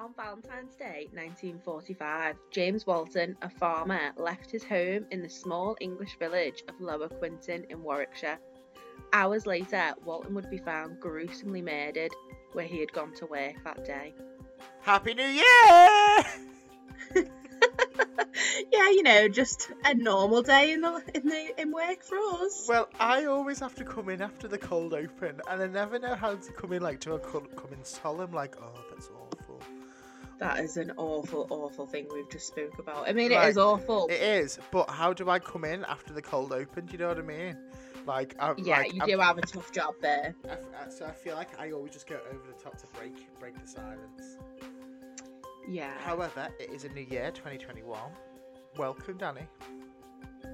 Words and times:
On 0.00 0.14
Valentine's 0.16 0.74
Day 0.76 1.10
1945, 1.12 2.36
James 2.50 2.86
Walton, 2.86 3.36
a 3.42 3.50
farmer, 3.50 4.12
left 4.16 4.50
his 4.50 4.64
home 4.64 5.04
in 5.10 5.20
the 5.20 5.28
small 5.28 5.76
English 5.78 6.16
village 6.18 6.64
of 6.68 6.80
Lower 6.80 7.08
Quinton 7.08 7.66
in 7.68 7.82
Warwickshire. 7.82 8.38
Hours 9.12 9.44
later, 9.44 9.92
Walton 10.06 10.32
would 10.36 10.48
be 10.48 10.56
found 10.56 11.00
gruesomely 11.00 11.60
murdered 11.60 12.12
where 12.54 12.64
he 12.64 12.80
had 12.80 12.90
gone 12.94 13.12
to 13.16 13.26
work 13.26 13.62
that 13.62 13.84
day. 13.84 14.14
Happy 14.80 15.12
New 15.12 15.22
Year! 15.22 15.44
yeah, 18.72 18.88
you 18.88 19.02
know, 19.02 19.28
just 19.28 19.70
a 19.84 19.92
normal 19.92 20.40
day 20.40 20.72
in 20.72 20.80
the 20.80 21.02
in 21.12 21.26
the 21.26 21.60
in 21.60 21.72
work 21.72 22.02
for 22.02 22.16
us. 22.16 22.64
Well, 22.66 22.88
I 22.98 23.26
always 23.26 23.58
have 23.58 23.74
to 23.74 23.84
come 23.84 24.08
in 24.08 24.22
after 24.22 24.48
the 24.48 24.56
cold 24.56 24.94
open, 24.94 25.42
and 25.46 25.62
I 25.62 25.66
never 25.66 25.98
know 25.98 26.14
how 26.14 26.36
to 26.36 26.52
come 26.52 26.72
in 26.72 26.80
like 26.80 27.00
to 27.00 27.16
a 27.16 27.18
co- 27.18 27.40
come 27.54 27.74
in 27.74 27.84
solemn, 27.84 28.32
like 28.32 28.56
oh 28.62 28.82
that's 28.88 29.08
awful. 29.08 29.39
That 30.40 30.58
is 30.60 30.76
an 30.78 30.92
awful, 30.96 31.46
awful 31.50 31.86
thing 31.86 32.06
we've 32.12 32.28
just 32.30 32.46
spoke 32.48 32.78
about. 32.78 33.06
I 33.08 33.12
mean, 33.12 33.30
it 33.30 33.36
Like, 33.36 33.50
is 33.50 33.58
awful. 33.58 34.08
It 34.08 34.22
is, 34.22 34.58
but 34.72 34.88
how 34.90 35.12
do 35.12 35.28
I 35.28 35.38
come 35.38 35.64
in 35.64 35.84
after 35.84 36.12
the 36.14 36.22
cold 36.22 36.52
open? 36.52 36.86
Do 36.86 36.92
you 36.92 36.98
know 36.98 37.08
what 37.08 37.18
I 37.18 37.22
mean? 37.22 37.56
Like, 38.06 38.34
I'm, 38.40 38.54
yeah, 38.58 38.78
like, 38.78 38.94
you 38.94 39.00
I'm- 39.02 39.10
do 39.10 39.18
have 39.18 39.36
a 39.36 39.42
tough 39.42 39.70
job 39.70 39.94
there. 40.00 40.34
I 40.48 40.86
I- 40.86 40.88
so 40.88 41.04
I 41.04 41.12
feel 41.12 41.36
like 41.36 41.60
I 41.60 41.72
always 41.72 41.92
just 41.92 42.06
go 42.06 42.18
over 42.30 42.40
the 42.46 42.60
top 42.62 42.76
to 42.78 42.86
break 42.98 43.38
break 43.38 43.54
the 43.60 43.68
silence. 43.68 44.38
Yeah. 45.68 45.92
However, 45.98 46.48
it 46.58 46.70
is 46.70 46.84
a 46.84 46.88
new 46.88 47.02
year, 47.02 47.30
2021. 47.32 48.00
Welcome, 48.78 49.18
Danny. 49.18 49.46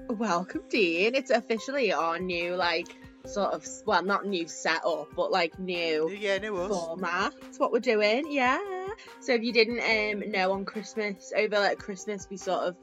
Welcome, 0.09 0.63
Dean. 0.69 1.15
It's 1.15 1.31
officially 1.31 1.93
our 1.93 2.19
new, 2.19 2.55
like, 2.55 2.97
sort 3.25 3.53
of, 3.53 3.65
well, 3.85 4.03
not 4.03 4.25
new 4.25 4.47
setup, 4.49 5.07
but 5.15 5.31
like 5.31 5.57
new 5.59 6.07
New 6.09 6.15
year, 6.15 6.39
new 6.39 6.57
us. 6.57 6.67
format. 6.69 7.33
That's 7.41 7.57
what 7.57 7.71
we're 7.71 7.79
doing, 7.79 8.29
yeah. 8.31 8.59
So 9.19 9.33
if 9.33 9.43
you 9.43 9.53
didn't 9.53 9.79
um 9.79 10.31
know 10.31 10.51
on 10.51 10.65
Christmas, 10.65 11.33
over 11.35 11.59
like 11.59 11.79
Christmas, 11.79 12.27
we 12.29 12.37
sort 12.37 12.63
of 12.63 12.75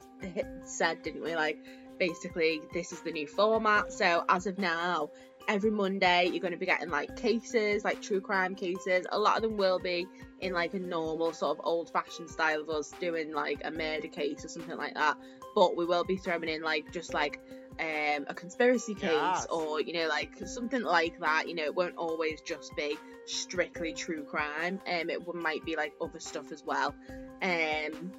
said, 0.63 1.01
didn't 1.03 1.23
we? 1.23 1.35
Like, 1.35 1.57
basically, 1.99 2.61
this 2.73 2.91
is 2.91 3.01
the 3.01 3.11
new 3.11 3.27
format. 3.27 3.91
So 3.91 4.23
as 4.29 4.47
of 4.47 4.57
now, 4.57 5.09
every 5.47 5.71
Monday 5.71 6.25
you're 6.31 6.39
going 6.41 6.53
to 6.53 6.57
be 6.59 6.65
getting 6.65 6.89
like 6.89 7.15
cases, 7.15 7.83
like 7.83 8.01
true 8.01 8.21
crime 8.21 8.55
cases. 8.55 9.05
A 9.11 9.19
lot 9.19 9.37
of 9.37 9.43
them 9.43 9.57
will 9.57 9.79
be 9.79 10.07
in 10.41 10.53
like 10.53 10.73
a 10.73 10.79
normal 10.79 11.33
sort 11.33 11.57
of 11.57 11.65
old-fashioned 11.65 12.29
style 12.29 12.61
of 12.61 12.69
us 12.69 12.93
doing 12.99 13.33
like 13.33 13.61
a 13.63 13.71
murder 13.71 14.07
case 14.07 14.43
or 14.43 14.47
something 14.47 14.77
like 14.77 14.93
that. 14.95 15.17
But 15.53 15.77
we 15.77 15.85
will 15.85 16.03
be 16.03 16.17
throwing 16.17 16.49
in 16.49 16.61
like 16.61 16.91
just 16.91 17.13
like 17.13 17.39
um, 17.79 18.25
a 18.27 18.33
conspiracy 18.33 18.93
case 18.93 19.11
Yes. 19.11 19.47
or 19.49 19.81
you 19.81 19.93
know 19.93 20.07
like 20.07 20.37
something 20.45 20.81
like 20.83 21.19
that. 21.19 21.47
You 21.47 21.55
know, 21.55 21.63
it 21.63 21.75
won't 21.75 21.97
always 21.97 22.41
just 22.41 22.75
be 22.75 22.97
strictly 23.25 23.93
true 23.93 24.23
crime. 24.23 24.79
Um, 24.87 25.09
it 25.09 25.21
might 25.35 25.63
be 25.65 25.75
like 25.75 25.93
other 26.01 26.19
stuff 26.19 26.51
as 26.51 26.63
well. 26.65 26.93
Um, 27.41 28.11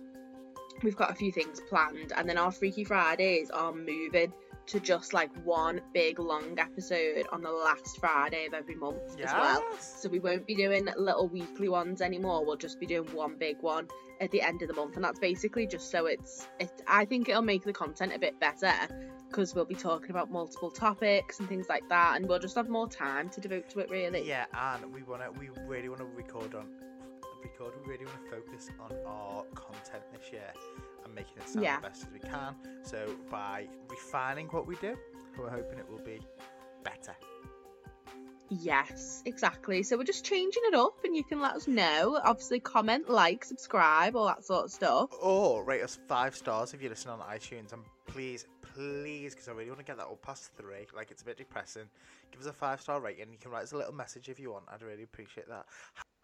we've 0.82 0.96
got 0.96 1.10
a 1.10 1.14
few 1.14 1.32
things 1.32 1.60
planned, 1.68 2.12
and 2.16 2.28
then 2.28 2.38
our 2.38 2.52
Freaky 2.52 2.84
Fridays 2.84 3.50
are 3.50 3.72
moving 3.72 4.32
to 4.66 4.80
just 4.80 5.12
like 5.12 5.30
one 5.44 5.80
big 5.92 6.18
long 6.18 6.58
episode 6.58 7.26
on 7.32 7.42
the 7.42 7.50
last 7.50 7.98
Friday 7.98 8.46
of 8.46 8.54
every 8.54 8.74
month 8.74 9.18
as 9.20 9.32
well. 9.32 9.64
Yes. 9.72 10.00
So 10.02 10.08
we 10.08 10.18
won't 10.18 10.46
be 10.46 10.54
doing 10.54 10.88
little 10.96 11.28
weekly 11.28 11.68
ones 11.68 12.00
anymore. 12.00 12.44
We'll 12.44 12.56
just 12.56 12.80
be 12.80 12.86
doing 12.86 13.08
one 13.14 13.36
big 13.36 13.56
one 13.60 13.88
at 14.20 14.30
the 14.30 14.42
end 14.42 14.62
of 14.62 14.68
the 14.68 14.74
month, 14.74 14.96
and 14.96 15.04
that's 15.04 15.18
basically 15.18 15.66
just 15.66 15.90
so 15.90 16.06
it's. 16.06 16.48
It, 16.58 16.82
I 16.86 17.04
think 17.04 17.28
it'll 17.28 17.42
make 17.42 17.64
the 17.64 17.72
content 17.72 18.12
a 18.14 18.18
bit 18.18 18.38
better 18.40 18.72
because 19.28 19.54
we'll 19.54 19.64
be 19.64 19.74
talking 19.74 20.10
about 20.10 20.30
multiple 20.30 20.70
topics 20.70 21.40
and 21.40 21.48
things 21.48 21.68
like 21.68 21.88
that, 21.88 22.16
and 22.16 22.28
we'll 22.28 22.38
just 22.38 22.56
have 22.56 22.68
more 22.68 22.88
time 22.88 23.28
to 23.30 23.40
devote 23.40 23.68
to 23.70 23.80
it. 23.80 23.90
Really. 23.90 24.26
Yeah, 24.26 24.46
and 24.54 24.92
we 24.92 25.02
wanna, 25.02 25.30
we 25.38 25.50
really 25.66 25.88
wanna 25.88 26.06
record 26.06 26.54
on, 26.54 26.68
record. 27.42 27.74
We 27.84 27.92
really 27.92 28.04
wanna 28.04 28.30
focus 28.30 28.70
on 28.80 28.92
our 29.06 29.44
content 29.54 30.04
this 30.12 30.32
year 30.32 30.52
and 31.04 31.14
making 31.14 31.36
it 31.38 31.48
sound 31.48 31.64
Yeah. 31.64 31.76
the 31.76 31.88
best 31.88 32.02
as 32.04 32.10
we 32.10 32.20
can. 32.20 32.56
So 32.82 33.16
by 33.30 33.68
refining 33.88 34.48
what 34.48 34.66
we 34.66 34.76
do, 34.76 34.96
we're 35.38 35.50
hoping 35.50 35.78
it 35.78 35.88
will 35.88 36.02
be 36.04 36.20
better. 36.82 37.14
Yes, 38.48 39.22
exactly. 39.24 39.82
So 39.82 39.96
we're 39.96 40.04
just 40.04 40.24
changing 40.24 40.62
it 40.66 40.74
up, 40.74 41.04
and 41.04 41.16
you 41.16 41.24
can 41.24 41.40
let 41.40 41.56
us 41.56 41.66
know. 41.66 42.20
Obviously, 42.22 42.60
comment, 42.60 43.10
like, 43.10 43.44
subscribe, 43.44 44.14
all 44.14 44.26
that 44.26 44.44
sort 44.44 44.66
of 44.66 44.70
stuff. 44.70 45.10
Or 45.20 45.64
rate 45.64 45.82
us 45.82 45.98
five 46.06 46.36
stars 46.36 46.72
if 46.72 46.80
you 46.80 46.88
listen 46.88 47.10
on 47.10 47.18
iTunes, 47.20 47.72
and 47.72 47.82
please, 48.06 48.46
please, 48.76 49.34
because 49.34 49.48
I 49.48 49.52
really 49.52 49.70
want 49.70 49.80
to 49.80 49.86
get 49.86 49.96
that 49.96 50.04
up 50.04 50.22
past 50.22 50.50
three. 50.56 50.86
Like 50.94 51.10
it's 51.10 51.22
a 51.22 51.24
bit 51.24 51.38
depressing. 51.38 51.88
Give 52.30 52.40
us 52.40 52.46
a 52.46 52.52
five 52.52 52.80
star 52.80 53.00
rating. 53.00 53.32
You 53.32 53.38
can 53.38 53.50
write 53.50 53.62
us 53.62 53.72
a 53.72 53.76
little 53.76 53.94
message 53.94 54.28
if 54.28 54.38
you 54.38 54.52
want. 54.52 54.66
I'd 54.72 54.82
really 54.82 55.02
appreciate 55.02 55.48
that. 55.48 55.64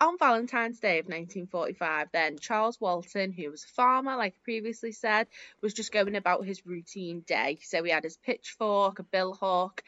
On 0.00 0.18
Valentine's 0.18 0.80
Day 0.80 0.98
of 0.98 1.06
1945, 1.06 2.08
then, 2.12 2.36
Charles 2.38 2.80
Walton, 2.80 3.30
who 3.30 3.50
was 3.50 3.62
a 3.64 3.68
farmer, 3.68 4.16
like 4.16 4.34
previously 4.42 4.90
said, 4.90 5.28
was 5.60 5.72
just 5.72 5.92
going 5.92 6.16
about 6.16 6.44
his 6.44 6.66
routine 6.66 7.20
day. 7.20 7.58
So 7.62 7.84
he 7.84 7.92
had 7.92 8.02
his 8.02 8.16
pitchfork, 8.16 8.98
a 8.98 9.04
billhook, 9.04 9.78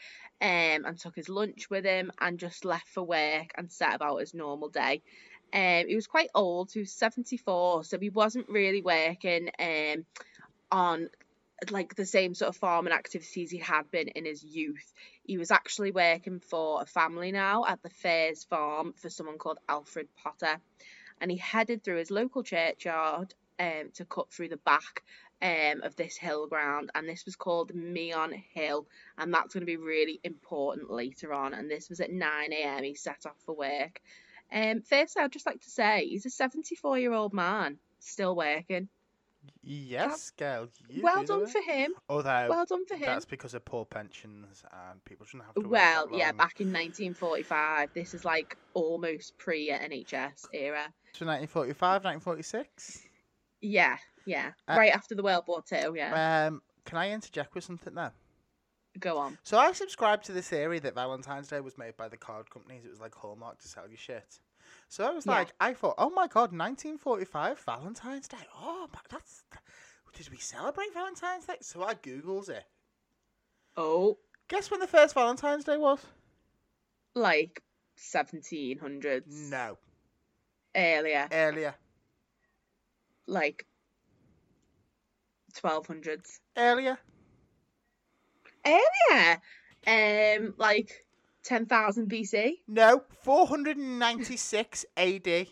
um, 0.41 0.85
and 0.85 0.97
took 0.97 1.15
his 1.15 1.27
lunch 1.27 1.69
with 1.69 1.83
him 1.83 2.13
and 2.19 2.39
just 2.39 2.63
left 2.63 2.87
for 2.87 3.03
work 3.03 3.51
and 3.57 3.69
set 3.69 3.93
about 3.93 4.21
his 4.21 4.33
normal 4.33 4.69
day. 4.69 5.01
Um, 5.53 5.87
he 5.87 5.95
was 5.95 6.07
quite 6.07 6.29
old, 6.33 6.71
he 6.71 6.79
was 6.79 6.93
74, 6.93 7.83
so 7.83 7.99
he 7.99 8.09
wasn't 8.09 8.49
really 8.49 8.81
working 8.81 9.49
um, 9.59 10.05
on 10.71 11.09
like 11.71 11.95
the 11.95 12.05
same 12.05 12.33
sort 12.33 12.49
of 12.49 12.57
farming 12.57 12.93
activities 12.93 13.49
he 13.49 13.57
had 13.57 13.89
been 13.91 14.09
in 14.09 14.25
his 14.25 14.43
youth. 14.43 14.93
He 15.23 15.37
was 15.37 15.51
actually 15.51 15.91
working 15.91 16.39
for 16.39 16.81
a 16.81 16.85
family 16.85 17.31
now 17.31 17.65
at 17.65 17.81
the 17.81 17.89
Fairs 17.89 18.43
farm 18.43 18.93
for 18.97 19.09
someone 19.09 19.37
called 19.37 19.59
Alfred 19.69 20.07
Potter. 20.21 20.59
And 21.21 21.31
he 21.31 21.37
headed 21.37 21.83
through 21.83 21.97
his 21.97 22.11
local 22.11 22.43
churchyard 22.43 23.33
um, 23.59 23.91
to 23.93 24.05
cut 24.05 24.31
through 24.31 24.49
the 24.49 24.57
back 24.57 25.03
um, 25.41 25.81
of 25.83 25.95
this 25.95 26.17
hill 26.17 26.47
ground. 26.47 26.91
And 26.93 27.07
this 27.07 27.25
was 27.25 27.37
called 27.37 27.73
Meon 27.73 28.33
Hill. 28.53 28.85
And 29.17 29.33
that's 29.33 29.53
going 29.53 29.61
to 29.61 29.65
be 29.65 29.77
really 29.77 30.19
important 30.23 30.91
later 30.91 31.33
on. 31.33 31.53
And 31.53 31.71
this 31.71 31.89
was 31.89 32.01
at 32.01 32.11
9am. 32.11 32.83
He 32.83 32.95
set 32.95 33.25
off 33.25 33.37
for 33.45 33.55
work. 33.55 34.01
Um, 34.51 34.81
first, 34.81 35.17
I'd 35.17 35.31
just 35.31 35.45
like 35.45 35.61
to 35.61 35.69
say 35.69 36.05
he's 36.07 36.25
a 36.25 36.29
74 36.29 36.99
year 36.99 37.13
old 37.13 37.33
man 37.33 37.79
still 37.99 38.35
working. 38.35 38.89
Yes, 39.63 40.31
girl. 40.31 40.67
Well 41.01 41.21
do 41.21 41.27
done 41.27 41.43
it. 41.43 41.49
for 41.49 41.61
him. 41.61 41.93
Although 42.09 42.47
Well 42.49 42.65
done 42.65 42.85
for 42.85 42.95
him. 42.95 43.05
that's 43.05 43.25
because 43.25 43.53
of 43.53 43.65
poor 43.65 43.85
pensions 43.85 44.63
and 44.89 45.03
people 45.05 45.25
shouldn't 45.25 45.45
have 45.45 45.55
to. 45.55 45.61
work 45.61 45.71
Well, 45.71 46.07
yeah, 46.11 46.31
back 46.31 46.61
in 46.61 46.67
1945. 46.67 47.89
This 47.93 48.13
is 48.13 48.25
like 48.25 48.57
almost 48.73 49.37
pre 49.37 49.69
NHS 49.69 50.47
era. 50.53 50.93
So 51.13 51.25
1945, 51.25 52.03
1946. 52.03 53.03
Yeah, 53.61 53.97
yeah. 54.25 54.51
Uh, 54.67 54.75
right 54.77 54.93
after 54.93 55.15
the 55.15 55.23
World 55.23 55.45
War 55.47 55.63
Two, 55.67 55.93
yeah. 55.95 56.47
Um, 56.47 56.61
can 56.85 56.97
I 56.97 57.11
interject 57.11 57.55
with 57.55 57.63
something 57.63 57.95
there? 57.95 58.13
Go 58.99 59.17
on. 59.17 59.37
So 59.43 59.57
I 59.57 59.71
subscribe 59.73 60.23
to 60.23 60.31
the 60.31 60.41
theory 60.41 60.79
that 60.79 60.95
Valentine's 60.95 61.47
Day 61.49 61.59
was 61.59 61.77
made 61.77 61.97
by 61.97 62.07
the 62.07 62.17
card 62.17 62.49
companies. 62.49 62.85
It 62.85 62.89
was 62.89 62.99
like 63.01 63.13
Hallmark 63.13 63.59
to 63.59 63.67
sell 63.67 63.89
you 63.89 63.97
shit. 63.97 64.39
So 64.89 65.03
I 65.05 65.11
was 65.11 65.25
Yeah. 65.25 65.29
like, 65.29 65.53
I 65.59 65.73
thought, 65.73 65.95
oh 65.97 66.09
my 66.09 66.27
god, 66.27 66.51
1945 66.51 67.59
Valentine's 67.59 68.27
Day. 68.27 68.47
Oh, 68.55 68.87
that's. 69.09 69.43
Did 70.13 70.29
we 70.29 70.37
celebrate 70.37 70.93
Valentine's 70.93 71.45
Day? 71.45 71.57
So 71.61 71.83
I 71.83 71.95
googles 71.95 72.49
it. 72.49 72.65
Oh, 73.77 74.19
Guess 74.47 74.71
when 74.71 74.79
the 74.79 74.87
first 74.87 75.13
Valentine's 75.13 75.65
Day 75.65 75.77
was? 75.77 76.07
like 77.15 77.63
1700s. 77.95 79.53
No, 79.53 79.77
Earlier, 80.75 81.31
earlier, 81.31 81.75
like 83.27 83.65
1200s. 85.53 86.41
earlier. 86.57 86.99
Earlier, 88.65 89.41
um, 89.87 90.53
like 90.57 91.04
10,000 91.45 92.09
BC. 92.09 92.53
No, 92.67 93.03
496 93.21 94.85
AD. 94.97 95.47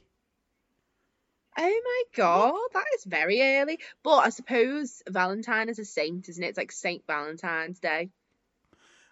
Oh 1.56 1.82
my 1.86 2.04
god, 2.16 2.60
that 2.74 2.86
is 2.98 3.06
very 3.06 3.42
early. 3.42 3.80
But 4.02 4.18
I 4.18 4.30
suppose 4.30 5.04
Valentine 5.08 5.70
is 5.70 5.78
a 5.78 5.86
saint, 5.86 6.28
isn't 6.30 6.44
it? 6.44 6.48
It's 6.48 6.58
like 6.58 6.72
Saint 6.72 7.06
Valentine's 7.06 7.80
Day. 7.80 8.10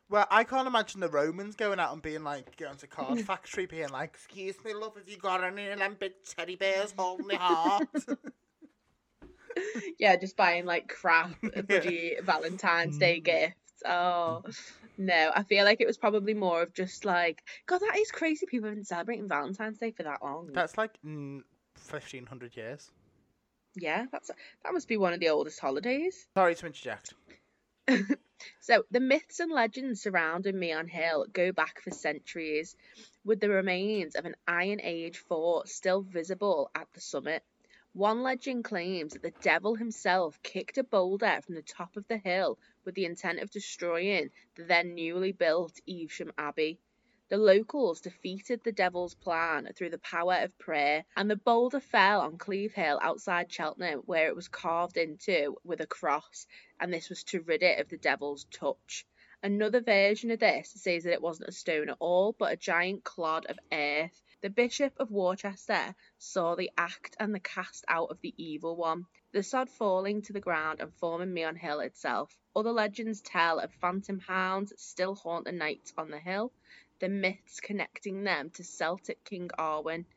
Well, 0.10 0.28
I 0.30 0.44
can't 0.44 0.68
imagine 0.68 1.00
the 1.00 1.08
Romans 1.08 1.56
going 1.56 1.80
out 1.80 1.94
and 1.94 2.02
being 2.02 2.24
like, 2.24 2.58
going 2.58 2.78
to 2.78 2.88
card 2.88 3.22
factory, 3.22 3.68
being 3.68 3.90
like, 3.90 4.16
"Excuse 4.16 4.56
me, 4.66 4.74
love, 4.74 4.98
have 4.98 5.08
you 5.08 5.18
got 5.18 5.44
any 5.44 5.70
of 5.70 5.80
them 5.80 5.96
big 6.00 6.14
teddy 6.26 6.56
bears 6.56 6.94
holding 6.98 7.28
my 7.28 7.36
heart?" 7.36 7.88
yeah, 10.00 10.16
just 10.16 10.36
buying 10.36 10.66
like 10.66 10.90
crap 10.90 11.40
bloody 11.68 12.18
Valentine's 12.24 12.98
Day 12.98 13.22
mm. 13.22 13.24
gifts. 13.24 13.84
Oh 13.86 14.44
no, 14.98 15.32
I 15.36 15.44
feel 15.44 15.66
like 15.66 15.82
it 15.82 15.88
was 15.88 15.98
probably 15.98 16.34
more 16.34 16.62
of 16.62 16.74
just 16.74 17.06
like, 17.06 17.44
God, 17.66 17.80
that 17.80 17.98
is 17.98 18.12
crazy. 18.12 18.46
People 18.46 18.70
have 18.70 18.76
been 18.76 18.86
celebrating 18.86 19.28
Valentine's 19.28 19.78
Day 19.78 19.92
for 19.92 20.04
that 20.04 20.24
long. 20.24 20.50
That's 20.54 20.78
like 20.78 20.98
mm, 21.06 21.42
fifteen 21.76 22.26
hundred 22.26 22.56
years. 22.56 22.92
Yeah, 23.76 24.06
that's 24.12 24.30
that 24.64 24.74
must 24.74 24.88
be 24.88 24.98
one 24.98 25.14
of 25.14 25.20
the 25.20 25.30
oldest 25.30 25.60
holidays. 25.60 26.28
Sorry 26.36 26.56
to 26.56 26.66
interject. 26.66 27.14
So 28.60 28.86
the 28.92 29.00
myths 29.00 29.40
and 29.40 29.52
legends 29.52 30.02
surrounding 30.02 30.58
Meon 30.58 30.88
Hill 30.88 31.28
go 31.32 31.52
back 31.52 31.82
for 31.82 31.92
centuries, 31.92 32.76
with 33.24 33.40
the 33.40 33.50
remains 33.50 34.16
of 34.16 34.26
an 34.26 34.36
Iron 34.48 34.80
Age 34.82 35.18
fort 35.18 35.70
still 35.70 36.02
visible 36.02 36.72
at 36.74 36.88
the 36.94 37.02
summit. 37.02 37.44
One 37.94 38.24
legend 38.24 38.64
claims 38.64 39.12
that 39.12 39.22
the 39.22 39.34
devil 39.42 39.76
himself 39.76 40.42
kicked 40.44 40.78
a 40.78 40.84
boulder 40.84 41.42
from 41.44 41.56
the 41.56 41.62
top 41.62 41.98
of 41.98 42.08
the 42.08 42.18
hill 42.18 42.58
with 42.86 42.96
the 42.96 43.04
intent 43.04 43.40
of 43.40 43.52
destroying 43.52 44.32
the 44.56 44.64
then 44.64 44.96
newly 44.96 45.34
built 45.34 45.78
Evesham 45.86 46.32
Abbey. 46.38 46.80
The 47.28 47.36
locals 47.36 48.00
defeated 48.00 48.64
the 48.64 48.72
devil's 48.72 49.16
plan 49.16 49.70
through 49.76 49.90
the 49.90 49.98
power 49.98 50.36
of 50.36 50.58
prayer, 50.58 51.04
and 51.18 51.30
the 51.30 51.36
boulder 51.36 51.82
fell 51.82 52.22
on 52.22 52.38
Cleve 52.38 52.74
Hill 52.74 52.98
outside 53.02 53.52
Cheltenham, 53.52 54.04
where 54.06 54.28
it 54.28 54.36
was 54.38 54.48
carved 54.48 54.96
into 54.96 55.58
with 55.66 55.82
a 55.82 55.88
cross, 55.88 56.48
and 56.80 56.94
this 56.94 57.10
was 57.10 57.26
to 57.26 57.42
rid 57.42 57.62
it 57.62 57.80
of 57.82 57.90
the 57.90 57.98
devil's 57.98 58.46
touch. 58.46 59.06
Another 59.44 59.82
version 59.82 60.32
of 60.32 60.40
this 60.40 60.70
says 60.70 61.04
that 61.04 61.14
it 61.14 61.22
wasn't 61.22 61.50
a 61.50 61.52
stone 61.52 61.90
at 61.90 61.98
all, 62.00 62.32
but 62.32 62.54
a 62.54 62.58
giant 62.58 63.04
clod 63.04 63.48
of 63.48 63.60
earth. 63.72 64.22
The 64.42 64.50
Bishop 64.50 65.00
of 65.00 65.12
Worcester 65.12 65.94
saw 66.18 66.56
the 66.56 66.72
act 66.76 67.16
and 67.20 67.32
the 67.32 67.40
cast 67.40 67.86
out 67.88 68.10
of 68.10 68.20
the 68.22 68.34
evil 68.38 68.76
one, 68.76 69.06
the 69.32 69.44
sod 69.44 69.70
falling 69.70 70.24
to 70.24 70.34
the 70.34 70.40
ground 70.40 70.82
and 70.82 70.92
forming 70.96 71.32
Meon 71.32 71.56
Hill 71.56 71.80
itself. 71.80 72.36
Other 72.56 72.72
legends 72.72 73.22
tell 73.22 73.60
of 73.60 73.72
phantom 73.76 74.18
hounds 74.18 74.74
still 74.78 75.14
haunt 75.14 75.46
the 75.46 75.52
nights 75.52 75.94
on 75.96 76.10
the 76.10 76.18
hill, 76.18 76.52
the 76.98 77.08
myths 77.08 77.60
connecting 77.60 78.24
them 78.24 78.50
to 78.50 78.64
Celtic 78.64 79.24
King 79.24 79.52
Arwen, 79.60 80.08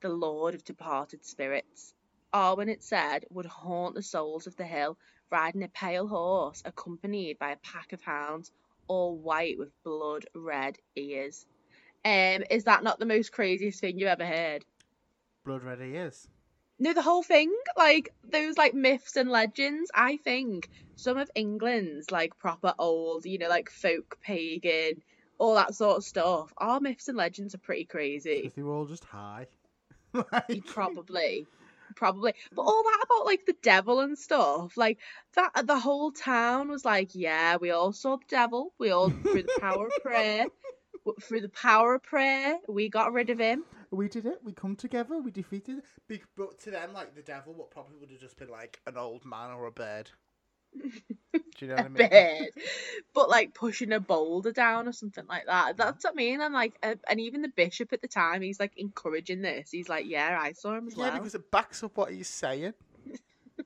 the 0.00 0.10
lord 0.10 0.54
of 0.54 0.62
departed 0.62 1.24
spirits. 1.24 1.92
Arwen, 2.32 2.68
it 2.68 2.84
said, 2.84 3.26
would 3.30 3.46
haunt 3.46 3.96
the 3.96 4.02
souls 4.04 4.46
of 4.46 4.54
the 4.54 4.64
hill, 4.64 4.96
riding 5.28 5.64
a 5.64 5.68
pale 5.68 6.06
horse, 6.06 6.62
accompanied 6.64 7.36
by 7.36 7.50
a 7.50 7.56
pack 7.56 7.92
of 7.92 8.00
hounds, 8.02 8.52
all 8.86 9.16
white 9.16 9.58
with 9.58 9.82
blood 9.82 10.24
red 10.36 10.78
ears. 10.94 11.44
Um, 12.04 12.42
is 12.50 12.64
that 12.64 12.82
not 12.82 12.98
the 12.98 13.06
most 13.06 13.32
craziest 13.32 13.80
thing 13.80 13.98
you've 13.98 14.08
ever 14.08 14.26
heard? 14.26 14.64
Blood 15.44 15.62
red 15.62 15.80
ears. 15.80 16.28
No, 16.78 16.92
the 16.92 17.02
whole 17.02 17.22
thing, 17.22 17.54
like 17.76 18.12
those 18.28 18.58
like 18.58 18.74
myths 18.74 19.16
and 19.16 19.30
legends. 19.30 19.90
I 19.94 20.16
think 20.16 20.68
some 20.96 21.16
of 21.16 21.30
England's 21.34 22.10
like 22.10 22.36
proper 22.38 22.74
old, 22.78 23.24
you 23.24 23.38
know, 23.38 23.48
like 23.48 23.70
folk 23.70 24.18
pagan, 24.20 25.02
all 25.38 25.54
that 25.54 25.74
sort 25.74 25.98
of 25.98 26.04
stuff. 26.04 26.52
Our 26.58 26.80
myths 26.80 27.08
and 27.08 27.16
legends 27.16 27.54
are 27.54 27.58
pretty 27.58 27.84
crazy. 27.84 28.42
If 28.44 28.54
they 28.54 28.62
were 28.62 28.74
all 28.74 28.86
just 28.86 29.04
high. 29.04 29.46
Like, 30.30 30.66
probably, 30.66 31.46
probably. 31.94 32.34
But 32.54 32.62
all 32.62 32.82
that 32.82 33.04
about 33.04 33.24
like 33.24 33.46
the 33.46 33.56
devil 33.62 34.00
and 34.00 34.18
stuff, 34.18 34.76
like 34.76 34.98
that. 35.34 35.66
The 35.66 35.78
whole 35.78 36.10
town 36.10 36.68
was 36.68 36.84
like, 36.84 37.14
yeah, 37.14 37.56
we 37.56 37.70
all 37.70 37.92
saw 37.92 38.16
the 38.16 38.24
devil. 38.28 38.74
We 38.78 38.90
all 38.90 39.08
through 39.08 39.44
the 39.44 39.58
power 39.60 39.86
of 39.86 39.92
prayer. 40.02 40.46
Through 41.22 41.40
the 41.40 41.48
power 41.48 41.94
of 41.94 42.02
prayer, 42.02 42.58
we 42.68 42.88
got 42.88 43.12
rid 43.12 43.30
of 43.30 43.38
him. 43.38 43.64
We 43.90 44.08
did 44.08 44.24
it. 44.24 44.38
We 44.44 44.52
come 44.52 44.76
together. 44.76 45.18
We 45.18 45.30
defeated 45.32 45.78
it. 45.78 45.84
Be- 46.08 46.22
But 46.36 46.58
to 46.60 46.70
them, 46.70 46.92
like 46.92 47.14
the 47.14 47.22
devil, 47.22 47.52
what 47.54 47.70
probably 47.70 47.96
would 47.98 48.10
have 48.10 48.20
just 48.20 48.36
been 48.38 48.48
like 48.48 48.80
an 48.86 48.96
old 48.96 49.24
man 49.24 49.50
or 49.50 49.66
a 49.66 49.72
bird. 49.72 50.10
Do 51.32 51.40
you 51.58 51.66
know 51.68 51.74
what 51.74 51.84
I 51.84 51.86
a 51.86 51.90
mean? 51.90 52.08
bit, 52.10 52.54
but 53.14 53.28
like 53.28 53.52
pushing 53.52 53.92
a 53.92 54.00
boulder 54.00 54.52
down 54.52 54.88
or 54.88 54.92
something 54.92 55.26
like 55.28 55.46
that. 55.46 55.76
That's 55.76 56.04
what 56.04 56.14
I 56.14 56.16
mean. 56.16 56.40
And 56.40 56.54
like, 56.54 56.74
uh, 56.82 56.94
and 57.08 57.20
even 57.20 57.42
the 57.42 57.48
bishop 57.48 57.92
at 57.92 58.00
the 58.00 58.08
time, 58.08 58.40
he's 58.42 58.58
like 58.60 58.72
encouraging 58.76 59.42
this. 59.42 59.70
He's 59.70 59.88
like, 59.88 60.06
"Yeah, 60.06 60.38
I 60.40 60.52
saw 60.52 60.76
him 60.76 60.86
as 60.86 60.96
Yeah, 60.96 61.10
well." 61.10 61.18
because 61.18 61.34
it 61.34 61.50
backs 61.50 61.82
up 61.82 61.96
what 61.96 62.12
he's 62.12 62.28
saying. 62.28 62.72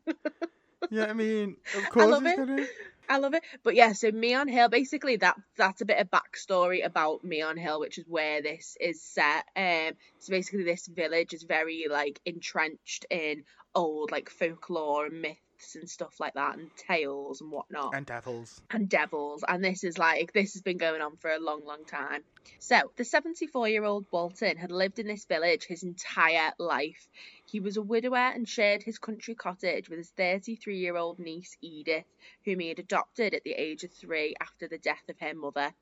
yeah, 0.91 1.06
I 1.06 1.12
mean, 1.12 1.56
of 1.75 1.88
course 1.91 2.19
he's 2.19 2.27
it. 2.33 2.37
gonna. 2.37 2.67
I 3.08 3.19
love 3.19 3.35
it. 3.35 3.43
But 3.62 3.75
yeah, 3.75 3.93
so 3.93 4.11
Meon 4.11 4.49
Hill, 4.49 4.69
basically 4.69 5.17
that 5.17 5.37
that's 5.56 5.81
a 5.81 5.87
bit 5.87 5.99
of 5.99 6.11
backstory 6.11 6.85
about 6.85 7.25
Meon 7.25 7.56
Hill, 7.56 7.81
which 7.81 7.99
is 7.99 8.05
where 8.08 8.43
this 8.43 8.76
is 8.81 9.03
set. 9.03 9.44
Um, 9.56 9.93
so 10.19 10.31
basically 10.31 10.64
this 10.64 10.87
village 10.87 11.32
is 11.32 11.43
very 11.43 11.87
like 11.91 12.20
entrenched 12.25 13.06
in 13.11 13.44
old 13.75 14.11
like 14.11 14.31
folklore 14.31 15.06
and 15.06 15.26
myths 15.56 15.75
and 15.76 15.88
stuff 15.88 16.20
like 16.20 16.35
that, 16.35 16.56
and 16.58 16.70
tales 16.76 17.41
and 17.41 17.50
whatnot. 17.50 17.94
And 17.94 18.06
devils. 18.06 18.61
and 18.70 18.88
devils. 18.88 19.44
And 19.47 19.64
this 19.64 19.85
is 19.85 19.99
like 19.99 20.32
this 20.32 20.55
has 20.55 20.62
been 20.62 20.76
going 20.76 21.00
on 21.00 21.17
for 21.17 21.31
a 21.31 21.38
long 21.38 21.64
long 21.64 21.85
time. 21.85 22.23
So 22.58 22.93
the 22.97 23.05
74 23.05 23.69
year 23.69 23.85
old 23.85 24.06
walton 24.11 24.56
had 24.56 24.70
lived 24.70 24.99
in 24.99 25.06
this 25.06 25.25
village 25.25 25.64
his 25.64 25.82
entire 25.82 26.53
life. 26.58 27.08
He 27.47 27.61
was 27.61 27.76
a 27.76 27.82
widower 27.82 28.17
and 28.17 28.49
shared 28.49 28.82
his 28.82 28.99
country 28.99 29.35
cottage 29.35 29.88
with 29.88 29.99
his 29.99 30.11
33 30.11 30.79
year 30.79 30.97
old 30.97 31.19
niece 31.19 31.56
edith 31.61 32.06
whom 32.44 32.61
he 32.61 32.69
had 32.69 32.79
adopted 32.79 33.35
at 33.35 33.44
the 33.44 33.52
age 33.52 33.85
of 33.85 33.93
three 33.93 34.35
after 34.41 34.69
the 34.69 34.79
death 34.79 35.09
of 35.09 35.19
her 35.20 35.35
mother. 35.35 35.73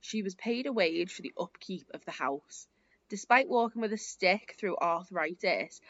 She 0.00 0.22
was 0.22 0.34
paid 0.34 0.66
a 0.66 0.72
wage 0.72 1.12
for 1.12 1.22
the 1.22 1.34
upkeep 1.38 1.86
of 1.94 2.04
the 2.04 2.10
house. 2.10 2.66
Despite 3.10 3.48
walking 3.48 3.82
with 3.82 3.92
a 3.92 3.98
stick 3.98 4.54
through 4.58 4.78
arthritis 4.78 5.80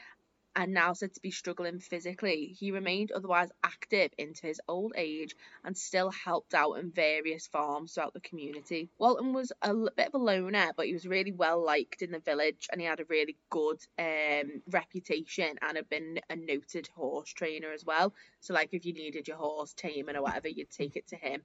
and 0.57 0.73
now 0.73 0.93
said 0.93 1.13
to 1.15 1.21
be 1.21 1.31
struggling 1.31 1.81
physically, 1.81 2.55
he 2.59 2.71
remained 2.71 3.13
otherwise 3.13 3.51
active 3.63 4.13
into 4.19 4.47
his 4.47 4.61
old 4.69 4.93
age 4.97 5.35
and 5.65 5.77
still 5.77 6.11
helped 6.11 6.55
out 6.55 6.75
in 6.75 6.91
various 6.91 7.47
farms 7.47 7.93
throughout 7.95 8.15
the 8.15 8.21
community. 8.21 8.91
Walton 8.99 9.33
was 9.33 9.53
a 9.63 9.75
bit 9.97 10.09
of 10.09 10.15
a 10.15 10.19
loner, 10.19 10.73
but 10.77 10.87
he 10.87 10.93
was 10.93 11.07
really 11.07 11.33
well 11.33 11.65
liked 11.65 12.03
in 12.03 12.13
the 12.13 12.21
village 12.21 12.69
and 12.71 12.81
he 12.81 12.87
had 12.87 13.01
a 13.01 13.05
really 13.07 13.37
good 13.51 13.79
um, 13.99 14.63
reputation 14.71 15.59
and 15.63 15.77
had 15.77 15.89
been 15.89 16.21
a 16.31 16.37
noted 16.37 16.89
horse 16.95 17.33
trainer 17.33 17.73
as 17.73 17.85
well. 17.85 18.15
So, 18.41 18.55
like, 18.55 18.71
if 18.73 18.85
you 18.85 18.93
needed 18.93 19.29
your 19.29 19.37
horse 19.39 19.73
taming 19.75 20.17
or 20.17 20.23
whatever, 20.23 20.49
you'd 20.49 20.71
take 20.71 20.97
it 20.97 21.09
to 21.09 21.17
him. 21.17 21.43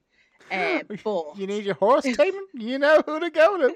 Um, 0.50 0.82
but 1.04 1.36
You 1.36 1.46
need 1.46 1.64
your 1.64 1.74
horse 1.74 2.04
taming? 2.16 2.46
you 2.54 2.78
know 2.78 3.02
who 3.06 3.20
to 3.20 3.30
go 3.30 3.58
to. 3.58 3.74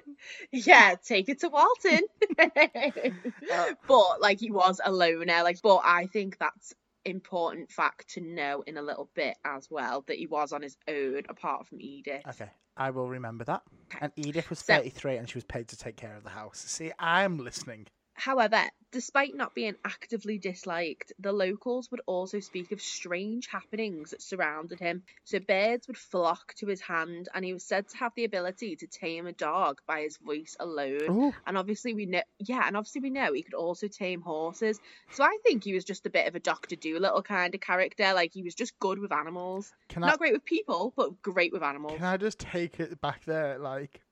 yeah, 0.53 0.95
take 1.05 1.29
it 1.29 1.41
to 1.41 1.49
Walton. 1.49 2.01
Uh, 2.39 3.71
but 3.89 4.21
like 4.21 4.41
he 4.41 4.51
was 4.51 4.81
a 4.85 4.93
loner, 4.93 5.43
like 5.43 5.61
but 5.63 5.81
I 5.85 6.07
think 6.07 6.39
that's 6.39 6.75
important 7.05 7.71
fact 7.71 8.09
to 8.15 8.21
know 8.21 8.63
in 8.67 8.77
a 8.79 8.83
little 8.83 9.11
bit 9.15 9.37
as 9.45 9.71
well 9.71 10.05
that 10.07 10.17
he 10.17 10.27
was 10.27 10.53
on 10.53 10.63
his 10.63 10.77
own 10.89 11.23
apart 11.29 11.67
from 11.67 11.81
Edith. 11.81 12.23
Okay, 12.29 12.49
I 12.77 12.91
will 12.91 13.09
remember 13.09 13.45
that. 13.45 13.63
And 14.01 14.11
Edith 14.17 14.49
was 14.51 14.59
So- 14.61 14.75
33 14.77 15.17
and 15.19 15.29
she 15.29 15.37
was 15.37 15.45
paid 15.45 15.69
to 15.69 15.77
take 15.77 15.97
care 15.97 16.17
of 16.17 16.25
the 16.25 16.31
house. 16.31 16.59
See, 16.67 16.93
I'm 16.99 17.39
listening. 17.39 17.87
However, 18.15 18.63
despite 18.93 19.35
not 19.35 19.55
being 19.55 19.75
actively 19.85 20.39
disliked, 20.39 21.13
the 21.19 21.33
locals 21.33 21.91
would 21.91 22.01
also 22.07 22.39
speak 22.39 22.71
of 22.71 22.81
strange 22.81 23.49
happenings 23.49 24.11
that 24.11 24.23
surrounded 24.23 24.79
him. 24.79 25.03
So 25.25 25.41
birds 25.41 25.89
would 25.89 25.99
flock 25.99 26.55
to 26.55 26.67
his 26.69 26.81
hand, 26.81 27.29
and 27.35 27.45
he 27.45 27.53
was 27.53 27.65
said 27.65 27.89
to 27.89 27.97
have 27.99 28.13
the 28.15 28.25
ability 28.25 28.77
to 28.77 28.87
tame 28.87 29.27
a 29.27 29.33
dog 29.33 29.81
by 29.87 30.03
his 30.03 30.17
voice 30.19 30.57
alone. 30.61 31.09
Oh, 31.09 31.35
And 31.45 31.59
obviously 31.59 31.93
we 31.93 32.07
know, 32.07 32.23
yeah, 32.39 32.63
and 32.67 32.77
obviously 32.77 33.01
we 33.01 33.11
know 33.11 33.33
he 33.33 33.43
could 33.43 33.55
also 33.55 33.89
tame 33.89 34.23
horses. 34.23 34.79
So 35.11 35.25
I 35.25 35.37
think 35.43 35.65
he 35.65 35.75
was 35.75 35.85
just 35.85 36.07
a 36.07 36.11
bit 36.11 36.29
of 36.29 36.37
a 36.37 36.41
Doctor 36.41 36.77
Doolittle 36.77 37.23
kind 37.23 37.55
of 37.55 37.61
character. 37.61 38.15
Like 38.15 38.33
he 38.33 38.45
was 38.45 38.55
just 38.55 38.79
good 38.79 39.01
with 39.01 39.13
animals, 39.13 39.73
can 39.89 40.05
I 40.05 40.09
not 40.09 40.19
great 40.19 40.33
with 40.35 40.45
people, 40.45 40.93
but 40.97 41.21
great 41.21 41.53
with 41.53 41.65
animals. 41.65 41.97
can 41.97 42.07
I 42.07 42.17
just 42.17 42.39
take 42.39 42.79
it 42.79 43.01
back 43.01 43.25
there? 43.25 43.59
Like, 43.59 44.04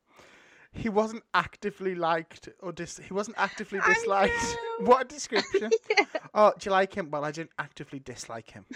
he 0.73 0.89
wasn't 0.89 1.23
actively 1.33 1.95
liked 1.95 2.49
or 2.61 2.71
dis. 2.71 2.97
He 2.97 3.13
wasn't 3.13 3.37
actively 3.39 3.79
disliked. 3.85 4.57
What 4.79 5.01
a 5.03 5.05
description! 5.05 5.69
Yeah. 5.97 6.05
Oh, 6.33 6.51
do 6.57 6.67
you 6.69 6.71
like 6.71 6.93
him? 6.95 7.11
Well, 7.11 7.23
I 7.23 7.31
don't 7.31 7.51
actively 7.59 7.99
dislike 7.99 8.49
him. 8.51 8.65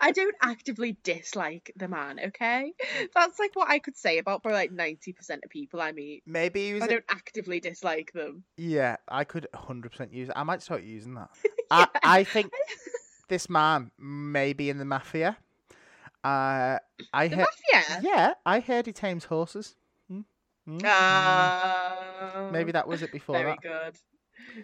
I 0.00 0.10
don't 0.10 0.34
actively 0.42 0.96
dislike 1.04 1.70
the 1.76 1.86
man. 1.88 2.18
Okay, 2.26 2.72
that's 3.14 3.38
like 3.38 3.52
what 3.54 3.70
I 3.70 3.78
could 3.78 3.96
say 3.96 4.18
about 4.18 4.42
probably 4.42 4.58
like 4.58 4.72
ninety 4.72 5.12
percent 5.12 5.42
of 5.44 5.50
people 5.50 5.80
I 5.80 5.92
meet. 5.92 6.24
Maybe 6.26 6.66
he 6.68 6.74
was. 6.74 6.82
I 6.82 6.86
a- 6.86 6.88
don't 6.88 7.04
actively 7.08 7.60
dislike 7.60 8.12
them. 8.12 8.42
Yeah, 8.56 8.96
I 9.08 9.22
could 9.24 9.46
100% 9.54 10.12
use 10.12 10.28
it. 10.28 10.34
I 10.36 10.42
might 10.42 10.60
start 10.60 10.82
using 10.82 11.14
that. 11.14 11.30
I, 11.70 11.86
I 12.02 12.24
think 12.24 12.52
this 13.28 13.48
man 13.48 13.92
may 13.98 14.52
be 14.52 14.68
in 14.68 14.78
the 14.78 14.84
mafia. 14.84 15.38
Uh, 16.24 16.78
I 17.14 17.28
The 17.28 17.36
heard. 17.36 17.46
mafia. 17.72 18.00
Yeah, 18.02 18.34
I 18.44 18.60
heard 18.60 18.86
he 18.86 18.92
tames 18.92 19.24
horses. 19.26 19.76
Hmm? 20.66 20.78
Ah, 20.84 22.48
Maybe 22.52 22.72
that 22.72 22.86
was 22.86 23.02
it 23.02 23.12
before 23.12 23.36
Very 23.36 23.50
that. 23.52 23.62
good. 23.62 23.98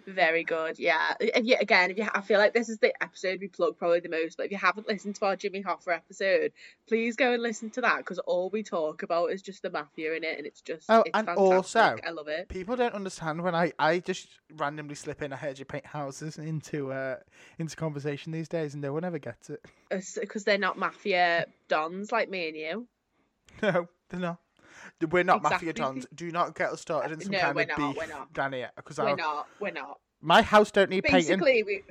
Very 0.05 0.43
good. 0.43 0.77
Yeah. 0.77 1.13
If 1.19 1.45
you, 1.45 1.55
again, 1.59 1.91
if 1.91 1.97
you, 1.97 2.07
I 2.13 2.21
feel 2.21 2.37
like 2.37 2.53
this 2.53 2.69
is 2.69 2.77
the 2.79 2.93
episode 3.01 3.39
we 3.39 3.47
plug 3.47 3.77
probably 3.77 4.01
the 4.01 4.09
most. 4.09 4.37
But 4.37 4.45
if 4.47 4.51
you 4.51 4.57
haven't 4.57 4.87
listened 4.87 5.15
to 5.15 5.25
our 5.25 5.35
Jimmy 5.35 5.63
Hoffa 5.63 5.95
episode, 5.95 6.51
please 6.87 7.15
go 7.15 7.33
and 7.33 7.41
listen 7.41 7.69
to 7.71 7.81
that 7.81 7.97
because 7.99 8.19
all 8.19 8.49
we 8.49 8.61
talk 8.61 9.03
about 9.03 9.27
is 9.31 9.41
just 9.41 9.61
the 9.61 9.69
mafia 9.69 10.13
in 10.15 10.23
it, 10.23 10.37
and 10.37 10.45
it's 10.45 10.61
just 10.61 10.85
Oh, 10.89 11.01
it's 11.05 11.11
and 11.13 11.25
fantastic. 11.25 11.53
also- 11.53 11.95
I 12.05 12.09
love 12.11 12.27
it. 12.27 12.49
People 12.49 12.75
don't 12.75 12.93
understand 12.93 13.41
when 13.41 13.55
I, 13.55 13.71
I 13.79 13.99
just 13.99 14.27
randomly 14.57 14.95
slip 14.95 15.21
in. 15.21 15.31
a 15.33 15.37
heard 15.37 15.57
you 15.59 15.65
paint 15.65 15.85
houses 15.85 16.37
into 16.37 16.91
uh 16.91 17.17
into 17.57 17.75
conversation 17.75 18.31
these 18.31 18.49
days, 18.49 18.73
and 18.73 18.81
no 18.83 18.93
one 18.93 19.03
ever 19.03 19.19
gets 19.19 19.49
it. 19.49 19.63
Because 19.89 20.43
they're 20.43 20.57
not 20.57 20.77
mafia 20.77 21.45
dons 21.67 22.11
like 22.11 22.29
me 22.29 22.47
and 22.49 22.57
you. 22.57 22.87
No, 23.61 23.87
they're 24.09 24.19
not. 24.19 24.39
We're 25.09 25.23
not 25.23 25.41
mafia 25.41 25.69
Exactly. 25.69 26.01
dons. 26.01 26.07
Do 26.13 26.31
not 26.31 26.55
get 26.55 26.71
us 26.71 26.81
started 26.81 27.11
in 27.13 27.19
uh, 27.19 27.23
some 27.23 27.31
No, 27.31 27.39
kind 27.39 27.55
we're 27.55 27.61
of 27.63 27.67
not, 27.69 27.77
beef 27.77 27.97
we're 27.97 28.07
not. 28.07 28.33
down 28.33 28.53
here, 28.53 28.71
because 28.75 28.97
We're 28.97 29.15
not. 29.15 29.47
We're 29.59 29.71
not. 29.71 29.99
my 30.21 30.41
house 30.41 30.71
don't 30.71 30.89
need 30.89 31.03
painting. 31.03 31.39
Basically, 31.39 31.63
we 31.63 31.83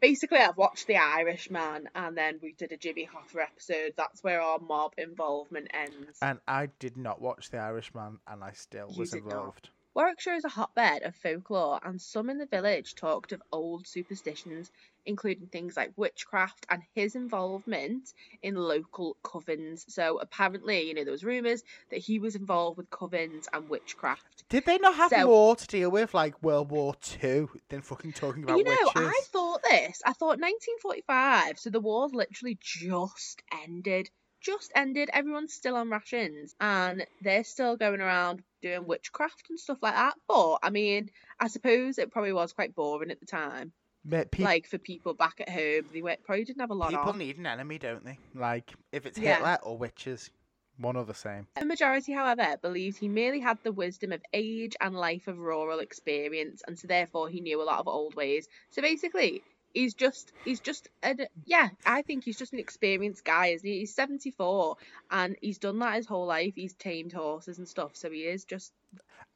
basically 0.00 0.38
I've 0.38 0.56
watched 0.56 0.86
The 0.86 0.96
Irishman, 0.96 1.88
and 1.94 2.16
then 2.16 2.38
we 2.42 2.52
did 2.52 2.72
a 2.72 2.76
Jimmy 2.76 3.08
Hoffa 3.12 3.42
episode. 3.42 3.94
That's 3.96 4.22
where 4.22 4.40
our 4.40 4.58
mob 4.58 4.92
involvement 4.98 5.68
ends. 5.74 6.18
And 6.22 6.38
I 6.46 6.68
did 6.78 6.96
not 6.96 7.20
watch 7.20 7.50
The 7.50 7.58
Irishman, 7.58 8.18
and 8.26 8.42
I 8.44 8.52
still 8.52 8.88
You 8.92 8.98
was 9.00 9.14
involved. 9.14 9.68
not. 9.70 9.70
Warwickshire 9.94 10.34
is 10.34 10.44
a 10.44 10.48
hotbed 10.48 11.02
of 11.02 11.14
folklore, 11.14 11.78
and 11.84 12.00
some 12.00 12.30
in 12.30 12.38
the 12.38 12.46
village 12.46 12.94
talked 12.94 13.32
of 13.32 13.42
old 13.52 13.86
superstitions, 13.86 14.70
including 15.04 15.48
things 15.48 15.76
like 15.76 15.92
witchcraft 15.96 16.64
and 16.70 16.82
his 16.94 17.14
involvement 17.14 18.14
in 18.42 18.54
local 18.54 19.16
covens. 19.22 19.84
So 19.90 20.18
apparently, 20.18 20.88
you 20.88 20.94
know, 20.94 21.04
there 21.04 21.12
was 21.12 21.24
rumours 21.24 21.62
that 21.90 21.98
he 21.98 22.18
was 22.18 22.36
involved 22.36 22.78
with 22.78 22.88
covens 22.88 23.48
and 23.52 23.68
witchcraft. 23.68 24.44
Did 24.48 24.64
they 24.64 24.78
not 24.78 24.94
have 24.94 25.10
So- 25.10 25.26
more 25.26 25.56
to 25.56 25.66
deal 25.66 25.90
with, 25.90 26.14
like 26.14 26.42
World 26.42 26.70
War 26.70 26.94
Two, 26.94 27.50
than 27.68 27.82
fucking 27.82 28.12
talking 28.14 28.44
about 28.44 28.56
you 28.56 28.64
know, 28.64 28.70
witches? 28.70 28.92
I 29.14 29.20
thought 29.26 29.62
this. 29.62 30.00
I 30.06 30.14
thought 30.14 30.38
1945, 30.40 31.58
so 31.58 31.68
the 31.68 31.80
war's 31.80 32.12
literally 32.14 32.56
just 32.60 33.42
ended. 33.64 34.08
Just 34.42 34.72
ended. 34.74 35.08
Everyone's 35.12 35.54
still 35.54 35.76
on 35.76 35.90
rations, 35.90 36.54
and 36.60 37.06
they're 37.20 37.44
still 37.44 37.76
going 37.76 38.00
around 38.00 38.42
doing 38.60 38.86
witchcraft 38.86 39.44
and 39.50 39.58
stuff 39.58 39.78
like 39.82 39.94
that. 39.94 40.14
But 40.28 40.58
I 40.62 40.70
mean, 40.70 41.10
I 41.38 41.48
suppose 41.48 41.98
it 41.98 42.10
probably 42.10 42.32
was 42.32 42.52
quite 42.52 42.74
boring 42.74 43.10
at 43.10 43.20
the 43.20 43.26
time. 43.26 43.72
But 44.04 44.32
pe- 44.32 44.42
like 44.42 44.66
for 44.66 44.78
people 44.78 45.14
back 45.14 45.40
at 45.40 45.48
home, 45.48 45.84
they 45.92 46.02
were, 46.02 46.16
probably 46.24 46.44
didn't 46.44 46.60
have 46.60 46.70
a 46.70 46.74
lot 46.74 46.90
people 46.90 47.10
on. 47.10 47.18
need 47.18 47.38
an 47.38 47.46
enemy, 47.46 47.78
don't 47.78 48.04
they? 48.04 48.18
Like 48.34 48.72
if 48.90 49.06
it's 49.06 49.18
Yeah. 49.18 49.34
Hitler 49.36 49.58
or 49.62 49.78
witches, 49.78 50.30
one 50.76 50.96
or 50.96 51.04
the 51.04 51.14
same. 51.14 51.46
The 51.56 51.64
majority, 51.64 52.12
however, 52.12 52.56
believed 52.60 52.98
he 52.98 53.08
merely 53.08 53.38
had 53.38 53.58
the 53.62 53.70
wisdom 53.70 54.10
of 54.10 54.22
age 54.32 54.74
and 54.80 54.96
life 54.96 55.28
of 55.28 55.38
rural 55.38 55.78
experience, 55.78 56.62
and 56.66 56.76
so 56.76 56.88
therefore 56.88 57.28
he 57.28 57.40
knew 57.40 57.62
a 57.62 57.64
lot 57.64 57.78
of 57.78 57.86
old 57.86 58.16
ways. 58.16 58.48
So 58.70 58.82
basically, 58.82 59.42
he's 59.74 59.94
just 59.94 60.32
he's 60.44 60.60
just 60.60 60.88
a, 61.02 61.16
yeah, 61.44 61.68
I 61.86 62.02
think 62.02 62.24
he's 62.24 62.38
just 62.38 62.52
an 62.52 62.58
experienced 62.58 63.24
guy, 63.24 63.48
isn't 63.48 63.66
he? 63.68 63.80
He's 63.80 63.94
74 63.94 64.76
and 65.10 65.36
he's 65.40 65.58
done 65.58 65.78
that 65.80 65.96
his 65.96 66.06
whole 66.06 66.26
life. 66.26 66.54
He's 66.54 66.74
tamed 66.74 67.12
horses 67.12 67.58
and 67.58 67.68
stuff, 67.68 67.96
so 67.96 68.10
he 68.10 68.20
is 68.20 68.44
just 68.44 68.72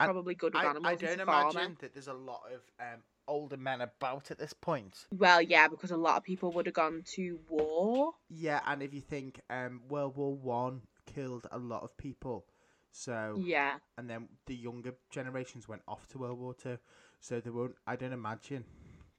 And 0.01 0.07
probably 0.09 0.35
good 0.35 0.55
with 0.55 0.65
I, 0.65 0.71
animals. 0.71 0.93
I 0.93 0.95
don't 0.95 1.21
imagine 1.21 1.77
that 1.81 1.93
there's 1.95 2.09
a 2.09 2.13
lot 2.13 2.43
of 2.53 2.61
um, 2.81 3.01
older 3.29 3.57
men 3.57 3.81
about 3.81 4.31
at 4.31 4.39
this 4.39 4.53
point. 4.53 5.07
Well, 5.11 5.41
yeah, 5.43 5.69
because 5.69 5.91
a 5.91 5.97
lot 5.97 6.17
of 6.17 6.25
people 6.25 6.53
would 6.53 6.67
have 6.67 6.75
gone 6.75 7.03
to 7.15 7.39
war. 7.49 8.13
Yeah, 8.29 8.61
and 8.67 8.83
if 8.83 8.95
you 8.95 9.01
think 9.01 9.41
um, 9.51 9.81
World 9.89 10.17
War 10.17 10.35
One 10.35 10.83
killed 11.07 11.47
a 11.51 11.59
lot 11.59 11.83
of 11.83 11.97
people, 11.97 12.45
so 12.93 13.41
Yeah. 13.43 13.75
and 13.99 14.09
then 14.09 14.29
the 14.47 14.55
younger 14.55 14.95
generations 15.11 15.69
went 15.69 15.83
off 15.89 16.07
to 16.09 16.19
World 16.19 16.39
War 16.39 16.55
Two, 16.55 16.79
so 17.21 17.41
they 17.41 17.51
won't. 17.51 17.75
I 17.87 17.97
don't 17.97 18.13
imagine. 18.13 18.65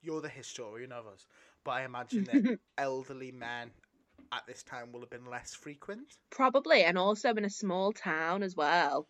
You're 0.01 0.22
the 0.22 0.30
historian 0.30 0.92
of 0.92 1.08
us, 1.08 1.25
but 1.63 1.72
I 1.72 1.84
imagine 1.84 2.25
that 2.25 2.60
elderly 2.77 3.32
men 3.32 3.72
at 4.32 4.46
this 4.48 4.63
time 4.63 4.92
will 4.92 5.01
have 5.01 5.10
been 5.10 5.25
less 5.25 5.54
frequent. 5.56 6.18
Probably, 6.30 6.84
and 6.84 6.98
also 6.98 7.34
in 7.34 7.46
a 7.46 7.50
small 7.50 7.92
town 7.94 8.44
as 8.44 8.56
well. 8.56 9.08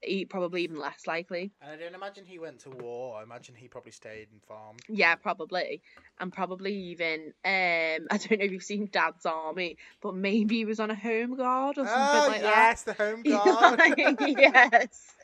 He 0.00 0.24
probably 0.24 0.62
even 0.62 0.78
less 0.78 1.06
likely. 1.08 1.50
And 1.60 1.72
I 1.72 1.76
don't 1.76 1.94
imagine 1.94 2.24
he 2.24 2.38
went 2.38 2.60
to 2.60 2.70
war. 2.70 3.18
I 3.18 3.24
imagine 3.24 3.56
he 3.56 3.66
probably 3.66 3.90
stayed 3.90 4.28
and 4.30 4.40
farmed. 4.42 4.80
Yeah, 4.88 5.16
probably, 5.16 5.82
and 6.20 6.32
probably 6.32 6.72
even 6.72 7.32
um 7.44 8.06
I 8.10 8.16
don't 8.18 8.38
know 8.38 8.44
if 8.44 8.52
you've 8.52 8.62
seen 8.62 8.88
Dad's 8.92 9.26
Army, 9.26 9.76
but 10.00 10.14
maybe 10.14 10.56
he 10.58 10.64
was 10.64 10.78
on 10.78 10.90
a 10.92 10.94
home 10.94 11.36
guard 11.36 11.78
or 11.78 11.86
something 11.86 11.98
oh 12.00 12.26
like 12.28 12.42
yes, 12.42 12.82
the 12.84 12.92
home 12.94 13.22
that. 13.24 13.44
guard. 13.44 13.80
yes. 14.38 15.14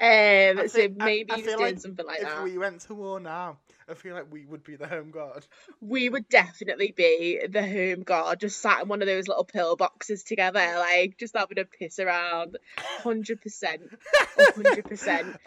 Um, 0.00 0.58
I 0.58 0.66
so 0.68 0.68
think- 0.68 0.96
maybe 0.96 1.32
I 1.32 1.36
he 1.36 1.42
was 1.42 1.54
doing 1.54 1.60
like 1.74 1.78
something 1.78 2.06
like 2.06 2.20
if 2.20 2.28
that. 2.28 2.42
we 2.44 2.56
went 2.58 2.80
to 2.82 2.94
war 2.94 3.20
now, 3.20 3.58
I 3.88 3.94
feel 3.94 4.14
like 4.14 4.32
we 4.32 4.46
would 4.46 4.64
be 4.64 4.76
the 4.76 4.86
home 4.88 5.10
guard. 5.10 5.46
we 5.80 6.08
would 6.08 6.28
definitely 6.28 6.92
be 6.96 7.40
the 7.48 7.62
home 7.66 8.02
guard, 8.02 8.40
just 8.40 8.60
sat 8.60 8.82
in 8.82 8.88
one 8.88 9.02
of 9.02 9.06
those 9.08 9.28
little 9.28 9.44
pillboxes 9.44 10.24
together, 10.24 10.60
like 10.78 11.16
just 11.18 11.36
having 11.36 11.58
a 11.58 11.64
piss 11.64 11.98
around. 11.98 12.56
Hundred 12.78 13.40
percent, 13.42 13.82
hundred 14.38 14.84
percent. 14.86 15.36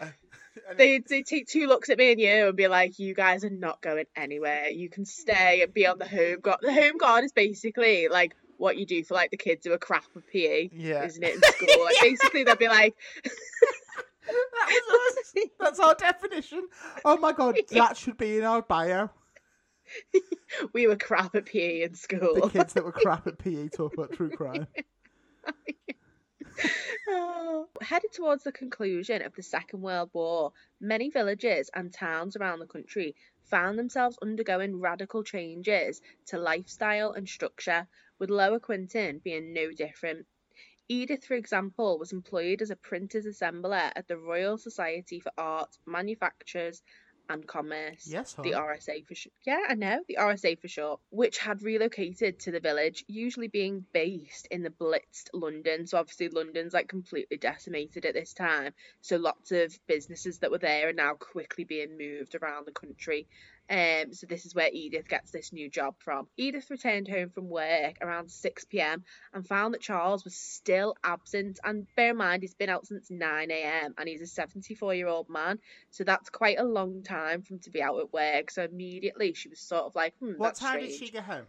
They 0.76 0.98
they 0.98 1.22
take 1.22 1.46
two 1.46 1.68
looks 1.68 1.88
at 1.88 1.98
me 1.98 2.10
and 2.10 2.20
you 2.20 2.48
and 2.48 2.56
be 2.56 2.66
like, 2.66 2.98
"You 2.98 3.14
guys 3.14 3.44
are 3.44 3.48
not 3.50 3.80
going 3.80 4.06
anywhere. 4.16 4.68
You 4.68 4.88
can 4.90 5.04
stay 5.04 5.62
and 5.62 5.72
be 5.72 5.86
on 5.86 5.98
the 6.00 6.08
home 6.08 6.40
guard." 6.40 6.58
The 6.62 6.72
home 6.72 6.98
guard 6.98 7.22
is 7.24 7.30
basically 7.32 8.08
like 8.08 8.34
what 8.56 8.76
you 8.76 8.84
do 8.84 9.04
for 9.04 9.14
like 9.14 9.30
the 9.30 9.36
kids 9.36 9.64
who 9.64 9.72
are 9.72 9.78
crap 9.78 10.04
at 10.16 10.26
PE, 10.26 10.70
Yeah. 10.74 11.04
isn't 11.04 11.22
it? 11.22 11.36
In 11.36 11.42
school, 11.42 11.84
like 11.84 11.94
basically 12.02 12.42
they'll 12.42 12.56
be 12.56 12.66
like, 12.66 12.96
That 14.28 14.82
was 14.88 15.16
us. 15.16 15.44
That's 15.60 15.80
our 15.80 15.94
definition. 15.94 16.68
Oh 17.04 17.16
my 17.16 17.32
god, 17.32 17.56
that 17.70 17.96
should 17.96 18.16
be 18.16 18.38
in 18.38 18.44
our 18.44 18.62
bio. 18.62 19.10
"We 20.74 20.86
were 20.86 20.96
crap 20.96 21.34
at 21.34 21.46
PE 21.46 21.82
in 21.82 21.94
school. 21.94 22.34
The 22.34 22.50
kids 22.50 22.74
that 22.74 22.84
were 22.84 22.92
crap 22.92 23.26
at 23.26 23.38
PE 23.38 23.68
talk 23.68 23.94
about 23.94 24.12
true 24.12 24.30
crime. 24.30 24.66
Oh. 27.08 27.68
Headed 27.80 28.12
towards 28.12 28.44
the 28.44 28.52
conclusion 28.52 29.22
of 29.22 29.34
the 29.34 29.42
Second 29.42 29.80
World 29.80 30.10
War, 30.12 30.52
many 30.80 31.08
villages 31.08 31.70
and 31.72 31.92
towns 31.92 32.36
around 32.36 32.58
the 32.58 32.66
country 32.66 33.14
found 33.44 33.78
themselves 33.78 34.18
undergoing 34.20 34.78
radical 34.80 35.22
changes 35.22 36.02
to 36.26 36.38
lifestyle 36.38 37.12
and 37.12 37.28
structure, 37.28 37.86
with 38.18 38.30
Lower 38.30 38.60
Quinton 38.60 39.20
being 39.24 39.52
no 39.54 39.70
different. 39.70 40.26
Edith, 40.88 41.24
for 41.24 41.34
example, 41.34 41.98
was 41.98 42.12
employed 42.12 42.62
as 42.62 42.70
a 42.70 42.76
printer's 42.76 43.26
assembler 43.26 43.92
at 43.94 44.08
the 44.08 44.16
Royal 44.16 44.56
Society 44.56 45.20
for 45.20 45.32
Art, 45.36 45.76
Manufactures 45.86 46.82
and 47.28 47.46
Commerce 47.46 48.06
Yes, 48.06 48.34
the. 48.34 48.52
RSA 48.52 49.06
for 49.06 49.14
short. 49.14 49.34
Yeah, 49.46 49.60
I 49.68 49.74
know 49.74 50.00
the 50.08 50.16
RSA 50.18 50.58
for 50.60 50.68
short, 50.68 51.00
which 51.10 51.38
had 51.38 51.62
relocated 51.62 52.40
to 52.40 52.50
the 52.50 52.60
village, 52.60 53.04
usually 53.06 53.48
being 53.48 53.84
based 53.92 54.48
in 54.50 54.62
the 54.62 54.70
blitzed 54.70 55.28
London. 55.34 55.86
So 55.86 55.98
obviously 55.98 56.28
London's 56.28 56.72
like 56.72 56.88
completely 56.88 57.36
decimated 57.36 58.06
at 58.06 58.14
this 58.14 58.32
time. 58.32 58.72
So 59.02 59.16
lots 59.16 59.52
of 59.52 59.78
businesses 59.86 60.38
that 60.38 60.50
were 60.50 60.58
there 60.58 60.88
are 60.88 60.94
now 60.94 61.14
quickly 61.14 61.64
being 61.64 61.98
moved 61.98 62.34
around 62.34 62.66
the 62.66 62.72
country. 62.72 63.28
Um, 63.70 64.14
so 64.14 64.26
this 64.26 64.46
is 64.46 64.54
where 64.54 64.70
Edith 64.72 65.08
gets 65.08 65.30
this 65.30 65.52
new 65.52 65.68
job 65.68 65.94
from. 65.98 66.26
Edith 66.36 66.70
returned 66.70 67.06
home 67.06 67.28
from 67.30 67.50
work 67.50 67.96
around 68.00 68.30
6 68.30 68.64
p.m. 68.66 69.04
and 69.34 69.46
found 69.46 69.74
that 69.74 69.82
Charles 69.82 70.24
was 70.24 70.34
still 70.34 70.94
absent. 71.04 71.58
And 71.62 71.86
bear 71.94 72.10
in 72.12 72.16
mind, 72.16 72.42
he's 72.42 72.54
been 72.54 72.70
out 72.70 72.86
since 72.86 73.10
9 73.10 73.50
a.m. 73.50 73.94
and 73.98 74.08
he's 74.08 74.22
a 74.22 74.26
74 74.26 74.94
year 74.94 75.08
old 75.08 75.28
man. 75.28 75.58
So 75.90 76.04
that's 76.04 76.30
quite 76.30 76.58
a 76.58 76.64
long 76.64 77.02
time 77.02 77.42
for 77.42 77.54
him 77.54 77.60
to 77.60 77.70
be 77.70 77.82
out 77.82 77.98
at 78.00 78.12
work. 78.12 78.50
So 78.50 78.64
immediately 78.64 79.34
she 79.34 79.48
was 79.50 79.60
sort 79.60 79.84
of 79.84 79.94
like, 79.94 80.14
hmm, 80.18 80.32
What 80.38 80.54
time 80.54 80.76
strange. 80.80 80.98
did 80.98 81.06
she 81.06 81.12
get 81.12 81.24
home? 81.24 81.44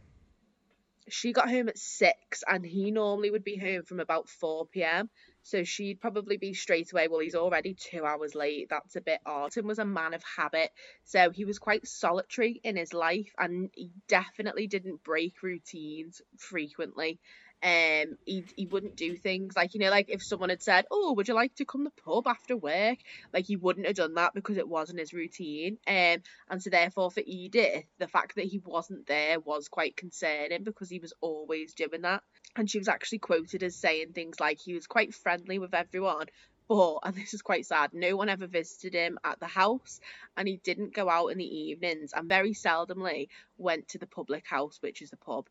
She 1.07 1.33
got 1.33 1.49
home 1.49 1.69
at 1.69 1.77
six, 1.77 2.43
and 2.47 2.63
he 2.63 2.91
normally 2.91 3.31
would 3.31 3.43
be 3.43 3.57
home 3.57 3.81
from 3.83 3.99
about 3.99 4.29
4 4.29 4.67
p.m. 4.67 5.09
So 5.43 5.63
she'd 5.63 6.01
probably 6.01 6.37
be 6.37 6.53
straight 6.53 6.91
away, 6.91 7.07
well, 7.07 7.19
he's 7.19 7.35
already 7.35 7.73
two 7.73 8.05
hours 8.05 8.35
late. 8.35 8.67
That's 8.69 8.95
a 8.95 9.01
bit 9.01 9.19
odd. 9.25 9.51
Tim 9.51 9.65
was 9.67 9.79
a 9.79 9.85
man 9.85 10.13
of 10.13 10.23
habit, 10.23 10.71
so 11.05 11.31
he 11.31 11.45
was 11.45 11.59
quite 11.59 11.87
solitary 11.87 12.59
in 12.63 12.75
his 12.75 12.93
life, 12.93 13.33
and 13.37 13.69
he 13.73 13.91
definitely 14.07 14.67
didn't 14.67 15.03
break 15.03 15.41
routines 15.41 16.21
frequently. 16.37 17.19
Um, 17.61 18.17
he 18.25 18.45
he 18.55 18.67
wouldn't 18.67 18.95
do 18.95 19.17
things 19.17 19.53
like 19.55 19.73
you 19.73 19.81
know, 19.81 19.89
like 19.89 20.09
if 20.09 20.23
someone 20.23 20.49
had 20.49 20.63
said, 20.63 20.85
"Oh, 20.91 21.13
would 21.13 21.27
you 21.27 21.33
like 21.33 21.55
to 21.55 21.65
come 21.65 21.83
to 21.83 21.91
the 21.93 22.01
pub 22.01 22.25
after 22.25 22.55
work?" 22.55 22.99
Like 23.33 23.45
he 23.45 23.57
wouldn't 23.57 23.85
have 23.85 23.97
done 23.97 24.13
that 24.13 24.33
because 24.33 24.55
it 24.57 24.67
wasn't 24.67 24.99
his 24.99 25.13
routine. 25.13 25.77
Um, 25.85 26.23
and 26.49 26.63
so 26.63 26.69
therefore 26.69 27.11
for 27.11 27.21
Edith, 27.25 27.83
the 27.97 28.07
fact 28.07 28.35
that 28.35 28.45
he 28.45 28.59
wasn't 28.59 29.07
there 29.07 29.41
was 29.41 29.67
quite 29.67 29.97
concerning 29.97 30.63
because 30.63 30.89
he 30.89 30.99
was 30.99 31.13
always 31.19 31.73
doing 31.73 32.01
that. 32.03 32.23
And 32.55 32.69
she 32.69 32.77
was 32.77 32.87
actually 32.87 33.19
quoted 33.19 33.63
as 33.63 33.75
saying 33.75 34.13
things 34.13 34.39
like 34.39 34.59
he 34.59 34.73
was 34.73 34.87
quite 34.87 35.13
friendly 35.13 35.59
with 35.59 35.73
everyone, 35.73 36.25
but 36.69 36.99
and 37.03 37.15
this 37.15 37.33
is 37.33 37.41
quite 37.41 37.65
sad, 37.65 37.93
no 37.93 38.15
one 38.15 38.29
ever 38.29 38.47
visited 38.47 38.93
him 38.93 39.17
at 39.23 39.39
the 39.39 39.47
house 39.47 39.99
and 40.37 40.47
he 40.47 40.57
didn't 40.57 40.93
go 40.93 41.09
out 41.09 41.27
in 41.27 41.37
the 41.37 41.57
evenings 41.57 42.13
and 42.13 42.29
very 42.29 42.53
seldomly 42.53 43.27
went 43.57 43.87
to 43.89 43.97
the 43.97 44.07
public 44.07 44.45
house, 44.45 44.77
which 44.81 45.01
is 45.01 45.09
the 45.09 45.17
pub. 45.17 45.47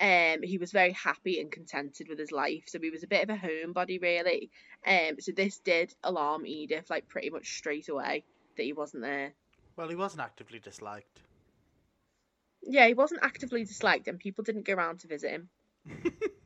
Um, 0.00 0.42
he 0.42 0.58
was 0.58 0.72
very 0.72 0.92
happy 0.92 1.40
and 1.40 1.52
contented 1.52 2.08
with 2.08 2.18
his 2.18 2.32
life, 2.32 2.64
so 2.66 2.80
he 2.80 2.90
was 2.90 3.02
a 3.04 3.06
bit 3.06 3.22
of 3.22 3.30
a 3.30 3.38
homebody, 3.38 4.00
really. 4.00 4.50
Um, 4.84 5.20
so 5.20 5.32
this 5.32 5.58
did 5.58 5.94
alarm 6.02 6.46
Edith, 6.46 6.88
like 6.90 7.06
pretty 7.06 7.30
much 7.30 7.56
straight 7.58 7.88
away, 7.88 8.24
that 8.56 8.62
he 8.62 8.72
wasn't 8.72 9.02
there. 9.02 9.32
Well, 9.76 9.88
he 9.88 9.94
wasn't 9.94 10.22
actively 10.22 10.58
disliked. 10.58 11.20
Yeah, 12.62 12.86
he 12.88 12.94
wasn't 12.94 13.22
actively 13.22 13.64
disliked, 13.64 14.08
and 14.08 14.18
people 14.18 14.42
didn't 14.42 14.64
go 14.64 14.72
around 14.72 15.00
to 15.00 15.08
visit 15.08 15.30
him. 15.30 15.48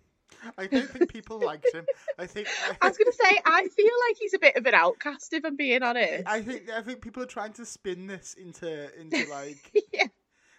I 0.59 0.67
don't 0.67 0.91
think 0.91 1.09
people 1.09 1.39
liked 1.39 1.73
him. 1.73 1.87
I 2.19 2.27
think. 2.27 2.49
I 2.81 2.89
was 2.89 2.97
gonna 2.97 3.13
say, 3.13 3.39
I 3.45 3.67
feel 3.69 3.93
like 4.09 4.17
he's 4.19 4.35
a 4.35 4.39
bit 4.39 4.57
of 4.57 4.67
an 4.67 4.75
outcast, 4.75 5.33
if 5.33 5.45
I'm 5.45 5.57
being 5.57 5.83
honest. 5.83 6.25
I 6.27 6.41
think 6.43 6.71
I 6.71 6.83
think 6.83 7.01
people 7.01 7.23
are 7.23 7.27
trying 7.27 7.53
to 7.55 7.65
spin 7.65 8.07
this 8.07 8.35
into 8.35 8.89
into 8.99 9.25
like 9.31 9.73
yeah, 9.93 10.07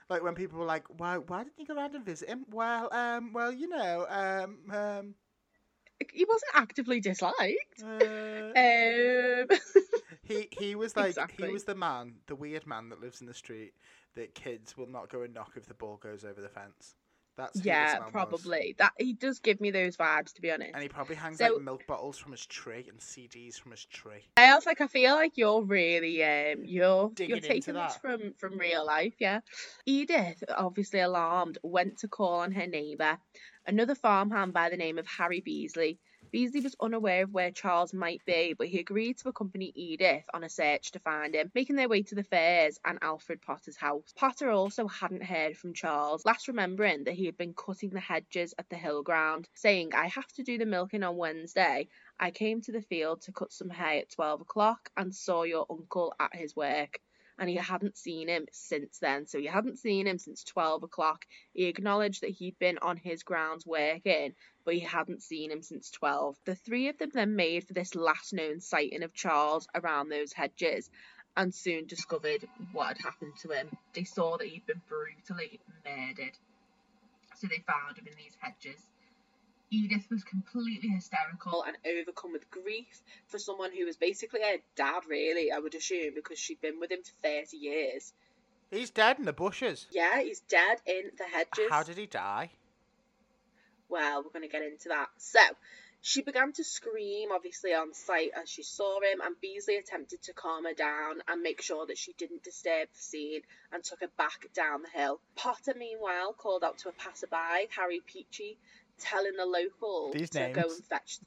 like 0.10 0.24
when 0.24 0.36
people 0.36 0.60
were 0.60 0.65
like, 0.65 0.86
why 1.00 1.17
why 1.17 1.43
didn't 1.43 1.57
you 1.60 1.65
go 1.65 1.75
around 1.75 1.96
and 1.96 2.05
visit 2.05 2.29
him? 2.29 2.46
Well, 2.51 2.89
um, 2.93 3.34
well, 3.34 3.51
you 3.51 3.67
know, 3.67 4.05
um, 4.10 4.57
um, 4.75 5.15
he 6.12 6.25
wasn't 6.25 6.51
actively 6.55 7.00
disliked. 7.00 7.84
uh, 7.84 8.53
Um, 8.55 9.48
he 10.24 10.48
he 10.51 10.75
was 10.75 10.96
like 10.98 11.10
Exactly. 11.10 11.48
he 11.48 11.53
was 11.53 11.63
the 11.63 11.75
man, 11.75 12.15
the 12.27 12.36
weird 12.36 12.65
man 12.65 12.89
that 12.89 13.01
lives 13.01 13.22
in 13.22 13.27
the 13.27 13.34
street 13.34 13.74
that 14.15 14.34
kids 14.36 14.77
will 14.77 14.88
not 14.88 15.10
go 15.10 15.22
and 15.22 15.34
knock 15.34 15.53
if 15.55 15.67
the 15.67 15.74
ball 15.74 15.98
goes 15.98 16.24
over 16.24 16.41
the 16.41 16.50
fence 16.50 16.96
That's 17.38 17.63
yeah, 17.63 17.94
man 17.94 18.01
was. 18.03 18.12
probably. 18.12 18.75
That 18.79 18.94
he 18.98 19.13
does 19.13 19.39
give 19.39 19.62
me 19.62 19.70
those 19.70 19.96
vibes, 19.96 20.34
to 20.34 20.41
be 20.41 20.51
honest. 20.51 20.72
And 20.74 20.82
he 20.82 20.89
probably 20.89 21.15
hangs 21.15 21.38
So- 21.38 21.56
out 21.56 21.62
milk 21.62 21.86
bottles 21.88 22.17
from 22.17 22.32
his 22.32 22.46
tree 22.46 22.86
and 22.89 23.00
CDs 23.00 23.60
from 23.60 23.72
his 23.72 23.86
tree. 23.86 24.25
I 24.38 24.50
also 24.50 24.72
like 24.72 24.82
I 24.82 24.88
feel 24.88 25.13
like 25.13 25.34
you're 25.38 25.62
really 25.62 26.24
um 26.24 26.65
you're 26.65 27.10
Digging 27.13 27.36
you're 27.36 27.39
taking 27.39 27.75
this 27.75 27.96
from 27.98 28.34
from 28.38 28.58
real 28.58 28.86
life, 28.86 29.13
yeah. 29.20 29.41
Edith, 29.86 30.44
obviously 30.56 31.00
alarmed, 31.00 31.60
went 31.62 32.00
to 32.00 32.08
call 32.08 32.39
on 32.39 32.51
her 32.53 32.65
neighbour, 32.65 33.20
another 33.67 33.96
farmhand 33.96 34.53
by 34.53 34.70
the 34.70 34.77
name 34.77 34.98
of 34.98 35.06
Harry 35.06 35.41
Beasley. 35.41 36.00
Beasley 36.31 36.62
was 36.62 36.75
unaware 36.81 37.24
of 37.24 37.34
where 37.34 37.51
Charles 37.51 37.93
might 37.93 38.24
be, 38.25 38.53
but 38.53 38.67
he 38.67 38.79
agreed 38.79 39.17
to 39.19 39.29
accompany 39.29 39.72
Edith 39.75 40.25
on 40.34 40.43
a 40.43 40.50
search 40.50 40.91
to 40.91 41.00
find 41.00 41.34
him, 41.34 41.51
making 41.55 41.75
their 41.75 41.88
way 41.88 42.03
to 42.03 42.15
the 42.15 42.24
Fairs 42.24 42.79
and 42.84 43.00
Alfred 43.01 43.41
Potter's 43.41 43.77
house. 43.77 44.13
Potter 44.15 44.50
also 44.50 44.88
hadn't 44.88 45.24
heard 45.24 45.57
from 45.57 45.74
Charles, 45.74 46.25
last 46.25 46.48
remembering 46.48 47.05
that 47.05 47.13
he 47.13 47.25
had 47.25 47.38
been 47.38 47.53
cutting 47.53 47.91
the 47.91 48.00
hedges 48.00 48.53
at 48.57 48.69
the 48.69 48.75
hill 48.75 49.03
ground, 49.03 49.48
saying, 49.53 49.93
I 49.93 50.07
have 50.07 50.31
to 50.34 50.43
do 50.43 50.57
the 50.57 50.65
milking 50.65 51.03
on 51.03 51.17
Wednesday. 51.17 51.88
I 52.19 52.31
came 52.31 52.62
to 52.62 52.72
the 52.72 52.81
field 52.81 53.22
to 53.22 53.31
cut 53.31 53.53
some 53.53 53.69
hay 53.69 54.00
at 54.00 54.10
12 54.10 54.41
o'clock 54.41 54.89
and 54.98 55.15
saw 55.15 55.43
your 55.43 55.65
uncle 55.69 56.13
at 56.19 56.36
his 56.36 56.55
work. 56.55 57.00
And 57.39 57.50
he 57.50 57.56
hadn't 57.56 57.98
seen 57.98 58.27
him 58.27 58.48
since 58.51 58.98
then. 59.00 59.27
So 59.27 59.39
he 59.39 59.46
hadn't 59.46 59.77
seen 59.77 60.08
him 60.08 60.17
since 60.17 60.44
12 60.44 60.84
o'clock. 60.84 61.25
He 61.53 61.65
acknowledged 61.65 62.22
that 62.22 62.32
he'd 62.32 62.58
been 62.58 62.79
on 62.79 62.98
his 62.98 63.24
grounds 63.24 63.65
working, 63.65 64.34
but 64.65 64.74
he 64.74 64.79
hadn't 64.79 65.22
seen 65.22 65.51
him 65.51 65.62
since 65.62 65.91
12. 65.91 66.36
The 66.46 66.56
three 66.56 66.89
of 66.89 66.98
them 66.98 67.12
then 67.13 67.36
made 67.36 67.67
for 67.67 67.74
this 67.74 67.94
last 67.94 68.34
known 68.34 68.60
sighting 68.60 69.03
of 69.03 69.13
Charles 69.13 69.67
around 69.75 70.10
those 70.10 70.34
hedges 70.34 70.89
and 71.36 71.53
soon 71.53 71.86
discovered 71.86 72.48
what 72.72 72.88
had 72.88 72.98
happened 72.98 73.34
to 73.44 73.50
him. 73.50 73.70
They 73.94 74.03
saw 74.03 74.38
that 74.38 74.48
he'd 74.48 74.65
been 74.65 74.82
brutally 74.89 75.60
murdered. 75.86 76.38
So 77.36 77.48
they 77.48 77.63
found 77.67 77.98
him 77.98 78.08
in 78.08 78.15
these 78.17 78.36
hedges. 78.39 78.82
Edith 79.69 80.07
was 80.09 80.24
completely 80.24 80.89
hysterical 80.89 81.63
and 81.63 81.75
overcome 81.86 82.31
with 82.31 82.50
grief 82.50 83.01
for 83.27 83.38
someone 83.38 83.71
who 83.77 83.86
was 83.86 83.97
basically 83.97 84.41
her 84.41 84.57
dad, 84.75 85.01
really, 85.09 85.51
I 85.51 85.59
would 85.59 85.75
assume, 85.75 86.13
because 86.15 86.39
she'd 86.39 86.62
been 86.62 86.79
with 86.79 86.91
him 86.91 87.03
for 87.03 87.27
30 87.27 87.57
years. 87.57 88.13
He's 88.71 88.89
dead 88.89 89.19
in 89.19 89.25
the 89.25 89.33
bushes. 89.33 89.88
Yeah, 89.91 90.21
he's 90.21 90.39
dead 90.41 90.77
in 90.86 91.12
the 91.17 91.25
hedges. 91.25 91.69
How 91.69 91.83
did 91.83 91.97
he 91.97 92.05
die? 92.05 92.51
Well, 93.89 94.24
we're 94.24 94.31
going 94.31 94.47
to 94.47 94.51
get 94.51 94.63
into 94.63 94.89
that. 94.89 95.07
So, 95.17 95.39
she 96.01 96.21
began 96.21 96.53
to 96.53 96.63
scream, 96.63 97.31
obviously, 97.31 97.74
on 97.74 97.93
sight 97.93 98.31
as 98.36 98.50
she 98.50 98.63
saw 98.63 99.00
him, 99.01 99.19
and 99.21 99.39
Beasley 99.41 99.77
attempted 99.77 100.21
to 100.24 100.33
calm 100.33 100.65
her 100.65 100.74
down 100.74 101.21
and 101.27 101.41
make 101.41 101.62
sure 101.62 101.86
that 101.86 101.97
she 101.97 102.13
didn't 102.13 102.43
disturb 102.43 102.89
the 102.93 103.01
scene 103.01 103.41
and 103.71 103.83
took 103.83 104.01
her 104.01 104.09
back 104.17 104.47
down 104.53 104.83
the 104.83 105.00
hill. 105.00 105.19
Potter, 105.36 105.74
meanwhile, 105.77 106.33
called 106.33 106.63
out 106.63 106.77
to 106.79 106.89
a 106.89 106.93
passerby, 106.93 107.69
Harry 107.75 108.01
Peachey, 108.07 108.57
telling 109.00 109.34
the 109.38 109.46
locals 109.46 110.13
These 110.13 110.30
to 110.32 110.50
go 110.54 110.62
and 110.62 110.86
fetch. 110.86 111.20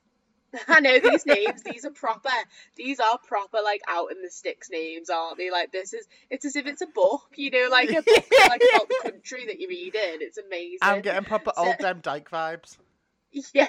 I 0.68 0.80
know 0.80 0.98
these 0.98 1.26
names. 1.26 1.62
These 1.62 1.84
are 1.84 1.90
proper. 1.92 2.28
These 2.76 2.98
are 2.98 3.18
proper, 3.18 3.58
like 3.62 3.82
out 3.86 4.10
in 4.10 4.20
the 4.20 4.30
sticks 4.30 4.68
names, 4.68 5.08
aren't 5.08 5.38
they? 5.38 5.50
Like 5.50 5.70
this 5.70 5.92
is. 5.92 6.06
It's 6.28 6.44
as 6.44 6.56
if 6.56 6.66
it's 6.66 6.82
a 6.82 6.88
book, 6.88 7.22
you 7.36 7.50
know, 7.52 7.68
like 7.70 7.90
a 7.90 8.02
book 8.02 8.24
like 8.48 8.60
about 8.74 8.88
the 8.88 9.10
country 9.12 9.46
that 9.46 9.60
you 9.60 9.68
read 9.68 9.94
in. 9.94 10.22
It's 10.22 10.38
amazing. 10.38 10.78
I'm 10.82 11.02
getting 11.02 11.24
proper 11.24 11.52
So- 11.54 11.64
old 11.66 11.76
Demdike 11.76 12.28
vibes. 12.28 12.76
Yeah. 13.54 13.68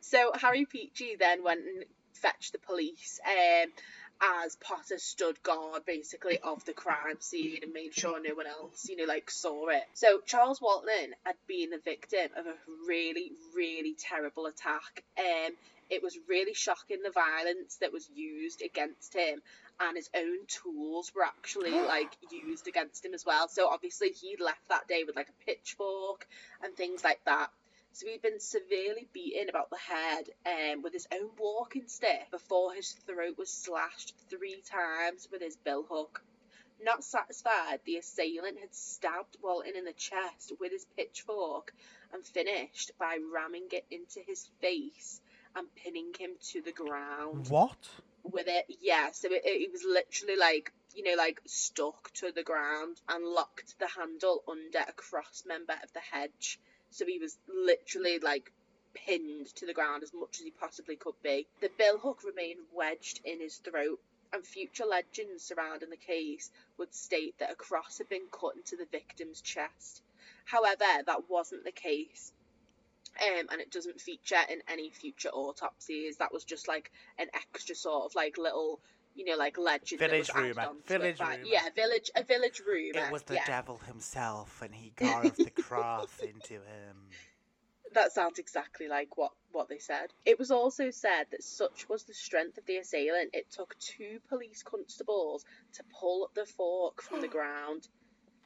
So 0.00 0.30
Harry 0.40 0.66
Peachey 0.66 1.18
then 1.18 1.42
went 1.42 1.60
and 1.60 1.84
fetched 2.12 2.52
the 2.52 2.58
police 2.58 3.18
um, 3.26 3.70
as 4.20 4.56
Potter 4.56 4.98
stood 4.98 5.42
guard 5.42 5.84
basically 5.84 6.38
of 6.38 6.64
the 6.64 6.72
crime 6.72 7.20
scene 7.20 7.60
and 7.62 7.72
made 7.72 7.94
sure 7.94 8.20
no 8.22 8.34
one 8.34 8.46
else, 8.46 8.88
you 8.88 8.96
know, 8.96 9.04
like 9.04 9.30
saw 9.30 9.68
it. 9.68 9.84
So 9.94 10.20
Charles 10.24 10.60
Walton 10.60 11.14
had 11.24 11.36
been 11.46 11.70
the 11.70 11.78
victim 11.78 12.28
of 12.36 12.46
a 12.46 12.54
really, 12.86 13.32
really 13.54 13.94
terrible 13.98 14.46
attack. 14.46 15.04
Um, 15.18 15.52
it 15.88 16.02
was 16.02 16.18
really 16.28 16.54
shocking 16.54 16.98
the 17.02 17.10
violence 17.10 17.76
that 17.76 17.92
was 17.92 18.08
used 18.14 18.62
against 18.62 19.14
him 19.14 19.40
and 19.78 19.96
his 19.96 20.10
own 20.14 20.38
tools 20.48 21.12
were 21.14 21.24
actually 21.24 21.70
like 21.86 22.16
used 22.30 22.68
against 22.68 23.04
him 23.04 23.14
as 23.14 23.24
well. 23.24 23.48
So 23.48 23.68
obviously 23.68 24.10
he'd 24.10 24.40
left 24.40 24.68
that 24.68 24.88
day 24.88 25.04
with 25.04 25.16
like 25.16 25.28
a 25.28 25.44
pitchfork 25.44 26.26
and 26.62 26.74
things 26.74 27.04
like 27.04 27.20
that. 27.26 27.50
So 27.96 28.06
he'd 28.08 28.20
been 28.20 28.40
severely 28.40 29.08
beaten 29.14 29.48
about 29.48 29.70
the 29.70 29.78
head 29.78 30.28
um, 30.44 30.82
with 30.82 30.92
his 30.92 31.08
own 31.10 31.30
walking 31.38 31.88
stick 31.88 32.30
before 32.30 32.74
his 32.74 32.92
throat 32.92 33.38
was 33.38 33.48
slashed 33.48 34.12
three 34.28 34.60
times 34.60 35.28
with 35.32 35.40
his 35.40 35.56
billhook. 35.56 36.20
Not 36.78 37.04
satisfied, 37.04 37.80
the 37.86 37.96
assailant 37.96 38.60
had 38.60 38.74
stabbed 38.74 39.38
Walton 39.42 39.76
in 39.76 39.86
the 39.86 39.94
chest 39.94 40.52
with 40.60 40.72
his 40.72 40.84
pitchfork 40.94 41.72
and 42.12 42.22
finished 42.22 42.92
by 42.98 43.16
ramming 43.32 43.68
it 43.72 43.86
into 43.90 44.20
his 44.20 44.46
face 44.60 45.22
and 45.54 45.74
pinning 45.74 46.12
him 46.18 46.32
to 46.50 46.60
the 46.60 46.72
ground 46.72 47.48
What? 47.48 47.88
with 48.24 48.46
it. 48.46 48.66
Yeah, 48.82 49.12
so 49.12 49.28
it, 49.32 49.40
it 49.46 49.72
was 49.72 49.84
literally 49.84 50.36
like, 50.36 50.70
you 50.94 51.02
know, 51.02 51.16
like 51.16 51.40
stuck 51.46 52.12
to 52.16 52.30
the 52.30 52.42
ground 52.42 53.00
and 53.08 53.24
locked 53.24 53.78
the 53.78 53.88
handle 53.88 54.44
under 54.46 54.80
a 54.86 54.92
cross 54.92 55.44
member 55.46 55.78
of 55.82 55.90
the 55.94 56.00
hedge. 56.00 56.60
So 56.96 57.04
he 57.04 57.18
was 57.18 57.36
literally 57.46 58.18
like 58.18 58.50
pinned 58.94 59.54
to 59.56 59.66
the 59.66 59.74
ground 59.74 60.02
as 60.02 60.14
much 60.14 60.38
as 60.38 60.44
he 60.44 60.50
possibly 60.50 60.96
could 60.96 61.20
be. 61.22 61.46
The 61.60 61.68
billhook 61.68 62.24
remained 62.24 62.60
wedged 62.72 63.20
in 63.22 63.38
his 63.38 63.58
throat, 63.58 64.00
and 64.32 64.46
future 64.46 64.86
legends 64.86 65.44
surrounding 65.44 65.90
the 65.90 65.98
case 65.98 66.50
would 66.78 66.94
state 66.94 67.34
that 67.38 67.50
a 67.50 67.54
cross 67.54 67.98
had 67.98 68.08
been 68.08 68.28
cut 68.30 68.56
into 68.56 68.76
the 68.76 68.86
victim's 68.86 69.42
chest. 69.42 70.00
However, 70.46 70.86
that 71.04 71.28
wasn't 71.28 71.64
the 71.64 71.70
case. 71.70 72.32
Um, 73.22 73.46
and 73.50 73.60
it 73.60 73.70
doesn't 73.70 74.00
feature 74.00 74.40
in 74.48 74.62
any 74.66 74.88
future 74.88 75.28
autopsies. 75.28 76.16
That 76.16 76.32
was 76.32 76.44
just 76.44 76.66
like 76.66 76.90
an 77.18 77.28
extra 77.34 77.74
sort 77.74 78.06
of 78.06 78.14
like 78.14 78.38
little, 78.38 78.80
you 79.16 79.24
know, 79.24 79.36
like 79.36 79.58
legend. 79.58 79.98
Village 79.98 80.18
was 80.18 80.30
added 80.30 80.56
rumour. 80.56 80.68
onto 80.68 80.82
Village 80.86 81.20
rumour. 81.20 81.38
Yeah, 81.44 81.68
village 81.74 82.10
a 82.14 82.22
village 82.22 82.62
rumor. 82.66 83.06
It 83.06 83.12
was 83.12 83.22
the 83.22 83.34
yeah. 83.34 83.46
devil 83.46 83.78
himself, 83.78 84.62
and 84.62 84.74
he 84.74 84.90
carved 84.96 85.38
the 85.38 85.50
cross 85.50 86.18
into 86.20 86.54
him. 86.54 87.08
That 87.92 88.12
sounds 88.12 88.38
exactly 88.38 88.88
like 88.88 89.16
what, 89.16 89.32
what 89.52 89.68
they 89.70 89.78
said. 89.78 90.12
It 90.26 90.38
was 90.38 90.50
also 90.50 90.90
said 90.90 91.24
that 91.30 91.42
such 91.42 91.88
was 91.88 92.04
the 92.04 92.12
strength 92.12 92.58
of 92.58 92.66
the 92.66 92.76
assailant, 92.76 93.30
it 93.32 93.50
took 93.50 93.78
two 93.78 94.20
police 94.28 94.62
constables 94.62 95.46
to 95.74 95.82
pull 95.98 96.30
the 96.34 96.44
fork 96.44 97.00
from 97.00 97.22
the 97.22 97.28
ground. 97.36 97.88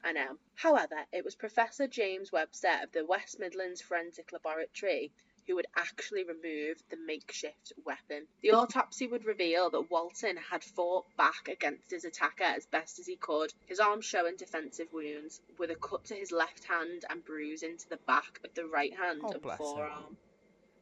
I 0.05 0.13
know. 0.13 0.39
However, 0.55 0.97
it 1.13 1.25
was 1.25 1.35
Professor 1.35 1.89
James 1.89 2.31
Webster 2.31 2.79
of 2.83 2.93
the 2.93 3.05
West 3.05 3.41
Midlands 3.41 3.83
Forensic 3.83 4.33
Laboratory 4.33 5.11
who 5.51 5.57
would 5.57 5.67
actually 5.77 6.23
remove 6.23 6.77
the 6.91 6.97
makeshift 7.05 7.73
weapon. 7.85 8.25
The 8.41 8.53
autopsy 8.53 9.09
would 9.09 9.25
reveal 9.25 9.69
that 9.71 9.91
Walton 9.91 10.37
had 10.37 10.63
fought 10.63 11.07
back 11.19 11.49
against 11.51 11.91
his 11.91 12.05
attacker 12.05 12.45
as 12.45 12.67
best 12.67 13.01
as 13.01 13.07
he 13.09 13.17
could, 13.17 13.53
his 13.67 13.81
arm 13.81 14.01
showing 14.01 14.37
defensive 14.37 14.87
wounds, 14.93 15.41
with 15.59 15.71
a 15.71 15.75
cut 15.75 16.05
to 16.05 16.15
his 16.15 16.31
left 16.31 16.65
hand 16.65 17.05
and 17.11 17.25
bruise 17.25 17.65
into 17.65 17.89
the 17.89 17.99
back 18.07 18.39
of 18.45 18.55
the 18.55 18.65
right 18.65 18.97
hand 18.97 19.23
Oh, 19.25 19.33
and 19.33 19.43
bless 19.43 19.59
him. 19.59 19.67
forearm. 19.67 20.17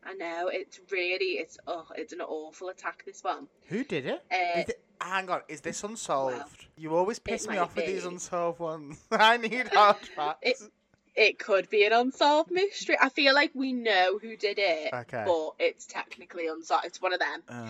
I 0.04 0.12
know, 0.14 0.48
it's 0.52 0.78
really, 0.90 1.38
it's, 1.38 1.56
oh, 1.66 1.86
it's 1.96 2.12
an 2.12 2.20
awful 2.20 2.68
attack, 2.68 3.04
this 3.06 3.24
one. 3.24 3.48
Who 3.68 3.84
did 3.84 4.04
it? 4.04 4.22
Uh, 4.30 4.60
it- 4.68 4.82
Hang 5.00 5.30
on, 5.30 5.42
is 5.48 5.60
this 5.60 5.82
unsolved? 5.84 6.66
you 6.76 6.92
always 6.94 7.20
piss 7.20 7.46
me 7.48 7.56
off 7.56 7.74
with 7.76 7.86
these 7.86 8.04
unsolved 8.04 8.58
ones. 8.58 8.98
I 9.12 9.36
need 9.38 9.68
hard 9.72 9.96
facts. 9.98 10.38
It- 10.42 10.72
It 11.20 11.40
could 11.40 11.68
be 11.68 11.84
an 11.84 11.92
unsolved 11.92 12.52
mystery. 12.52 12.96
I 13.00 13.08
feel 13.08 13.34
like 13.34 13.50
we 13.52 13.72
know 13.72 14.18
who 14.22 14.36
did 14.36 14.60
it, 14.60 14.94
Okay. 14.94 15.24
but 15.26 15.54
it's 15.58 15.84
technically 15.84 16.46
unsolved. 16.46 16.84
It's 16.86 17.02
one 17.02 17.12
of 17.12 17.18
them. 17.18 17.42
Uh, 17.48 17.66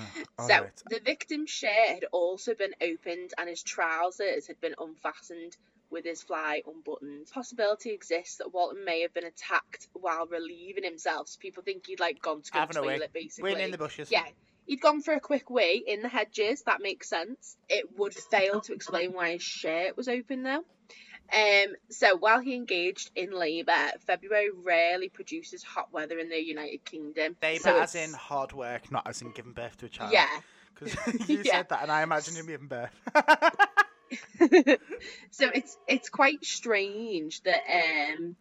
So, 0.47 0.53
alright. 0.55 0.83
the 0.91 1.01
victim's 1.01 1.49
shirt 1.49 1.89
had 1.89 2.05
also 2.13 2.55
been 2.55 2.75
opened 2.83 3.33
and 3.39 3.49
his 3.49 3.63
trousers 3.63 4.47
had 4.49 4.61
been 4.61 4.75
unfastened 4.79 5.57
with 5.91 6.05
his 6.05 6.23
fly 6.23 6.61
unbuttoned. 6.67 7.31
Possibility 7.33 7.91
exists 7.93 8.37
that 8.37 8.53
Walton 8.53 8.85
may 8.85 9.01
have 9.01 9.15
been 9.15 9.25
attacked 9.25 9.89
while 9.95 10.27
relieving 10.27 10.85
himself. 10.85 11.29
So 11.29 11.39
people 11.41 11.63
think 11.63 11.87
he'd 11.87 12.01
like 12.01 12.21
gone 12.21 12.43
to 12.43 12.53
go 12.53 12.61
to 12.67 12.73
the 12.75 12.81
toilet 12.83 13.13
basically. 13.15 13.53
Win 13.55 13.63
in 13.63 13.71
the 13.71 13.79
bushes. 13.79 14.11
Yeah, 14.11 14.27
he'd 14.67 14.83
gone 14.83 15.01
for 15.01 15.15
a 15.15 15.21
quick 15.21 15.49
wee 15.49 15.83
in 15.87 16.03
the 16.03 16.09
hedges. 16.11 16.65
That 16.65 16.83
makes 16.83 17.09
sense. 17.09 17.57
It 17.71 17.97
would 17.97 18.13
fail 18.13 18.61
to 18.61 18.75
explain 18.75 19.15
why 19.15 19.33
his 19.33 19.43
shirt 19.43 19.97
was 19.97 20.07
open 20.09 20.43
though. 20.43 20.65
Um, 21.33 21.75
so 21.91 22.17
while 22.17 22.41
he 22.41 22.55
engaged 22.55 23.11
in 23.15 23.31
labour, 23.33 23.93
February 24.07 24.49
rarely 24.55 25.09
produces 25.09 25.63
hot 25.63 25.93
weather 25.93 26.19
in 26.19 26.29
the 26.31 26.43
United 26.43 26.85
Kingdom. 26.85 27.37
Labour 27.43 27.63
So 27.63 27.79
as 27.79 27.95
it's- 27.95 28.09
in 28.09 28.15
hard 28.15 28.53
work, 28.53 28.91
not 28.91 29.07
as 29.07 29.21
in 29.23 29.33
giving 29.33 29.53
birth 29.53 29.77
to 29.79 29.87
a 29.87 29.89
child. 29.89 30.13
yeah. 30.13 30.27
Because 30.75 30.97
you 31.29 31.43
Yeah. 31.45 31.53
said 31.59 31.69
that, 31.71 31.83
and 31.83 31.93
I 31.93 32.03
imagined 32.03 32.37
him 32.37 32.47
giving 32.47 32.69
birth. 32.69 32.95
so 35.31 35.51
it's 35.55 35.77
it's 35.87 36.09
quite 36.09 36.45
strange 36.45 37.43
that 37.43 37.61
um 38.19 38.37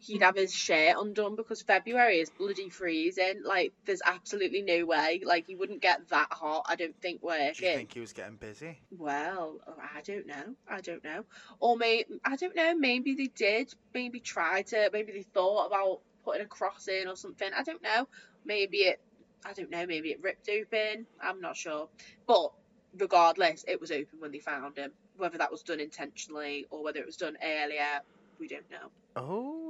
he'd 0.00 0.22
have 0.22 0.36
his 0.36 0.52
shirt 0.52 0.96
undone 0.98 1.36
because 1.36 1.62
February 1.62 2.18
is 2.18 2.30
bloody 2.30 2.68
freezing. 2.70 3.42
Like, 3.44 3.72
there's 3.84 4.02
absolutely 4.04 4.62
no 4.62 4.86
way. 4.86 5.20
Like, 5.24 5.46
he 5.46 5.54
wouldn't 5.54 5.82
get 5.82 6.08
that 6.08 6.28
hot. 6.32 6.66
I 6.68 6.76
don't 6.76 6.98
think 7.00 7.22
working. 7.22 7.52
Do 7.58 7.66
you 7.66 7.76
think 7.76 7.94
he 7.94 8.00
was 8.00 8.12
getting 8.12 8.36
busy? 8.36 8.78
Well, 8.90 9.60
I 9.66 10.00
don't 10.02 10.26
know. 10.26 10.54
I 10.68 10.80
don't 10.80 11.04
know. 11.04 11.24
Or 11.60 11.76
maybe 11.76 12.20
I 12.24 12.36
don't 12.36 12.56
know. 12.56 12.74
Maybe 12.74 13.14
they 13.14 13.26
did. 13.28 13.72
Maybe 13.94 14.20
try 14.20 14.62
to. 14.62 14.90
Maybe 14.92 15.12
they 15.12 15.22
thought 15.22 15.66
about 15.66 16.00
putting 16.24 16.42
a 16.42 16.46
cross 16.46 16.88
in 16.88 17.06
or 17.08 17.16
something. 17.16 17.50
I 17.56 17.62
don't 17.62 17.82
know. 17.82 18.08
Maybe 18.44 18.78
it. 18.78 19.00
I 19.44 19.52
don't 19.52 19.70
know. 19.70 19.86
Maybe 19.86 20.10
it 20.10 20.22
ripped 20.22 20.48
open. 20.48 21.06
I'm 21.22 21.40
not 21.40 21.56
sure. 21.56 21.88
But 22.26 22.52
regardless, 22.96 23.64
it 23.68 23.80
was 23.80 23.90
open 23.90 24.20
when 24.20 24.32
they 24.32 24.38
found 24.38 24.76
him. 24.76 24.92
Whether 25.16 25.38
that 25.38 25.50
was 25.50 25.62
done 25.62 25.80
intentionally 25.80 26.66
or 26.70 26.82
whether 26.82 27.00
it 27.00 27.06
was 27.06 27.16
done 27.16 27.36
earlier, 27.42 28.00
we 28.38 28.48
don't 28.48 28.70
know. 28.70 28.90
Oh, 29.16 29.22
We 29.22 29.28
don't 29.28 29.54
know. 29.56 29.69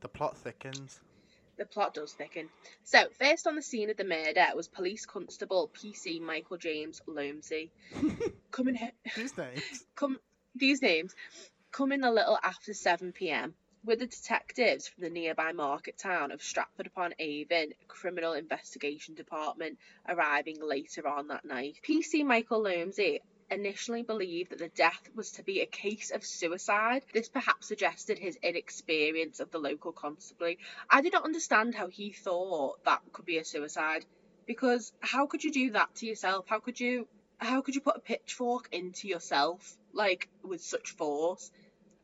The 0.00 0.08
plot 0.08 0.36
thickens. 0.36 1.00
The 1.60 1.66
plot 1.66 1.92
does 1.92 2.14
thicken. 2.14 2.48
So, 2.84 3.04
first 3.18 3.46
on 3.46 3.54
the 3.54 3.60
scene 3.60 3.90
of 3.90 3.98
the 3.98 4.04
murder 4.04 4.46
was 4.56 4.66
police 4.66 5.04
constable 5.04 5.70
PC 5.74 6.18
Michael 6.18 6.56
James 6.56 7.02
Lomasney. 7.06 7.68
Coming 8.50 8.76
he- 8.76 9.10
These 9.14 9.36
names. 9.36 9.84
come 9.94 10.18
these 10.54 10.80
names 10.80 11.14
come 11.70 11.92
in 11.92 12.02
a 12.02 12.10
little 12.10 12.38
after 12.42 12.72
7 12.72 13.12
p.m. 13.12 13.54
with 13.84 13.98
the 13.98 14.06
detectives 14.06 14.88
from 14.88 15.04
the 15.04 15.10
nearby 15.10 15.52
market 15.52 15.98
town 15.98 16.32
of 16.32 16.42
Stratford 16.42 16.86
upon 16.86 17.14
Avon 17.18 17.68
Criminal 17.86 18.32
Investigation 18.32 19.14
Department 19.14 19.78
arriving 20.08 20.56
later 20.62 21.06
on 21.06 21.28
that 21.28 21.44
night. 21.44 21.78
PC 21.86 22.24
Michael 22.24 22.62
Lomasney 22.64 23.20
initially 23.50 24.02
believed 24.02 24.50
that 24.50 24.58
the 24.58 24.68
death 24.68 25.08
was 25.14 25.32
to 25.32 25.42
be 25.42 25.60
a 25.60 25.66
case 25.66 26.10
of 26.10 26.24
suicide. 26.24 27.02
This 27.12 27.28
perhaps 27.28 27.66
suggested 27.66 28.18
his 28.18 28.38
inexperience 28.42 29.40
of 29.40 29.50
the 29.50 29.58
local 29.58 29.92
constabulary. 29.92 30.58
I 30.88 31.00
did 31.00 31.12
not 31.12 31.24
understand 31.24 31.74
how 31.74 31.88
he 31.88 32.12
thought 32.12 32.84
that 32.84 33.00
could 33.12 33.26
be 33.26 33.38
a 33.38 33.44
suicide 33.44 34.04
because 34.46 34.92
how 35.00 35.26
could 35.26 35.44
you 35.44 35.52
do 35.52 35.70
that 35.72 35.94
to 35.96 36.06
yourself? 36.06 36.46
How 36.48 36.60
could 36.60 36.80
you 36.80 37.06
how 37.38 37.62
could 37.62 37.74
you 37.74 37.80
put 37.80 37.96
a 37.96 38.00
pitchfork 38.00 38.68
into 38.72 39.08
yourself 39.08 39.76
like 39.92 40.28
with 40.42 40.62
such 40.62 40.90
force 40.90 41.50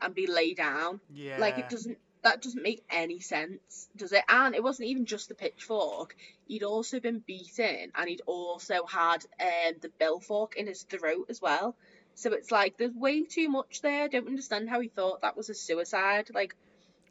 and 0.00 0.14
be 0.14 0.26
laid 0.26 0.56
down? 0.56 1.00
Yeah. 1.12 1.38
Like 1.38 1.58
it 1.58 1.68
doesn't 1.68 1.98
that 2.26 2.42
doesn't 2.42 2.62
make 2.62 2.84
any 2.90 3.20
sense, 3.20 3.88
does 3.94 4.12
it? 4.12 4.24
And 4.28 4.54
it 4.56 4.62
wasn't 4.62 4.88
even 4.88 5.06
just 5.06 5.28
the 5.28 5.34
pitchfork. 5.36 6.16
He'd 6.48 6.64
also 6.64 6.98
been 6.98 7.20
beaten 7.20 7.92
and 7.94 8.08
he'd 8.08 8.22
also 8.26 8.84
had 8.84 9.24
um 9.40 9.74
the 9.80 9.92
billfork 10.00 10.54
in 10.56 10.66
his 10.66 10.82
throat 10.82 11.26
as 11.28 11.40
well. 11.40 11.76
So 12.16 12.32
it's 12.32 12.50
like 12.50 12.78
there's 12.78 12.94
way 12.94 13.22
too 13.22 13.48
much 13.48 13.80
there. 13.80 14.04
I 14.04 14.08
don't 14.08 14.26
understand 14.26 14.68
how 14.68 14.80
he 14.80 14.88
thought 14.88 15.22
that 15.22 15.36
was 15.36 15.50
a 15.50 15.54
suicide. 15.54 16.30
Like 16.34 16.56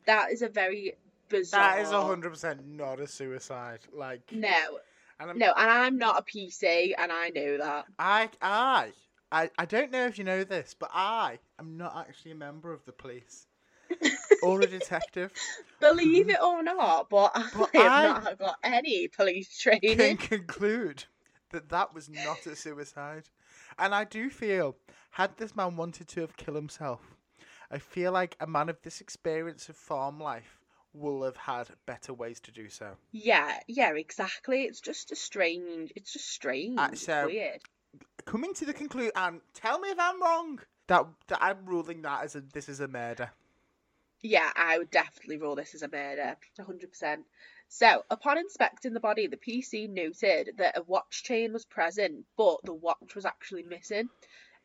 that 0.05 0.33
is 0.33 0.41
a 0.41 0.49
very 0.49 0.95
bizarre 1.29 1.77
That 1.77 1.81
is 1.81 1.91
hundred 1.91 2.31
percent 2.31 2.67
not 2.67 2.99
a 2.99 3.07
suicide. 3.07 3.79
Like, 3.93 4.29
No. 4.33 4.79
and 5.21 5.29
I'm, 5.29 5.37
No, 5.37 5.53
and 5.55 5.71
I'm 5.71 5.97
not 5.97 6.19
a 6.19 6.23
PC 6.23 6.93
and 6.97 7.09
I 7.09 7.29
know 7.29 7.57
that. 7.59 7.85
I, 7.97 8.29
I, 8.41 8.91
I, 9.31 9.49
I 9.57 9.65
don't 9.65 9.91
know 9.91 10.07
if 10.07 10.17
you 10.17 10.25
know 10.25 10.43
this, 10.43 10.75
but 10.77 10.89
I 10.93 11.39
am 11.57 11.77
not 11.77 11.95
actually 11.97 12.31
a 12.31 12.35
member 12.35 12.73
of 12.73 12.83
the 12.83 12.91
police 12.91 13.47
or 14.43 14.61
a 14.61 14.67
detective. 14.67 15.31
Believe 15.79 16.29
it 16.29 16.41
or 16.41 16.63
not, 16.63 17.09
but, 17.09 17.31
But 17.57 17.75
I 17.75 17.79
have 18.03 18.17
I- 18.17 18.29
not 18.29 18.39
got 18.39 18.55
any 18.63 19.07
police 19.07 19.57
training. 19.57 19.97
Can 19.97 20.17
conclude 20.17 21.05
that 21.51 21.69
that 21.69 21.93
was 21.93 22.09
not 22.09 22.45
a 22.45 22.55
suicide, 22.55 23.29
and 23.77 23.93
I 23.93 24.03
do 24.03 24.29
feel 24.29 24.75
had 25.11 25.37
this 25.37 25.55
man 25.55 25.75
wanted 25.77 26.07
to 26.09 26.21
have 26.21 26.35
killed 26.37 26.57
himself, 26.57 27.01
I 27.71 27.77
feel 27.79 28.11
like 28.11 28.35
a 28.39 28.47
man 28.47 28.69
of 28.69 28.81
this 28.83 28.99
experience 29.01 29.69
of 29.69 29.75
farm 29.75 30.19
life 30.19 30.59
will 30.93 31.23
have 31.23 31.37
had 31.37 31.67
better 31.85 32.13
ways 32.13 32.39
to 32.41 32.51
do 32.51 32.69
so. 32.69 32.95
Yeah, 33.11 33.59
yeah, 33.67 33.93
exactly. 33.95 34.63
It's 34.63 34.79
just 34.81 35.11
a 35.11 35.15
strange. 35.15 35.91
It's 35.95 36.13
just 36.13 36.29
strange. 36.29 36.77
Uh, 36.79 36.89
it's 36.91 37.05
so- 37.05 37.25
weird. 37.25 37.61
Coming 38.25 38.53
to 38.55 38.65
the 38.65 38.73
conclusion, 38.73 39.11
and 39.15 39.39
tell 39.53 39.79
me 39.79 39.89
if 39.89 39.99
I'm 39.99 40.21
wrong. 40.21 40.59
That, 40.87 41.05
that 41.27 41.39
I'm 41.41 41.65
ruling 41.65 42.01
that 42.03 42.23
as 42.25 42.35
a 42.35 42.41
this 42.41 42.69
is 42.69 42.79
a 42.79 42.87
murder. 42.87 43.31
Yeah, 44.27 44.51
I 44.55 44.79
would 44.79 44.89
definitely 44.89 45.37
rule 45.37 45.53
this 45.55 45.75
as 45.75 45.83
a 45.83 45.87
murder, 45.87 46.35
100%. 46.57 47.25
So, 47.67 48.03
upon 48.09 48.39
inspecting 48.39 48.93
the 48.93 48.99
body, 48.99 49.27
the 49.27 49.37
PC 49.37 49.87
noted 49.87 50.55
that 50.57 50.79
a 50.79 50.81
watch 50.81 51.21
chain 51.23 51.53
was 51.53 51.63
present, 51.65 52.25
but 52.35 52.57
the 52.63 52.73
watch 52.73 53.13
was 53.13 53.25
actually 53.25 53.61
missing. 53.61 54.09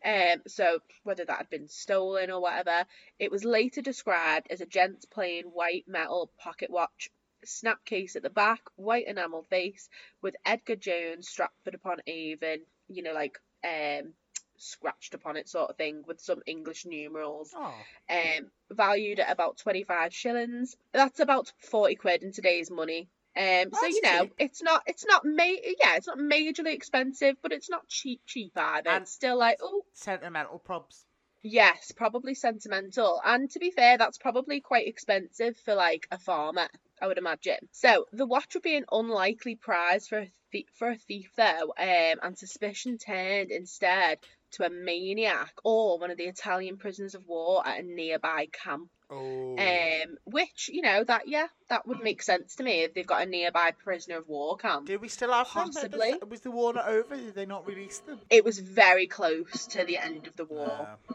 Um, 0.03 0.41
so 0.47 0.79
whether 1.03 1.27
that 1.27 1.37
had 1.37 1.51
been 1.51 1.69
stolen 1.69 2.31
or 2.31 2.41
whatever, 2.41 2.87
it 3.19 3.31
was 3.31 3.45
later 3.45 3.83
described 3.83 4.47
as 4.49 4.63
a 4.63 4.67
gent's 4.67 5.05
plain 5.05 5.45
white 5.45 5.85
metal 5.87 6.33
pocket 6.39 6.71
watch, 6.71 7.11
snap 7.45 7.85
case 7.85 8.17
at 8.17 8.23
the 8.23 8.31
back, 8.31 8.63
white 8.77 9.07
enamel 9.09 9.43
face, 9.51 9.91
with 10.23 10.37
Edgar 10.47 10.77
Jones 10.77 11.29
Stratford 11.29 11.75
upon 11.75 11.99
Avon, 12.07 12.61
you 12.89 13.03
know, 13.03 13.13
like 13.13 13.39
um 13.63 14.15
scratched 14.61 15.15
upon 15.15 15.37
it 15.37 15.49
sort 15.49 15.71
of 15.71 15.77
thing, 15.77 16.05
with 16.07 16.21
some 16.21 16.43
English 16.47 16.85
numerals 16.87 17.53
Oh, 17.57 17.75
um, 18.11 18.51
valued 18.71 19.21
at 19.21 19.31
about 19.31 19.57
25 19.59 20.15
shillings. 20.15 20.77
That's 20.93 21.21
about 21.21 21.53
40 21.59 21.95
quid 21.97 22.23
in 22.23 22.33
today's 22.33 22.71
money. 22.71 23.09
Um, 23.37 23.71
so 23.73 23.87
you 23.87 24.03
know, 24.03 24.23
cheap. 24.25 24.35
it's 24.39 24.63
not, 24.63 24.83
it's 24.87 25.07
not 25.07 25.23
ma- 25.25 25.45
yeah, 25.45 25.97
it's 25.97 26.07
not 26.09 26.19
majorly 26.19 26.75
expensive, 26.75 27.37
but 27.43 27.53
it's 27.53 27.71
not 27.71 27.89
cheap, 27.89 28.21
cheap 28.27 28.53
either. 28.57 28.91
And- 28.91 29.03
it's 29.03 29.13
still 29.13 29.39
like, 29.39 29.59
oh, 29.63 29.83
sentimental 29.93 30.61
probs. 30.67 31.05
yes, 31.43 31.93
probably 31.93 32.35
sentimental. 32.35 33.21
And 33.25 33.49
to 33.53 33.59
be 33.61 33.71
fair, 33.71 33.97
that's 33.99 34.19
probably 34.19 34.61
quite 34.61 34.89
expensive 34.89 35.57
for 35.59 35.75
like 35.75 36.07
a 36.11 36.19
farmer, 36.19 36.69
I 37.01 37.07
would 37.07 37.19
imagine. 37.19 37.69
So 37.73 38.07
the 38.13 38.27
watch 38.27 38.55
would 38.55 38.63
be 38.65 38.77
an 38.77 38.85
unlikely 38.91 39.55
prize 39.55 40.09
for 40.09 40.19
a 40.19 40.31
thief, 40.51 40.67
for 40.75 40.91
a 40.91 40.97
thief 40.99 41.31
though, 41.37 41.73
um, 41.79 42.19
and 42.23 42.37
suspicion 42.37 42.99
turned 42.99 43.53
instead 43.53 44.19
to 44.53 44.65
a 44.65 44.71
maniac 44.71 45.53
or 45.65 45.99
one 45.99 46.11
of 46.11 46.17
the 46.17 46.25
Italian 46.25 46.77
prisoners 46.77 47.15
of 47.15 47.27
war 47.27 47.67
at 47.67 47.81
a 47.81 47.83
nearby 47.83 48.47
camp. 48.53 48.89
Oh, 49.13 49.57
Um, 49.59 50.19
which 50.25 50.71
you 50.73 50.83
know 50.83 51.03
that 51.03 51.27
yeah, 51.27 51.49
that 51.69 51.87
would 51.89 52.01
make 52.01 52.23
sense 52.23 52.55
to 52.57 52.63
me 52.63 52.83
if 52.83 52.95
they've 52.95 53.07
got 53.07 53.23
a 53.23 53.27
nearby 53.27 53.73
prisoner 53.73 54.19
of 54.19 54.29
war 54.29 54.57
camp. 54.57 54.87
did 54.87 55.01
we 55.01 55.09
still 55.09 55.33
have 55.33 55.47
them? 55.53 55.73
possibly. 55.73 56.15
Was 56.29 56.43
the 56.43 56.53
war 56.53 56.73
not 56.73 56.87
over? 56.87 57.17
Did 57.17 57.35
they 57.35 57.47
not 57.47 57.67
release 57.67 57.99
them? 57.99 58.21
It 58.31 58.45
was 58.45 58.61
very 58.61 59.09
close 59.09 59.67
to 59.69 59.85
the 59.85 59.99
end 59.99 60.29
of 60.29 60.37
the 60.37 60.45
war. 60.45 60.89
Uh, 61.09 61.15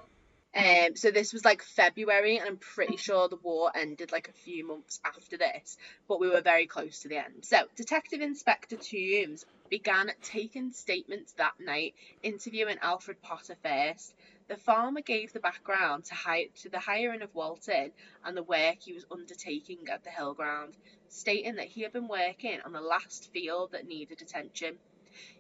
Um, 0.55 0.95
so 0.95 1.11
this 1.11 1.33
was 1.33 1.43
like 1.43 1.61
February, 1.61 2.37
and 2.37 2.47
I'm 2.47 2.57
pretty 2.57 2.95
sure 2.95 3.27
the 3.27 3.35
war 3.35 3.71
ended 3.75 4.13
like 4.13 4.29
a 4.29 4.33
few 4.33 4.65
months 4.65 5.01
after 5.03 5.37
this, 5.37 5.77
but 6.07 6.21
we 6.21 6.29
were 6.29 6.41
very 6.41 6.65
close 6.65 7.01
to 7.01 7.09
the 7.09 7.17
end. 7.17 7.43
So 7.43 7.65
Detective 7.75 8.21
Inspector 8.21 8.75
Toombs 8.77 9.45
began 9.69 10.11
taking 10.21 10.71
statements 10.71 11.33
that 11.33 11.53
night, 11.59 11.93
interviewing 12.23 12.77
Alfred 12.81 13.21
Potter 13.21 13.57
first. 13.61 14.13
The 14.47 14.55
farmer 14.55 15.01
gave 15.01 15.33
the 15.33 15.39
background 15.41 16.05
to, 16.05 16.15
hi- 16.15 16.49
to 16.61 16.69
the 16.69 16.79
hiring 16.79 17.21
of 17.21 17.33
Walton 17.35 17.91
and 18.23 18.37
the 18.37 18.43
work 18.43 18.77
he 18.79 18.93
was 18.93 19.05
undertaking 19.11 19.79
at 19.91 20.03
the 20.05 20.09
hill 20.09 20.35
ground, 20.35 20.75
stating 21.09 21.55
that 21.55 21.67
he 21.67 21.81
had 21.81 21.91
been 21.91 22.07
working 22.07 22.59
on 22.63 22.71
the 22.71 22.79
last 22.79 23.29
field 23.33 23.71
that 23.73 23.87
needed 23.87 24.21
attention. 24.21 24.77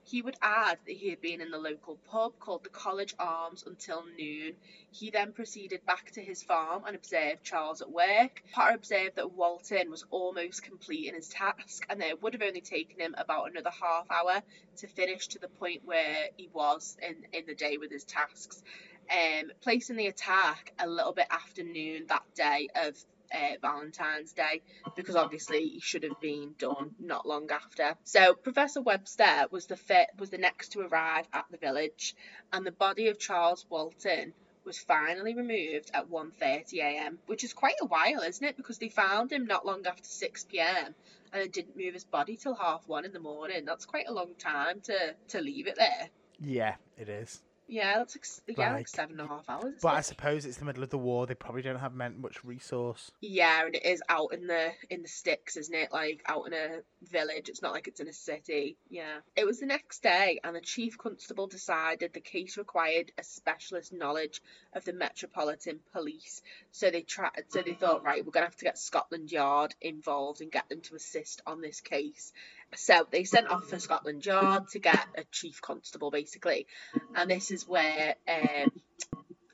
He 0.03 0.21
would 0.21 0.37
add 0.41 0.79
that 0.85 0.95
he 0.97 1.09
had 1.09 1.21
been 1.21 1.41
in 1.41 1.51
the 1.51 1.57
local 1.57 1.97
pub 1.97 2.39
called 2.39 2.63
the 2.63 2.69
College 2.69 3.15
Arms 3.17 3.63
until 3.65 4.05
noon. 4.05 4.55
He 4.91 5.09
then 5.09 5.33
proceeded 5.33 5.85
back 5.85 6.11
to 6.11 6.23
his 6.23 6.43
farm 6.43 6.83
and 6.85 6.95
observed 6.95 7.43
Charles 7.43 7.81
at 7.81 7.89
work. 7.89 8.43
Potter 8.51 8.75
observed 8.75 9.15
that 9.15 9.31
Walton 9.31 9.89
was 9.89 10.05
almost 10.11 10.63
complete 10.63 11.07
in 11.07 11.15
his 11.15 11.29
task 11.29 11.85
and 11.89 11.99
that 12.01 12.09
it 12.09 12.21
would 12.21 12.33
have 12.33 12.41
only 12.41 12.61
taken 12.61 12.99
him 12.99 13.15
about 13.17 13.49
another 13.49 13.71
half 13.71 14.09
hour 14.11 14.43
to 14.77 14.87
finish 14.87 15.27
to 15.29 15.39
the 15.39 15.47
point 15.49 15.83
where 15.85 16.29
he 16.37 16.49
was 16.53 16.97
in, 17.01 17.25
in 17.33 17.45
the 17.45 17.55
day 17.55 17.77
with 17.77 17.91
his 17.91 18.03
tasks. 18.03 18.63
Um, 19.11 19.51
placing 19.61 19.97
the 19.97 20.07
attack 20.07 20.73
a 20.79 20.87
little 20.87 21.13
bit 21.13 21.27
after 21.29 21.63
noon 21.63 22.07
that 22.07 22.23
day 22.33 22.69
of 22.75 22.97
uh, 23.33 23.55
Valentine's 23.61 24.33
Day 24.33 24.61
because 24.95 25.15
obviously 25.15 25.67
he 25.67 25.79
should 25.79 26.03
have 26.03 26.19
been 26.21 26.55
done 26.57 26.95
not 26.99 27.27
long 27.27 27.49
after. 27.51 27.95
So 28.03 28.33
Professor 28.33 28.81
Webster 28.81 29.45
was 29.51 29.65
the 29.67 29.77
fir- 29.77 30.07
was 30.17 30.29
the 30.29 30.37
next 30.37 30.69
to 30.73 30.81
arrive 30.81 31.27
at 31.33 31.45
the 31.51 31.57
village, 31.57 32.15
and 32.51 32.65
the 32.65 32.71
body 32.71 33.07
of 33.07 33.19
Charles 33.19 33.65
Walton 33.69 34.33
was 34.65 34.79
finally 34.79 35.35
removed 35.35 35.91
at 35.93 36.09
1:30 36.09 36.79
a.m., 36.79 37.19
which 37.27 37.43
is 37.43 37.53
quite 37.53 37.75
a 37.81 37.85
while, 37.85 38.21
isn't 38.21 38.45
it? 38.45 38.57
Because 38.57 38.79
they 38.79 38.89
found 38.89 39.31
him 39.31 39.45
not 39.45 39.65
long 39.65 39.85
after 39.85 40.03
6 40.03 40.43
p.m. 40.45 40.95
and 41.31 41.41
they 41.41 41.47
didn't 41.47 41.77
move 41.77 41.93
his 41.93 42.03
body 42.03 42.35
till 42.35 42.55
half 42.55 42.87
one 42.87 43.05
in 43.05 43.13
the 43.13 43.19
morning. 43.19 43.65
That's 43.65 43.85
quite 43.85 44.07
a 44.07 44.13
long 44.13 44.33
time 44.39 44.81
to 44.81 45.15
to 45.29 45.41
leave 45.41 45.67
it 45.67 45.75
there. 45.75 46.09
yeah, 46.39 46.75
it 46.97 47.09
is. 47.09 47.41
Yeah, 47.67 47.97
that's 47.97 48.15
like, 48.47 48.57
yeah, 48.57 48.67
like 48.69 48.73
Like- 48.79 48.87
seven 48.87 49.19
and 49.19 49.29
a 49.29 49.33
half 49.33 49.49
hours. 49.49 49.75
But 49.81 49.95
I 49.95 50.01
suppose 50.01 50.45
it's 50.45 50.57
the 50.57 50.65
middle 50.65 50.83
of 50.83 50.89
the 50.91 50.97
war. 50.97 51.25
They 51.25 51.33
probably 51.35 51.61
don't 51.63 51.79
have 51.79 51.93
meant 51.93 52.17
much 52.17 52.43
resource. 52.43 53.11
Yeah, 53.21 53.65
and 53.65 53.75
it 53.75 53.83
is 53.85 54.03
out 54.07 54.33
in 54.33 54.47
the 54.47 54.71
in 54.89 55.01
the 55.01 55.07
sticks, 55.07 55.57
isn't 55.57 55.73
it? 55.73 55.91
Like 55.91 56.21
out 56.27 56.45
in 56.47 56.53
a 56.53 56.81
village. 57.09 57.49
It's 57.49 57.61
not 57.61 57.73
like 57.73 57.87
it's 57.87 57.99
in 57.99 58.07
a 58.07 58.13
city. 58.13 58.77
Yeah. 58.89 59.17
It 59.35 59.45
was 59.45 59.59
the 59.59 59.65
next 59.65 60.03
day, 60.03 60.39
and 60.43 60.55
the 60.55 60.61
chief 60.61 60.97
constable 60.97 61.47
decided 61.47 62.13
the 62.13 62.19
case 62.19 62.57
required 62.57 63.11
a 63.17 63.23
specialist 63.23 63.91
knowledge 63.93 64.41
of 64.73 64.85
the 64.85 64.93
Metropolitan 64.93 65.79
Police. 65.91 66.41
So 66.71 66.91
they 66.91 67.01
tried. 67.01 67.45
So 67.49 67.61
they 67.61 67.73
thought, 67.73 68.03
right, 68.03 68.23
we're 68.23 68.31
gonna 68.31 68.45
have 68.45 68.55
to 68.57 68.65
get 68.65 68.77
Scotland 68.77 69.31
Yard 69.31 69.73
involved 69.81 70.41
and 70.41 70.51
get 70.51 70.69
them 70.69 70.81
to 70.81 70.95
assist 70.95 71.41
on 71.47 71.61
this 71.61 71.81
case. 71.81 72.31
So 72.75 73.07
they 73.09 73.23
sent 73.23 73.47
off 73.47 73.69
for 73.69 73.79
Scotland 73.79 74.25
Yard 74.25 74.69
to 74.69 74.79
get 74.79 75.07
a 75.17 75.23
chief 75.31 75.61
constable, 75.61 76.11
basically, 76.11 76.67
and 77.15 77.29
this 77.29 77.51
is 77.51 77.67
where 77.67 78.15
um, 78.27 78.71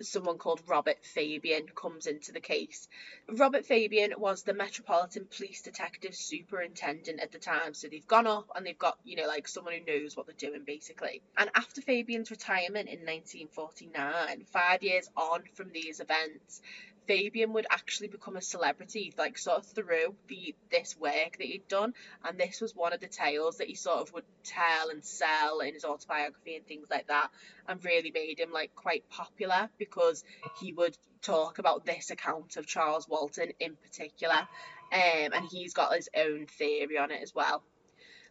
someone 0.04 0.38
called 0.38 0.62
Robert 0.68 0.98
Fabian 1.04 1.68
comes 1.76 2.08
into 2.08 2.32
the 2.32 2.40
case. 2.40 2.88
Robert 3.30 3.66
Fabian 3.66 4.14
was 4.18 4.44
the 4.44 4.54
Metropolitan 4.54 5.28
Police 5.36 5.62
Detective 5.62 6.16
Superintendent 6.16 7.20
at 7.20 7.32
the 7.32 7.40
time, 7.40 7.74
so 7.74 7.88
they've 7.88 8.08
gone 8.08 8.28
up 8.28 8.50
and 8.56 8.66
they've 8.66 8.78
got, 8.78 8.98
you 9.04 9.16
know, 9.16 9.28
like 9.28 9.48
someone 9.48 9.74
who 9.74 10.00
knows 10.00 10.16
what 10.16 10.26
they're 10.26 10.50
doing 10.50 10.64
basically. 10.66 11.22
And 11.38 11.50
after 11.56 11.82
Fabian's 11.82 12.32
retirement 12.32 12.90
in 12.90 13.00
1949, 13.00 14.46
five 14.52 14.84
years 14.84 15.10
on 15.16 15.44
from 15.54 15.72
these 15.72 16.00
events, 16.00 16.62
Fabian 17.08 17.54
would 17.54 17.66
actually 17.70 18.08
become 18.08 18.36
a 18.36 18.42
celebrity, 18.42 19.14
like 19.18 19.38
sort 19.38 19.58
of 19.58 19.66
through 19.66 20.16
the 20.28 20.56
this 20.70 20.96
work 20.98 21.38
that 21.38 21.48
he'd 21.48 21.68
done, 21.68 21.94
and 22.24 22.38
this 22.38 22.62
was 22.62 22.76
one 22.76 22.94
of 22.94 23.00
the 23.00 23.08
tales 23.08 23.58
that 23.58 23.68
he 23.68 23.76
sort 23.76 24.00
of 24.00 24.14
would 24.14 24.24
tell 24.44 24.90
and 24.90 25.04
sell 25.04 25.60
in 25.60 25.74
his 25.74 25.86
autobiography 25.86 26.56
and 26.56 26.66
things 26.66 26.88
like 26.90 27.08
that, 27.08 27.30
and 27.68 27.84
really 27.84 28.12
made 28.12 28.40
him 28.40 28.52
like 28.52 28.74
quite 28.76 29.10
popular 29.10 29.70
because 29.78 30.24
he 30.60 30.74
would 30.74 30.98
talk 31.22 31.60
about 31.60 31.86
this 31.86 32.12
account 32.12 32.58
of 32.58 32.66
Charles 32.66 33.08
Walton 33.08 33.52
in 33.60 33.76
particular, 33.76 34.48
um, 34.94 35.34
and 35.34 35.46
he's 35.50 35.74
got 35.74 35.96
his 35.96 36.10
own 36.16 36.46
theory 36.46 36.98
on 36.98 37.12
it 37.12 37.22
as 37.22 37.34
well. 37.34 37.64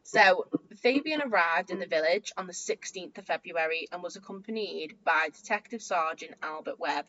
So 0.02 0.46
Fabian 0.78 1.20
arrived 1.22 1.70
in 1.70 1.78
the 1.78 1.86
village 1.86 2.32
on 2.36 2.46
the 2.46 2.52
16th 2.52 3.18
of 3.18 3.26
February 3.26 3.86
and 3.92 4.02
was 4.02 4.16
accompanied 4.16 4.94
by 5.04 5.28
Detective 5.32 5.82
Sergeant 5.82 6.34
Albert 6.42 6.80
Webb. 6.80 7.06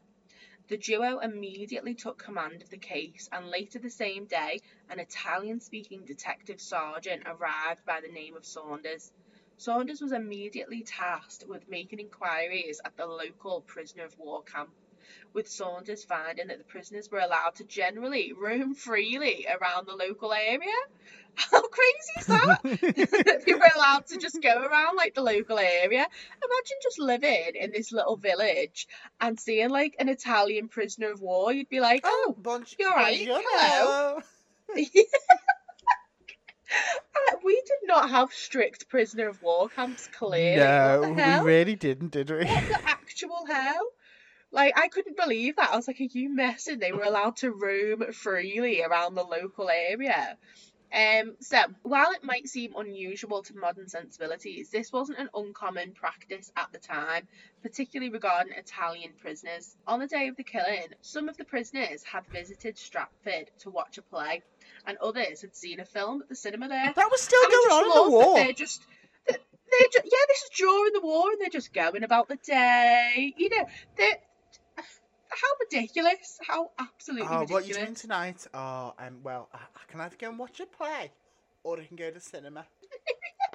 The 0.72 0.78
duo 0.78 1.20
immediately 1.20 1.94
took 1.94 2.18
command 2.18 2.62
of 2.62 2.70
the 2.70 2.78
case, 2.78 3.28
and 3.34 3.50
later 3.50 3.78
the 3.78 3.90
same 3.90 4.24
day, 4.24 4.62
an 4.88 5.02
Italian 5.02 5.60
speaking 5.60 6.06
detective 6.06 6.62
sergeant 6.62 7.24
arrived 7.26 7.84
by 7.86 8.00
the 8.00 8.08
name 8.08 8.38
of 8.38 8.46
Saunders. 8.46 9.12
Saunders 9.58 10.00
was 10.00 10.14
immediately 10.14 10.82
tasked 10.82 11.46
with 11.46 11.68
making 11.68 12.00
inquiries 12.00 12.80
at 12.86 12.96
the 12.96 13.06
local 13.06 13.60
prisoner 13.64 14.06
of 14.06 14.18
war 14.18 14.44
camp, 14.44 14.74
with 15.34 15.50
Saunders 15.50 16.04
finding 16.04 16.48
that 16.48 16.58
the 16.58 16.64
prisoners 16.64 17.10
were 17.10 17.20
allowed 17.20 17.56
to 17.56 17.64
generally 17.64 18.34
roam 18.34 18.76
freely 18.76 19.48
around 19.48 19.88
the 19.88 19.96
local 19.96 20.34
area. 20.34 20.72
How 21.36 21.62
crazy 21.62 22.20
is 22.20 22.26
that? 22.28 23.44
they 23.46 23.54
were 23.54 23.72
allowed 23.76 24.08
to 24.08 24.18
just 24.18 24.42
go 24.42 24.62
around 24.62 24.98
like 24.98 25.14
the 25.14 25.22
local 25.22 25.58
area. 25.58 26.06
Imagine 26.06 26.78
just 26.84 27.00
living 27.00 27.52
in 27.56 27.72
this 27.72 27.92
little 27.92 28.18
village 28.18 28.88
and 29.20 29.40
seeing 29.40 29.70
like 29.70 29.96
an 30.00 30.10
Italian 30.10 30.68
prisoner 30.68 31.12
of 31.12 31.22
war. 31.22 31.54
You'd 31.54 31.70
be 31.70 31.80
like, 31.80 32.02
oh, 32.04 32.36
bunch. 32.38 32.76
you're 32.78 32.92
right, 32.92 33.28
hello. 33.30 34.20
Uh, 37.14 37.36
we 37.44 37.56
did 37.56 37.80
not 37.84 38.10
have 38.10 38.32
strict 38.32 38.88
prisoner 38.88 39.28
of 39.28 39.42
war 39.42 39.68
camps, 39.70 40.08
clearly. 40.08 40.58
No, 40.58 41.42
we 41.44 41.46
really 41.46 41.76
didn't, 41.76 42.12
did 42.12 42.30
we? 42.30 42.46
What 42.46 42.68
the 42.68 42.80
actual 42.88 43.46
hell? 43.46 43.86
Like, 44.52 44.78
I 44.78 44.88
couldn't 44.90 45.18
believe 45.18 45.56
that. 45.56 45.72
I 45.72 45.76
was 45.76 45.88
like, 45.88 46.02
are 46.02 46.04
you 46.04 46.34
messing? 46.34 46.80
They 46.80 46.92
were 46.92 47.04
allowed 47.04 47.38
to 47.38 47.52
roam 47.52 48.12
freely 48.12 48.84
around 48.84 49.16
the 49.16 49.24
local 49.24 49.70
area. 49.70 50.38
Um, 50.94 51.36
so, 51.40 51.58
while 51.84 52.12
it 52.12 52.24
might 52.24 52.50
seem 52.50 52.74
unusual 52.76 53.44
to 53.44 53.56
modern 53.56 53.88
sensibilities, 53.88 54.72
this 54.72 54.92
wasn't 54.92 55.20
an 55.20 55.30
uncommon 55.34 55.94
practice 55.94 56.52
at 56.58 56.68
the 56.74 56.80
time, 56.80 57.30
particularly 57.64 58.12
regarding 58.12 58.54
Italian 58.58 59.12
prisoners. 59.22 59.78
On 59.88 60.02
the 60.02 60.08
day 60.08 60.28
of 60.28 60.36
the 60.36 60.44
killing, 60.44 60.88
some 61.00 61.30
of 61.30 61.38
the 61.38 61.46
prisoners 61.46 62.04
had 62.04 62.28
visited 62.28 62.78
Stratford 62.78 63.52
to 63.60 63.70
watch 63.70 64.00
a 64.00 64.02
play, 64.02 64.42
and 64.86 64.98
others 64.98 65.40
had 65.42 65.56
seen 65.56 65.80
a 65.80 65.86
film 65.86 66.24
at 66.24 66.28
the 66.28 66.36
cinema 66.36 66.68
there. 66.68 66.92
That 66.94 67.10
was 67.10 67.22
still 67.22 67.42
And 67.42 67.52
going 67.52 67.72
on 67.72 67.84
in 67.86 68.12
the 68.12 68.18
war. 68.18 68.36
They're 68.36 68.52
just, 68.52 68.86
they 69.30 69.38
they 69.72 69.86
ju- 69.94 70.02
yeah, 70.04 70.26
this 70.28 70.44
is 70.44 70.50
during 70.58 70.92
the 70.92 71.02
war, 71.02 71.32
and 71.32 71.40
they're 71.40 71.50
just 71.50 71.74
going 71.74 72.04
about 72.04 72.28
the 72.28 72.36
day. 72.36 73.34
You 73.38 73.50
know, 73.50 73.66
they're 73.96 74.18
how 75.32 75.48
ridiculous! 75.62 76.40
How 76.48 76.72
absolutely 76.80 77.28
ridiculous. 77.28 77.50
Oh, 77.50 77.54
what 77.54 77.64
you 77.64 77.70
ridiculous! 77.70 77.84
doing 77.84 77.96
tonight? 77.96 78.48
Oh, 78.54 78.94
um, 79.00 79.20
well, 79.24 79.50
I, 79.54 79.58
I 79.58 79.92
can 79.92 80.02
either 80.02 80.16
go 80.18 80.30
and 80.30 80.40
watch 80.40 80.60
a 80.60 80.66
play, 80.66 81.12
or 81.64 81.80
I 81.80 81.86
can 81.86 81.96
go 81.98 82.12
to 82.12 82.20
cinema. 82.20 82.66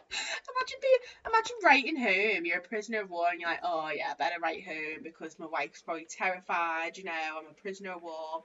Imagine 0.09 0.79
being, 0.81 0.99
imagine 1.27 1.57
writing 1.63 1.97
home. 2.37 2.45
You're 2.45 2.59
a 2.59 2.63
prisoner 2.63 3.01
of 3.03 3.11
war, 3.11 3.27
and 3.31 3.41
you're 3.41 3.51
like, 3.51 3.61
oh 3.63 3.91
yeah, 3.95 4.13
I 4.13 4.15
better 4.15 4.41
write 4.41 4.65
home 4.65 5.03
because 5.03 5.39
my 5.39 5.47
wife's 5.47 5.83
probably 5.83 6.07
terrified. 6.09 6.97
You 6.97 7.05
know, 7.05 7.13
I'm 7.13 7.47
a 7.51 7.61
prisoner 7.61 7.93
of 7.93 8.03
war, 8.03 8.45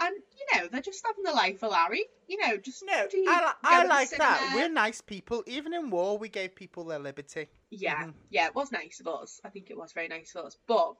and 0.00 0.14
you 0.14 0.58
know 0.60 0.68
they're 0.68 0.80
just 0.80 1.04
having 1.04 1.24
the 1.24 1.32
life 1.32 1.62
of 1.62 1.72
Larry. 1.72 2.04
You 2.28 2.38
know, 2.38 2.56
just 2.56 2.84
No, 2.86 3.06
I, 3.28 3.52
I 3.62 3.84
like 3.84 4.10
that. 4.10 4.52
We're 4.54 4.68
nice 4.68 5.00
people. 5.00 5.42
Even 5.46 5.74
in 5.74 5.90
war, 5.90 6.16
we 6.16 6.28
gave 6.28 6.54
people 6.54 6.84
their 6.84 6.98
liberty. 7.00 7.48
Yeah, 7.70 8.04
Mhm. 8.04 8.14
yeah, 8.30 8.46
it 8.46 8.54
was 8.54 8.72
nice 8.72 9.00
of 9.00 9.08
us. 9.08 9.40
I 9.44 9.50
think 9.50 9.70
it 9.70 9.76
was 9.76 9.92
very 9.92 10.08
nice 10.08 10.34
of 10.34 10.46
us. 10.46 10.56
But 10.66 10.94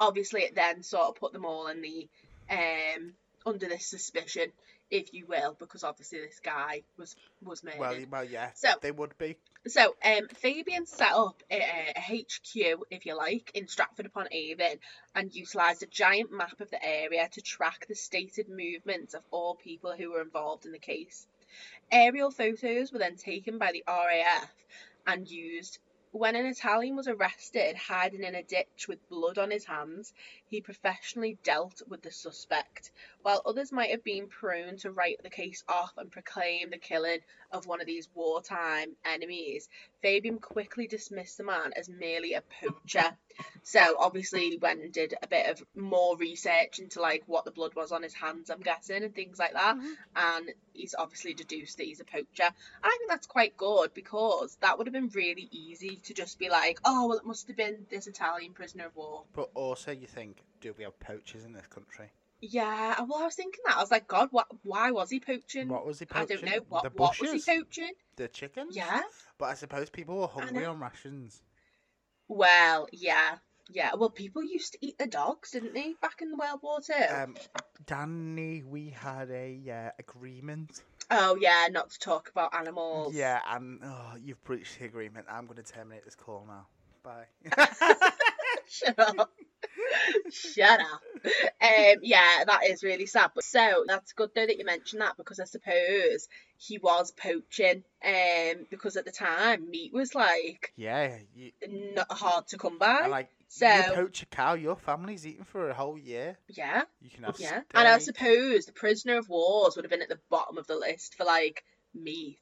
obviously, 0.00 0.42
it 0.42 0.54
then 0.54 0.82
sort 0.82 1.04
of 1.08 1.16
put 1.16 1.32
them 1.32 1.44
all 1.44 1.66
in 1.68 1.82
the 1.82 2.08
um 2.50 3.12
under 3.46 3.66
this 3.68 3.86
suspicion, 3.86 4.50
if 4.90 5.12
you 5.12 5.26
will, 5.26 5.56
because 5.58 5.84
obviously 5.84 6.20
this 6.20 6.40
guy 6.40 6.82
was 6.96 7.16
was 7.42 7.62
murdered. 7.62 7.78
Well, 7.80 7.96
well, 8.10 8.24
yeah, 8.24 8.50
So- 8.54 8.78
they 8.80 8.92
would 8.92 9.16
be. 9.18 9.36
So, 9.66 9.96
um, 10.04 10.28
Fabian 10.28 10.84
set 10.84 11.12
up 11.12 11.42
a, 11.50 11.58
a 11.96 11.98
HQ, 11.98 12.84
if 12.90 13.06
you 13.06 13.16
like, 13.16 13.50
in 13.54 13.66
Stratford 13.66 14.04
upon 14.04 14.28
Avon 14.30 14.76
and 15.14 15.34
utilised 15.34 15.82
a 15.82 15.86
giant 15.86 16.30
map 16.30 16.60
of 16.60 16.68
the 16.70 16.84
area 16.84 17.26
to 17.32 17.40
track 17.40 17.86
the 17.88 17.94
stated 17.94 18.50
movements 18.50 19.14
of 19.14 19.22
all 19.30 19.54
people 19.54 19.94
who 19.96 20.10
were 20.10 20.20
involved 20.20 20.66
in 20.66 20.72
the 20.72 20.78
case. 20.78 21.26
Aerial 21.90 22.30
photos 22.30 22.92
were 22.92 22.98
then 22.98 23.16
taken 23.16 23.56
by 23.56 23.72
the 23.72 23.84
RAF 23.88 24.52
and 25.06 25.26
used. 25.30 25.78
When 26.14 26.36
an 26.36 26.46
Italian 26.46 26.94
was 26.94 27.08
arrested 27.08 27.74
hiding 27.74 28.22
in 28.22 28.36
a 28.36 28.42
ditch 28.44 28.86
with 28.86 29.08
blood 29.08 29.36
on 29.36 29.50
his 29.50 29.64
hands, 29.64 30.14
he 30.46 30.60
professionally 30.60 31.38
dealt 31.42 31.82
with 31.88 32.02
the 32.02 32.12
suspect. 32.12 32.92
While 33.24 33.40
others 33.46 33.72
might 33.72 33.90
have 33.90 34.04
been 34.04 34.28
prone 34.28 34.76
to 34.80 34.90
write 34.90 35.22
the 35.22 35.30
case 35.30 35.64
off 35.66 35.94
and 35.96 36.12
proclaim 36.12 36.68
the 36.68 36.76
killing 36.76 37.20
of 37.50 37.64
one 37.64 37.80
of 37.80 37.86
these 37.86 38.06
wartime 38.14 38.96
enemies, 39.02 39.70
Fabian 40.02 40.38
quickly 40.38 40.86
dismissed 40.86 41.38
the 41.38 41.44
man 41.44 41.72
as 41.74 41.88
merely 41.88 42.34
a 42.34 42.42
poacher. 42.60 43.16
So 43.62 43.80
obviously 43.98 44.50
he 44.50 44.58
went 44.58 44.82
and 44.82 44.92
did 44.92 45.14
a 45.22 45.26
bit 45.26 45.46
of 45.48 45.62
more 45.74 46.18
research 46.18 46.80
into 46.80 47.00
like 47.00 47.22
what 47.24 47.46
the 47.46 47.50
blood 47.50 47.74
was 47.74 47.92
on 47.92 48.02
his 48.02 48.12
hands, 48.12 48.50
I'm 48.50 48.60
guessing, 48.60 49.02
and 49.02 49.14
things 49.14 49.38
like 49.38 49.54
that. 49.54 49.76
Mm-hmm. 49.76 49.92
And 50.16 50.50
he's 50.74 50.94
obviously 50.94 51.32
deduced 51.32 51.78
that 51.78 51.84
he's 51.86 52.00
a 52.00 52.04
poacher. 52.04 52.26
And 52.42 52.84
I 52.84 52.94
think 52.98 53.08
that's 53.08 53.26
quite 53.26 53.56
good 53.56 53.94
because 53.94 54.58
that 54.60 54.76
would 54.76 54.86
have 54.86 54.92
been 54.92 55.08
really 55.08 55.48
easy 55.50 55.96
to 56.04 56.12
just 56.12 56.38
be 56.38 56.50
like, 56.50 56.78
oh 56.84 57.08
well 57.08 57.16
it 57.16 57.24
must 57.24 57.48
have 57.48 57.56
been 57.56 57.86
this 57.88 58.06
Italian 58.06 58.52
prisoner 58.52 58.84
of 58.88 58.96
war. 58.96 59.22
But 59.34 59.48
also, 59.54 59.92
you 59.92 60.08
think, 60.08 60.44
do 60.60 60.74
we 60.76 60.84
have 60.84 61.00
poachers 61.00 61.46
in 61.46 61.54
this 61.54 61.66
country? 61.68 62.10
Yeah, 62.40 63.00
well 63.08 63.20
I 63.20 63.24
was 63.24 63.34
thinking 63.34 63.60
that. 63.66 63.76
I 63.76 63.80
was 63.80 63.90
like, 63.90 64.06
God, 64.06 64.28
what 64.30 64.46
why 64.62 64.90
was 64.90 65.10
he 65.10 65.20
poaching? 65.20 65.68
What 65.68 65.86
was 65.86 65.98
he 65.98 66.04
poaching? 66.04 66.38
I 66.38 66.40
don't 66.40 66.50
know. 66.50 66.64
What 66.68 66.82
the 66.82 66.90
what 66.90 67.18
was 67.20 67.30
he 67.30 67.38
bushes? 67.38 67.44
poaching? 67.46 67.92
The 68.16 68.28
chickens? 68.28 68.76
Yeah. 68.76 69.00
But 69.38 69.46
I 69.46 69.54
suppose 69.54 69.90
people 69.90 70.16
were 70.16 70.26
hungry 70.26 70.64
on 70.64 70.78
rations. 70.78 71.42
Well, 72.28 72.88
yeah, 72.92 73.36
yeah. 73.70 73.94
Well, 73.96 74.10
people 74.10 74.42
used 74.42 74.72
to 74.72 74.78
eat 74.80 74.98
the 74.98 75.06
dogs, 75.06 75.50
didn't 75.50 75.74
they, 75.74 75.94
back 76.00 76.22
in 76.22 76.30
the 76.30 76.36
World 76.36 76.60
War 76.62 76.80
Two? 76.80 76.92
Um, 77.14 77.36
Danny, 77.86 78.62
we 78.62 78.90
had 78.90 79.30
a 79.30 79.58
uh, 79.70 79.90
agreement. 79.98 80.82
oh 81.10 81.36
yeah, 81.36 81.68
not 81.70 81.90
to 81.90 81.98
talk 81.98 82.30
about 82.30 82.54
animals. 82.54 83.14
Yeah, 83.14 83.40
and 83.48 83.80
oh, 83.84 84.14
you've 84.22 84.42
breached 84.44 84.78
the 84.78 84.86
agreement. 84.86 85.26
I'm 85.30 85.46
going 85.46 85.62
to 85.62 85.62
terminate 85.62 86.04
this 86.04 86.14
call 86.14 86.46
now. 86.46 86.66
Bye. 87.02 87.26
Shut 88.68 88.98
up. 88.98 89.30
Shut 90.30 90.80
up. 90.80 91.02
Um, 91.24 91.96
yeah, 92.02 92.44
that 92.46 92.60
is 92.66 92.82
really 92.82 93.06
sad. 93.06 93.30
But 93.34 93.44
so 93.44 93.84
that's 93.86 94.12
good 94.12 94.30
though 94.34 94.46
that 94.46 94.58
you 94.58 94.64
mentioned 94.64 95.02
that 95.02 95.16
because 95.16 95.40
I 95.40 95.44
suppose 95.44 96.28
he 96.56 96.78
was 96.78 97.12
poaching. 97.12 97.82
Um, 98.04 98.66
because 98.70 98.96
at 98.96 99.04
the 99.04 99.12
time 99.12 99.70
meat 99.70 99.92
was 99.92 100.14
like 100.14 100.72
yeah, 100.76 101.16
you, 101.34 101.52
not 101.94 102.12
hard 102.12 102.48
to 102.48 102.58
come 102.58 102.78
by. 102.78 103.06
like 103.06 103.30
so 103.48 103.66
you 103.66 103.82
poach 103.94 104.22
a 104.22 104.26
cow, 104.26 104.54
your 104.54 104.76
family's 104.76 105.26
eating 105.26 105.44
for 105.44 105.70
a 105.70 105.74
whole 105.74 105.98
year. 105.98 106.36
yeah, 106.48 106.82
You 107.00 107.10
can 107.10 107.24
have 107.24 107.38
yeah. 107.38 107.60
And 107.74 107.88
I 107.88 107.98
suppose 107.98 108.66
the 108.66 108.72
prisoner 108.72 109.16
of 109.16 109.28
wars 109.28 109.76
would 109.76 109.84
have 109.84 109.90
been 109.90 110.02
at 110.02 110.08
the 110.08 110.20
bottom 110.28 110.58
of 110.58 110.66
the 110.66 110.76
list 110.76 111.14
for 111.14 111.24
like 111.24 111.62
meat. 111.94 112.40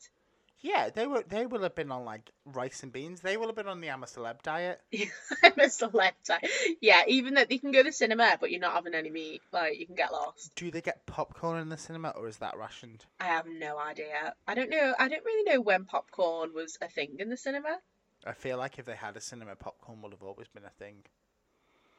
Yeah, 0.63 0.91
they 0.91 1.09
were. 1.09 1.25
They 1.27 1.45
will 1.45 1.63
have 1.63 1.75
been 1.75 1.91
on 1.91 2.05
like 2.05 2.31
rice 2.47 2.85
and 2.85 2.93
beans. 2.93 3.21
They 3.21 3.37
will 3.37 3.49
have 3.49 3.57
been 3.57 3.67
on 3.67 3.81
the 3.81 3.91
I'm 3.91 4.05
a 4.05 4.07
celeb 4.07 4.43
diet. 4.43 4.81
I'm 5.43 5.53
a 5.59 5.67
celeb 5.67 6.13
type. 6.25 6.45
Yeah, 6.81 7.03
even 7.09 7.35
that 7.35 7.51
you 7.51 7.59
can 7.59 7.73
go 7.73 7.81
to 7.81 7.89
the 7.89 7.93
cinema, 7.93 8.37
but 8.41 8.53
you're 8.53 8.61
not 8.61 8.75
having 8.75 8.95
any 8.95 9.11
meat. 9.11 9.43
Like 9.53 9.79
you 9.81 9.87
can 9.87 9.97
get 9.97 10.13
lost. 10.13 10.55
Do 10.55 10.71
they 10.71 10.81
get 10.81 11.05
popcorn 11.05 11.61
in 11.61 11.69
the 11.69 11.77
cinema, 11.77 12.11
or 12.11 12.29
is 12.29 12.37
that 12.39 12.57
rationed? 12.57 13.05
I 13.19 13.25
have 13.25 13.47
no 13.47 13.77
idea. 13.77 14.35
I 14.47 14.55
don't 14.55 14.71
know. 14.71 14.95
I 14.99 15.09
don't 15.09 15.25
really 15.25 15.53
know 15.53 15.61
when 15.61 15.85
popcorn 15.85 16.55
was 16.55 16.79
a 16.81 16.89
thing 16.89 17.17
in 17.19 17.29
the 17.29 17.37
cinema. 17.37 17.79
I 18.25 18.33
feel 18.33 18.57
like 18.57 18.79
if 18.79 18.85
they 18.85 18.95
had 18.95 19.17
a 19.17 19.21
cinema, 19.21 19.57
popcorn 19.57 20.01
would 20.03 20.13
have 20.13 20.23
always 20.23 20.47
been 20.47 20.65
a 20.65 20.71
thing. 20.71 21.03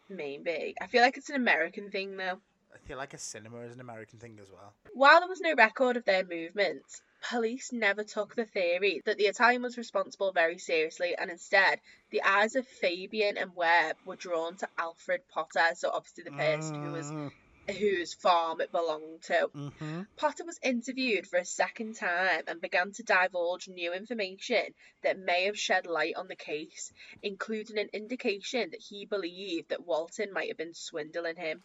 Maybe. 0.10 0.76
I 0.82 0.88
feel 0.88 1.02
like 1.02 1.17
it's 1.17 1.30
an 1.30 1.36
American 1.36 1.91
thing 1.91 2.15
though. 2.15 2.39
I 2.73 2.78
feel 2.88 2.97
like 2.97 3.13
a 3.13 3.17
cinema 3.17 3.60
is 3.60 3.73
an 3.76 3.82
American 3.82 4.19
thing 4.19 4.39
as 4.41 4.49
well. 4.49 4.73
While 4.93 5.19
there 5.19 5.30
was 5.30 5.41
no 5.41 5.54
record 5.54 5.97
of 5.97 6.06
their 6.06 6.26
movements, 6.26 7.02
police 7.30 7.72
never 7.72 8.04
took 8.04 8.36
the 8.36 8.46
theory 8.46 9.02
that 9.06 9.18
the 9.18 9.26
Italian 9.26 9.62
was 9.62 9.78
responsible 9.78 10.32
very 10.32 10.58
seriously, 10.58 11.16
and 11.18 11.32
instead, 11.32 11.80
the 12.12 12.22
eyes 12.22 12.56
of 12.56 12.68
Fabian 12.68 13.38
and 13.38 13.56
Webb 13.56 13.98
were 14.06 14.16
drawn 14.16 14.58
to 14.58 14.70
Alfred 14.78 15.22
Potter, 15.30 15.74
so 15.76 15.90
obviously 15.90 16.26
the 16.26 16.32
person 16.32 16.82
who 16.84 16.92
was 16.92 17.10
Mm, 17.12 17.32
whose 17.80 18.14
farm 18.14 18.60
it 18.60 18.72
belonged 18.74 19.22
to. 19.24 19.50
mhm. 19.56 20.06
Potter 20.18 20.44
was 20.44 20.60
interviewed 20.62 21.26
for 21.26 21.38
a 21.40 21.46
second 21.46 21.96
time 21.96 22.44
and 22.48 22.60
began 22.60 22.92
to 22.92 23.04
divulge 23.04 23.70
new 23.70 23.94
information 23.94 24.74
that 25.02 25.18
may 25.18 25.46
have 25.46 25.58
shed 25.58 25.86
light 25.86 26.16
on 26.16 26.28
the 26.28 26.36
case, 26.36 26.92
including 27.22 27.78
an 27.78 27.90
indication 27.94 28.70
that 28.72 28.82
he 28.82 29.06
believed 29.06 29.70
that 29.70 29.86
Walton 29.86 30.34
might 30.34 30.50
have 30.50 30.58
been 30.58 30.74
swindling 30.74 31.38
him. 31.38 31.64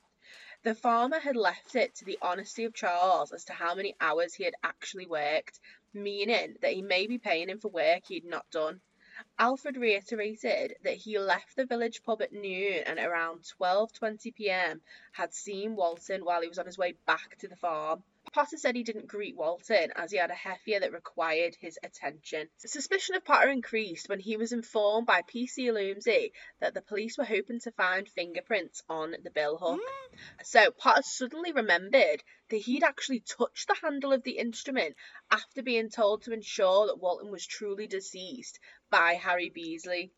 The 0.65 0.75
farmer 0.75 1.21
had 1.21 1.37
left 1.37 1.77
it 1.77 1.95
to 1.97 2.05
the 2.05 2.19
honesty 2.21 2.65
of 2.65 2.75
Charles 2.75 3.33
as 3.33 3.45
to 3.45 3.53
how 3.53 3.77
many 3.77 3.95
hours 4.01 4.35
he 4.35 4.43
had 4.43 4.57
actually 4.65 5.07
worked, 5.07 5.61
meaning 5.93 6.57
that 6.63 6.73
he 6.73 6.83
may 6.83 7.07
be 7.07 7.17
paying 7.17 7.49
him 7.49 7.61
for 7.61 7.69
work 7.69 8.07
he 8.07 8.15
had 8.17 8.25
not 8.25 8.51
done. 8.51 8.81
Alfred 9.39 9.77
reiterated 9.77 10.77
that 10.83 10.97
he 10.97 11.17
left 11.19 11.55
the 11.55 11.65
village 11.65 12.03
pub 12.03 12.23
at 12.23 12.33
noon 12.33 12.83
and 12.87 12.99
around 12.99 13.43
12:20 13.61 14.35
p.m. 14.35 14.83
had 15.13 15.33
seen 15.33 15.77
Walton 15.77 16.25
while 16.25 16.43
he 16.43 16.49
was 16.49 16.59
on 16.59 16.67
his 16.67 16.79
way 16.79 16.93
back 17.07 17.37
to 17.39 17.47
the 17.49 17.57
farm. 17.57 18.03
Potter 18.33 18.57
said 18.57 18.77
he 18.77 18.83
didn't 18.83 19.07
greet 19.07 19.37
Walton 19.37 19.93
as 19.97 20.11
he 20.11 20.19
had 20.19 20.31
a 20.31 20.35
heifer 20.35 20.81
that 20.81 20.93
required 20.93 21.57
his 21.61 21.79
attention. 21.83 22.49
Suspicion 22.59 23.15
of 23.15 23.25
Potter 23.25 23.49
increased 23.49 24.09
when 24.09 24.21
he 24.21 24.37
was 24.37 24.53
informed 24.53 25.07
by 25.07 25.23
PC 25.23 25.73
Lomasney 25.73 26.33
that 26.61 26.75
the 26.75 26.83
police 26.83 27.17
were 27.17 27.25
hoping 27.25 27.61
to 27.61 27.73
find 27.73 28.09
fingerprints 28.09 28.83
on 28.89 29.13
the 29.23 29.31
billhook. 29.31 29.81
So 30.43 30.71
Potter 30.71 31.03
suddenly 31.03 31.53
remembered 31.53 32.23
that 32.51 32.57
he'd 32.57 32.85
actually 32.85 33.21
touched 33.21 33.69
the 33.69 33.75
handle 33.75 34.13
of 34.13 34.23
the 34.23 34.39
instrument 34.39 34.97
after 35.31 35.63
being 35.63 35.91
told 35.91 36.23
to 36.23 36.33
ensure 36.33 36.87
that 36.87 37.01
Walton 37.01 37.31
was 37.31 37.47
truly 37.47 37.87
deceased 37.87 38.59
by 38.91 39.15
Harry 39.15 39.51
Beasley. 39.51 40.13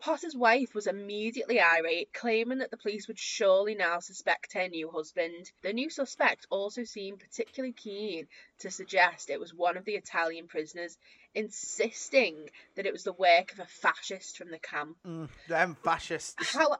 Potter's 0.00 0.34
wife 0.34 0.74
was 0.74 0.86
immediately 0.86 1.60
irate, 1.60 2.12
claiming 2.14 2.58
that 2.58 2.70
the 2.70 2.78
police 2.78 3.06
would 3.06 3.18
surely 3.18 3.74
now 3.74 4.00
suspect 4.00 4.54
her 4.54 4.66
new 4.66 4.90
husband. 4.90 5.52
The 5.60 5.74
new 5.74 5.90
suspect 5.90 6.46
also 6.48 6.84
seemed 6.84 7.20
particularly 7.20 7.74
keen 7.74 8.26
to 8.60 8.70
suggest 8.70 9.28
it 9.28 9.38
was 9.38 9.52
one 9.52 9.76
of 9.76 9.84
the 9.84 9.96
Italian 9.96 10.48
prisoners, 10.48 10.96
insisting 11.34 12.48
that 12.76 12.86
it 12.86 12.92
was 12.92 13.04
the 13.04 13.12
work 13.12 13.52
of 13.52 13.60
a 13.60 13.66
fascist 13.66 14.38
from 14.38 14.50
the 14.50 14.58
camp. 14.58 14.96
Mm, 15.06 15.28
them 15.48 15.76
fascists. 15.84 16.54
How 16.54 16.78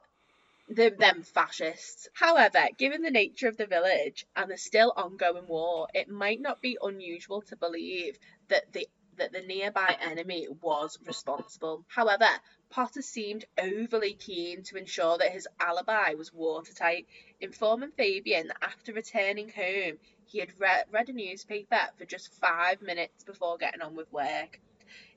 the, 0.67 0.89
them 0.89 1.21
fascists. 1.21 2.07
However, 2.13 2.69
given 2.77 3.01
the 3.01 3.11
nature 3.11 3.47
of 3.47 3.57
the 3.57 3.67
village 3.67 4.25
and 4.35 4.49
the 4.49 4.57
still 4.57 4.93
ongoing 4.95 5.47
war, 5.47 5.87
it 5.93 6.09
might 6.09 6.41
not 6.41 6.61
be 6.61 6.77
unusual 6.81 7.41
to 7.43 7.55
believe 7.55 8.17
that 8.47 8.73
the 8.73 8.87
that 9.17 9.33
the 9.33 9.41
nearby 9.41 9.95
enemy 9.99 10.47
was 10.61 10.97
responsible. 11.05 11.85
However, 11.89 12.27
Potter 12.71 13.01
seemed 13.01 13.45
overly 13.61 14.13
keen 14.13 14.63
to 14.63 14.77
ensure 14.77 15.17
that 15.17 15.31
his 15.31 15.47
alibi 15.59 16.13
was 16.17 16.33
watertight, 16.33 17.05
informing 17.39 17.91
Fabian 17.91 18.47
that 18.47 18.57
after 18.63 18.93
returning 18.93 19.49
home, 19.49 19.97
he 20.25 20.39
had 20.39 20.49
re- 20.57 20.83
read 20.91 21.09
a 21.09 21.13
newspaper 21.13 21.77
for 21.97 22.05
just 22.05 22.33
five 22.33 22.81
minutes 22.81 23.23
before 23.25 23.57
getting 23.57 23.81
on 23.81 23.95
with 23.95 24.11
work. 24.13 24.59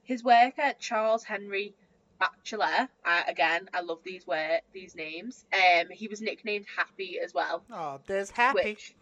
His 0.02 0.22
worker, 0.24 0.72
Charles 0.80 1.24
Henry 1.24 1.74
Batchelor, 2.20 2.88
uh, 3.04 3.22
again, 3.26 3.68
I 3.72 3.80
love 3.80 4.00
these 4.04 4.26
word, 4.26 4.60
these 4.72 4.94
names. 4.94 5.44
Um, 5.52 5.86
he 5.90 6.08
was 6.08 6.20
nicknamed 6.20 6.66
Happy 6.76 7.18
as 7.24 7.32
well, 7.32 7.62
Oh, 7.72 8.00
there's 8.06 8.30
happy. 8.30 8.62
which 8.64 8.94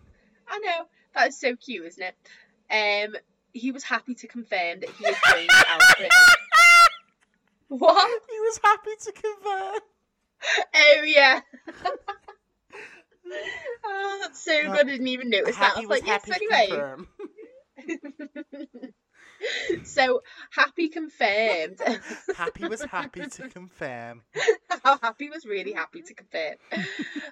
I 0.49 0.59
know 0.59 0.87
that 1.15 1.29
is 1.29 1.39
so 1.41 1.57
cute, 1.57 1.87
isn't 1.87 2.03
it? 2.05 2.15
Um, 3.09 3.17
he 3.55 3.73
was 3.73 3.83
happy 3.85 4.15
to 4.17 4.27
confirm 4.29 4.81
that 4.81 4.91
he 4.91 5.05
had 5.05 5.17
joined 5.31 5.51
Alfred. 5.69 6.11
What? 7.73 8.23
He 8.31 8.39
was 8.41 8.61
happy 8.63 8.91
to 9.05 9.13
convert. 9.13 9.83
Oh 10.75 11.03
yeah. 11.05 11.41
oh, 13.85 14.19
that's 14.21 14.45
so 14.45 14.63
good. 14.63 14.71
I 14.73 14.83
didn't 14.83 15.09
even 15.09 15.31
notice 15.31 15.57
that. 15.57 15.77
I 15.77 15.81
was 15.81 15.89
like, 15.89 16.07
yes, 16.07 16.29
happy 16.29 16.47
to 16.47 16.55
anyway. 16.55 16.97
so 19.85 20.23
happy 20.51 20.89
confirmed. 20.89 21.79
Happy 22.37 22.67
was 22.67 22.83
happy 22.83 23.27
to 23.27 23.49
confirm. 23.49 24.23
How 24.85 24.99
happy 24.99 25.29
was 25.31 25.45
really 25.45 25.73
happy 25.73 26.03
to 26.03 26.15
confirm. 26.15 26.55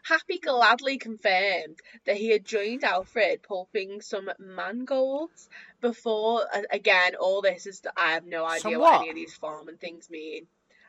happy 0.03 0.39
gladly 0.39 0.99
confirmed 0.99 1.79
that 2.07 2.17
he 2.17 2.31
had 2.31 2.45
joined 2.45 2.85
Alfred 2.85 3.43
pulping 3.43 4.01
some 4.01 4.31
mangolds 4.41 5.49
before. 5.81 6.47
Again, 6.71 7.15
all 7.19 7.43
this 7.43 7.67
is 7.67 7.83
I 7.97 8.13
have 8.13 8.27
no 8.27 8.45
idea 8.45 8.79
what 8.79 8.93
what? 8.93 9.01
any 9.03 9.11
of 9.11 9.17
these 9.17 9.35
farm 9.35 9.69
and 9.69 9.81
things 9.81 10.11
mean. 10.11 10.47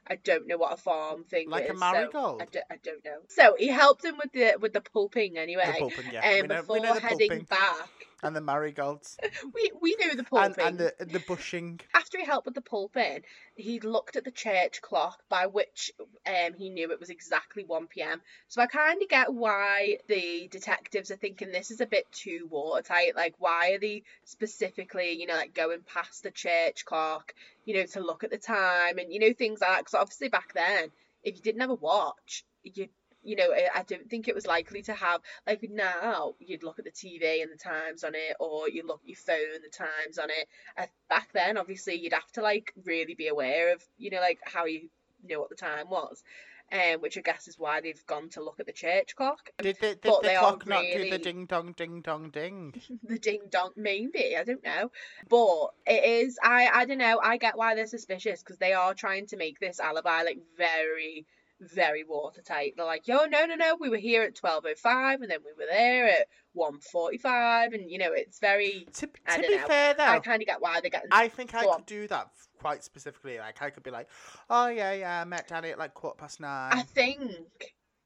I 0.08 0.16
don't 0.16 0.48
know 0.48 0.58
what 0.58 0.74
a 0.74 0.78
farm 0.78 1.24
thing 1.24 1.50
Like 1.50 1.70
a 1.70 1.74
is. 1.74 1.80
so 1.80 1.86
I, 1.86 2.00
don't, 2.02 2.66
I 2.72 2.76
don't 2.84 3.06
know. 3.06 3.20
So 3.28 3.56
he 3.58 3.68
helped 3.68 4.04
him 4.04 4.16
with 4.18 4.32
the 4.34 4.58
with 4.60 4.74
the 4.74 4.82
pulping 4.82 5.38
anyway. 5.38 5.68
The 5.68 5.80
pulping, 5.80 6.12
yeah. 6.12 6.28
Um, 6.28 6.34
we 6.34 6.42
know, 6.42 6.62
before 6.62 6.76
we 6.76 6.82
know 6.82 6.94
the 6.96 7.00
heading 7.00 7.30
pulping 7.30 7.44
back, 7.46 7.90
and 8.24 8.36
the 8.36 8.42
marigolds 8.42 9.18
we 9.54 9.72
we 9.82 9.96
knew 9.96 10.16
the 10.16 10.26
and, 10.34 10.58
and 10.60 10.78
the 10.78 10.94
the 11.00 11.20
bushing. 11.20 11.80
After 11.94 12.18
he 12.18 12.26
helped 12.26 12.46
with 12.46 12.56
the 12.56 12.62
pulping, 12.62 13.22
he 13.56 13.80
looked 13.80 14.16
at 14.16 14.24
the 14.24 14.32
church 14.32 14.82
clock, 14.82 15.20
by 15.30 15.48
which 15.48 15.92
um, 16.28 16.54
he 16.54 16.70
knew 16.70 16.92
it 16.92 17.00
was 17.00 17.10
exactly 17.10 17.64
1 17.64 17.88
pm. 17.88 18.22
So 18.48 18.62
I 18.62 18.68
kind 18.68 19.02
of 19.02 19.10
get 19.10 19.34
why 19.34 19.98
the 20.08 20.48
detectives 20.52 21.12
are 21.12 21.18
thinking 21.18 21.52
this 21.52 21.72
is 21.72 21.82
a 21.82 21.86
bit 21.86 22.12
too 22.12 22.48
watertight. 22.50 23.16
Like, 23.16 23.36
why 23.38 23.72
are 23.72 23.80
they 23.80 24.04
specifically, 24.26 25.12
you 25.12 25.28
know, 25.28 25.36
like 25.36 25.54
going 25.54 25.82
past 25.82 26.24
the 26.24 26.32
church 26.32 26.86
clock, 26.86 27.34
you 27.66 27.76
know, 27.76 27.86
to 27.88 28.02
look 28.02 28.24
at 28.24 28.32
the 28.32 28.38
time 28.38 28.98
and, 28.98 29.14
you 29.14 29.20
know, 29.20 29.34
things 29.34 29.62
like 29.62 29.70
that? 29.70 29.80
Because 29.80 29.94
obviously 29.94 30.30
back 30.30 30.54
then, 30.54 30.90
if 31.24 31.36
you 31.36 31.42
didn't 31.42 31.62
have 31.62 31.70
a 31.70 31.76
watch, 31.76 32.44
you 32.64 32.90
you 33.24 33.36
know, 33.36 33.52
I 33.52 33.80
I 33.80 33.84
don't 33.84 34.10
think 34.10 34.28
it 34.28 34.36
was 34.36 34.48
likely 34.48 34.82
to 34.84 34.94
have 34.94 35.22
like 35.46 35.68
now 35.70 36.36
you'd 36.40 36.64
look 36.64 36.80
at 36.80 36.86
the 36.86 36.92
TV 36.92 37.42
and 37.42 37.52
the 37.52 37.58
times 37.58 38.04
on 38.04 38.16
it, 38.16 38.36
or 38.40 38.70
you 38.70 38.86
look 38.86 39.02
at 39.04 39.10
your 39.10 39.18
phone, 39.18 39.62
the 39.64 39.70
times 39.70 40.18
on 40.18 40.30
it. 40.30 40.48
Uh, 40.78 40.88
back 41.10 41.30
then, 41.34 41.58
obviously, 41.58 41.96
you'd 41.96 42.14
have 42.14 42.32
to 42.34 42.42
like 42.42 42.74
really 42.86 43.16
be 43.16 43.28
aware 43.28 43.74
of, 43.74 43.84
you 43.98 44.10
know, 44.10 44.20
like 44.20 44.40
how 44.44 44.66
you 44.66 44.90
know 45.28 45.40
what 45.40 45.50
the 45.50 45.56
time 45.56 45.90
was, 45.90 46.24
um, 46.72 47.02
which 47.02 47.18
I 47.18 47.22
guess 47.22 47.48
is 47.48 47.60
why 47.60 47.82
they've 47.82 48.06
gone 48.06 48.30
to 48.30 48.44
look 48.44 48.60
at 48.60 48.66
the 48.66 48.72
church 48.72 49.16
clock. 49.16 49.52
Did 49.60 49.78
the, 49.82 49.96
did 49.96 50.14
the 50.22 50.36
clock 50.40 50.66
not 50.66 50.84
do 50.84 51.10
the 51.10 51.18
ding 51.18 51.46
dong 51.46 51.74
ding 51.74 52.02
dong 52.02 52.30
ding? 52.30 52.82
the 53.04 53.20
ding 53.20 53.42
dong, 53.50 53.72
maybe 53.76 54.36
I 54.38 54.44
don't 54.44 54.64
know, 54.64 54.92
but 55.30 55.72
it 55.86 56.04
is. 56.04 56.40
I 56.42 56.70
I 56.74 56.86
don't 56.86 56.98
know. 56.98 57.20
I 57.22 57.38
get 57.38 57.58
why 57.58 57.76
they're 57.76 57.88
suspicious 57.88 58.42
because 58.42 58.58
they 58.58 58.74
are 58.74 58.94
trying 58.94 59.28
to 59.28 59.38
make 59.38 59.60
this 59.60 59.80
alibi 59.80 60.24
like 60.24 60.40
very. 60.58 61.26
Very 61.62 62.04
watertight. 62.04 62.74
They're 62.76 62.86
like, 62.86 63.08
yo, 63.08 63.26
no, 63.26 63.46
no, 63.46 63.54
no, 63.54 63.78
we 63.80 63.88
were 63.90 63.98
here 63.98 64.24
at 64.24 64.36
twelve 64.36 64.66
oh 64.68 64.74
five, 64.76 65.22
and 65.22 65.30
then 65.30 65.40
we 65.46 65.52
were 65.54 65.70
there 65.70 66.08
at 66.08 66.28
one 66.54 66.80
forty 66.80 67.20
five, 67.20 67.74
and 67.74 67.90
you 67.90 68.00
know, 68.00 68.12
it's 68.14 68.40
very. 68.40 68.88
To, 68.94 69.08
to 69.08 69.42
be 69.42 69.58
know. 69.58 69.68
fair 69.68 69.94
though... 69.94 70.04
I 70.04 70.20
kind 70.20 70.42
of 70.42 70.48
get 70.48 70.60
why 70.60 70.82
they're 70.82 70.90
getting. 70.90 71.10
I 71.12 71.28
think 71.28 71.54
I 71.54 71.62
could 71.62 71.70
on. 71.70 71.84
do 71.86 72.08
that 72.08 72.30
quite 72.60 72.84
specifically. 72.84 73.38
Like 73.38 73.62
I 73.62 73.70
could 73.70 73.84
be 73.84 73.92
like, 73.92 74.08
oh 74.50 74.70
yeah, 74.70 74.94
yeah, 74.94 75.22
I 75.22 75.26
met 75.26 75.48
Danny 75.48 75.70
at 75.70 75.78
like 75.78 75.94
quarter 75.94 76.18
past 76.18 76.40
nine. 76.40 76.74
I 76.74 76.82
think 76.82 77.32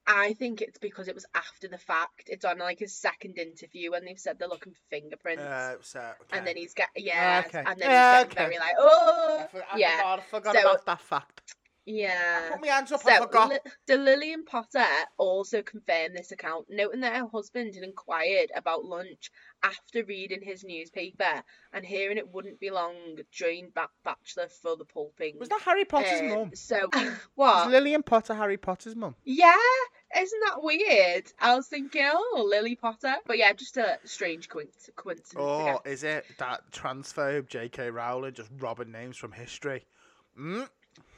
I 0.05 0.33
think 0.33 0.61
it's 0.61 0.77
because 0.77 1.07
it 1.07 1.15
was 1.15 1.25
after 1.33 1.69
the 1.69 1.77
fact. 1.77 2.23
It's 2.27 2.43
on 2.43 2.59
like 2.59 2.79
his 2.79 2.93
second 2.93 3.37
interview 3.37 3.91
when 3.91 4.03
they've 4.03 4.19
said 4.19 4.37
they're 4.37 4.49
looking 4.49 4.73
for 4.73 4.81
fingerprints. 4.89 5.43
Uh, 5.43 5.75
so 5.81 5.99
okay. 5.99 6.37
And 6.37 6.45
then 6.45 6.57
he's 6.57 6.73
get 6.73 6.89
yeah, 6.95 7.43
Okay. 7.47 7.63
and 7.65 7.79
then 7.79 7.89
Yeah, 7.89 8.17
he's 8.17 8.33
getting 8.33 8.43
okay. 8.43 8.57
very 8.57 8.59
like, 8.59 8.75
oh 8.77 9.39
I, 9.39 9.47
for, 9.47 9.63
I 9.71 9.77
yeah, 9.77 9.97
forgot, 9.97 10.19
I 10.19 10.21
forgot 10.23 10.55
So- 10.55 10.61
about 10.61 10.85
that 10.85 11.01
fact. 11.01 11.55
Yeah. 11.85 12.49
Put 12.51 12.61
my 12.61 12.67
hands 12.67 12.91
up. 12.91 13.01
I 13.05 13.17
So, 13.17 13.23
forgot. 13.23 13.49
Li- 13.49 13.59
so 13.87 13.95
Lillian 13.95 14.43
Potter 14.45 14.83
also 15.17 15.61
confirmed 15.61 16.15
this 16.15 16.31
account, 16.31 16.65
noting 16.69 17.01
that 17.01 17.15
her 17.15 17.27
husband 17.27 17.75
had 17.75 17.83
inquired 17.83 18.51
about 18.55 18.85
lunch 18.85 19.31
after 19.61 20.03
reading 20.03 20.41
his 20.41 20.63
newspaper 20.63 21.43
and 21.73 21.85
hearing 21.85 22.17
it 22.17 22.27
wouldn't 22.27 22.59
be 22.59 22.71
long 22.71 22.95
joined 23.31 23.73
ba- 23.75 23.89
Batchelor 24.03 24.47
for 24.61 24.75
the 24.77 24.85
pulping. 24.85 25.37
Was 25.39 25.49
that 25.49 25.61
Harry 25.63 25.85
Potter's 25.85 26.21
Um, 26.21 26.29
mum? 26.29 26.51
So 26.55 26.89
Was 26.93 27.13
what? 27.35 27.69
Lillian 27.69 28.03
Potter 28.03 28.33
Harry 28.33 28.57
Potter's 28.57 28.95
mum? 28.95 29.15
Yeah, 29.23 29.53
Isn't 30.19 30.39
that 30.45 30.63
weird? 30.63 31.31
I 31.39 31.55
was 31.55 31.67
thinking, 31.67 32.03
oh, 32.11 32.47
Lily 32.49 32.75
Potter. 32.75 33.15
But 33.27 33.37
yeah, 33.37 33.53
just 33.53 33.77
a 33.77 33.99
strange 34.05 34.49
coinc- 34.49 34.95
coincidence. 34.95 35.35
I. 35.35 35.73
Oh, 35.73 35.81
is 35.85 36.03
it 36.03 36.25
that 36.39 36.71
transphobe 36.71 37.47
J.K. 37.47 37.91
Rowling 37.91 38.33
just 38.33 38.49
robbing 38.59 38.91
names 38.91 39.17
from 39.17 39.33
history? 39.33 39.85
Mm? 40.39 40.67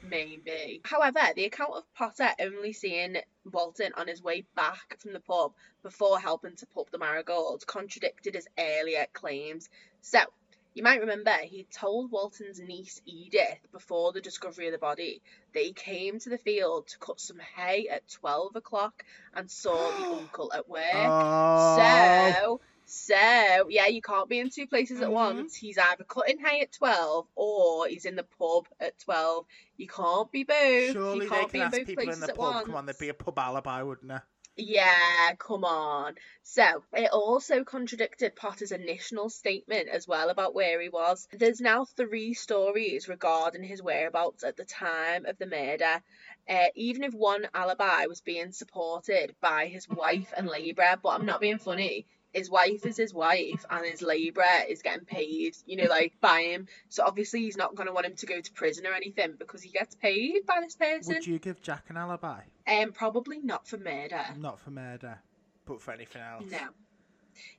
Maybe. 0.02 0.80
However, 0.84 1.20
the 1.34 1.44
account 1.44 1.74
of 1.74 1.94
Potter 1.94 2.30
only 2.40 2.72
seeing 2.72 3.16
Walton 3.50 3.92
on 3.96 4.08
his 4.08 4.22
way 4.22 4.44
back 4.54 4.96
from 4.98 5.12
the 5.12 5.20
pub 5.20 5.52
before 5.82 6.20
helping 6.20 6.56
to 6.56 6.66
pulp 6.66 6.90
the 6.90 6.98
marigolds 6.98 7.64
contradicted 7.64 8.34
his 8.34 8.48
earlier 8.58 9.06
claims. 9.12 9.68
So, 10.00 10.20
you 10.74 10.82
might 10.82 11.00
remember 11.00 11.32
he 11.32 11.66
told 11.72 12.12
Walton's 12.12 12.60
niece 12.60 13.00
Edith 13.04 13.58
before 13.72 14.12
the 14.12 14.20
discovery 14.20 14.66
of 14.66 14.72
the 14.72 14.78
body 14.78 15.20
that 15.52 15.62
he 15.62 15.72
came 15.72 16.20
to 16.20 16.30
the 16.30 16.38
field 16.38 16.86
to 16.88 16.98
cut 16.98 17.18
some 17.20 17.40
hay 17.56 17.88
at 17.88 18.08
12 18.08 18.54
o'clock 18.54 19.04
and 19.34 19.50
saw 19.50 19.72
the 19.72 20.06
uncle 20.20 20.52
at 20.52 20.68
work. 20.68 20.84
Oh. 20.94 21.76
So, 21.76 22.60
so 22.88 23.14
yeah, 23.68 23.86
you 23.86 24.00
can't 24.02 24.28
be 24.28 24.38
in 24.38 24.50
two 24.50 24.66
places 24.66 25.00
at 25.00 25.08
Mhm. 25.08 25.12
once. 25.12 25.54
He's 25.54 25.78
either 25.78 26.04
cutting 26.04 26.38
hay 26.38 26.62
at 26.62 26.72
twelve 26.72 27.26
or 27.34 27.86
he's 27.86 28.04
in 28.06 28.16
the 28.16 28.24
pub 28.24 28.66
at 28.80 28.98
twelve. 28.98 29.46
You 29.76 29.86
can't 29.86 30.30
be 30.32 30.44
both. 30.44 30.92
Surely 30.92 31.16
you 31.16 31.20
they 31.22 31.28
can't 31.28 31.50
can 31.50 31.52
be 31.52 31.60
in 31.60 31.70
both 31.70 31.86
people 31.86 32.08
in 32.12 32.20
the 32.20 32.30
at 32.30 32.36
pub. 32.36 32.54
once. 32.54 32.66
Come 32.66 32.74
on, 32.76 32.86
there'd 32.86 32.98
be 32.98 33.10
a 33.10 33.14
pub 33.14 33.38
alibi, 33.38 33.82
wouldn't 33.82 34.08
there? 34.08 34.24
Yeah, 34.60 35.34
come 35.38 35.64
on. 35.64 36.16
So, 36.42 36.82
it 36.92 37.10
also 37.12 37.62
contradicted 37.62 38.34
Potter's 38.34 38.72
initial 38.72 39.28
statement 39.30 39.88
as 39.88 40.08
well 40.08 40.30
about 40.30 40.52
where 40.52 40.80
he 40.80 40.88
was. 40.88 41.28
There's 41.30 41.60
now 41.60 41.84
three 41.84 42.34
stories 42.34 43.06
regarding 43.06 43.62
his 43.62 43.80
whereabouts 43.80 44.42
at 44.42 44.56
the 44.56 44.64
time 44.64 45.26
of 45.26 45.38
the 45.38 45.46
murder. 45.46 46.02
Uh, 46.48 46.66
even 46.74 47.04
if 47.04 47.14
one 47.14 47.46
alibi 47.54 48.06
was 48.06 48.20
being 48.20 48.50
supported 48.50 49.36
by 49.40 49.66
his 49.66 49.88
wife 49.88 50.32
and 50.36 50.48
labourer, 50.48 50.98
but 51.00 51.10
I'm 51.10 51.26
not 51.26 51.40
being 51.40 51.58
funny. 51.58 52.06
His 52.38 52.48
wife 52.48 52.86
is 52.86 52.96
his 52.96 53.12
wife, 53.12 53.64
and 53.68 53.84
his 53.84 54.00
labourer 54.00 54.44
is 54.68 54.82
getting 54.82 55.04
paid, 55.04 55.56
you 55.66 55.76
know, 55.76 55.88
like 55.88 56.14
by 56.20 56.42
him. 56.42 56.66
So 56.88 57.04
obviously, 57.04 57.40
he's 57.40 57.56
not 57.56 57.74
going 57.74 57.88
to 57.88 57.92
want 57.92 58.06
him 58.06 58.14
to 58.16 58.26
go 58.26 58.40
to 58.40 58.52
prison 58.52 58.86
or 58.86 58.92
anything 58.92 59.34
because 59.38 59.62
he 59.62 59.70
gets 59.70 59.94
paid 59.94 60.46
by 60.46 60.60
this 60.62 60.76
person. 60.76 61.14
Would 61.14 61.26
you 61.26 61.38
give 61.38 61.60
Jack 61.62 61.86
an 61.88 61.96
alibi? 61.96 62.40
Um, 62.66 62.92
probably 62.92 63.40
not 63.40 63.66
for 63.66 63.76
murder. 63.76 64.24
Not 64.38 64.60
for 64.60 64.70
murder, 64.70 65.18
but 65.66 65.80
for 65.82 65.92
anything 65.92 66.22
else. 66.22 66.44
No. 66.50 66.68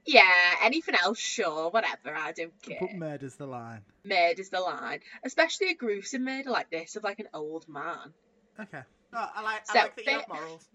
Yeah, 0.05 0.33
anything 0.63 0.95
else, 0.95 1.19
sure, 1.19 1.69
whatever, 1.69 2.15
I 2.15 2.31
don't 2.31 2.61
care. 2.61 2.77
But 2.79 2.95
murder's 2.95 3.35
the 3.35 3.47
line. 3.47 3.81
Murder's 4.03 4.49
the 4.49 4.59
line. 4.59 4.99
Especially 5.23 5.71
a 5.71 5.75
gruesome 5.75 6.25
murder 6.25 6.49
like 6.49 6.69
this 6.69 6.95
of 6.95 7.03
like 7.03 7.19
an 7.19 7.27
old 7.33 7.67
man. 7.67 8.13
Okay. 8.59 8.81
Oh, 9.11 9.27
I 9.35 9.41
like, 9.41 9.65
So, 9.65 9.79
I 9.79 9.83
like 9.83 9.95
that 9.95 10.05
you 10.05 10.11
have 10.19 10.27
morals. 10.29 10.67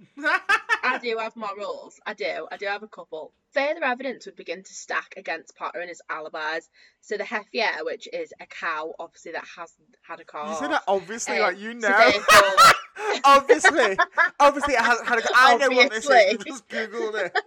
I 0.83 0.99
do 1.03 1.17
have 1.19 1.37
morals. 1.37 2.01
I 2.05 2.15
do. 2.15 2.49
I 2.51 2.57
do 2.57 2.67
have 2.67 2.83
a 2.83 2.89
couple. 2.89 3.33
Further 3.53 3.85
evidence 3.85 4.27
would 4.27 4.35
begin 4.35 4.65
to 4.65 4.75
stack 4.75 5.15
against 5.17 5.55
Potter 5.57 5.79
and 5.79 5.89
his 5.89 6.03
alibis. 6.11 6.69
So 7.01 7.17
the 7.17 7.23
Heffier, 7.25 7.85
which 7.85 8.09
is 8.13 8.33
a 8.41 8.47
cow, 8.47 8.93
obviously 8.99 9.33
that 9.33 9.45
hasn't 9.57 9.97
had 10.03 10.19
a 10.19 10.25
car. 10.25 10.49
You 10.51 10.57
said 10.59 10.71
that 10.73 10.83
obviously, 10.89 11.37
Um, 11.37 11.43
like 11.43 11.59
you 11.61 11.81
so 11.81 11.89
know. 11.89 11.97
therefore- 11.97 12.73
obviously, 13.25 13.97
obviously, 14.41 14.75
it 14.75 14.81
hasn't 14.81 15.09
had 15.09 15.19
a. 15.19 15.23
I 15.35 15.57
know 15.57 15.69
what 15.71 15.91
this 15.91 16.05
is. 16.05 16.11
Obviously. 16.11 16.31
You 16.33 16.39
just 16.45 16.69
googled 16.69 17.27
it. 17.27 17.39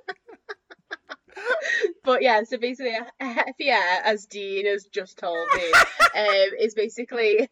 but 2.04 2.22
yeah, 2.22 2.44
so 2.44 2.58
basically, 2.58 2.96
a 2.96 3.06
a 3.20 3.26
Heffier, 3.26 4.02
as 4.04 4.26
Dean 4.26 4.66
has 4.66 4.86
just 4.86 5.18
told 5.18 5.48
me, 5.56 5.72
um, 6.16 6.50
is 6.60 6.74
basically 6.74 7.50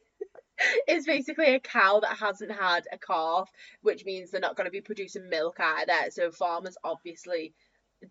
is 0.88 1.06
basically 1.06 1.56
a 1.56 1.60
cow 1.60 2.00
that 2.02 2.18
hasn't 2.18 2.52
had 2.52 2.86
a 2.92 2.98
calf, 2.98 3.50
which 3.82 4.06
means 4.06 4.32
they're 4.32 4.42
not 4.42 4.56
going 4.56 4.66
to 4.66 4.72
be 4.72 4.82
producing 4.82 5.30
milk 5.30 5.58
either. 5.60 6.12
So 6.12 6.32
farmers 6.32 6.78
obviously 6.84 7.54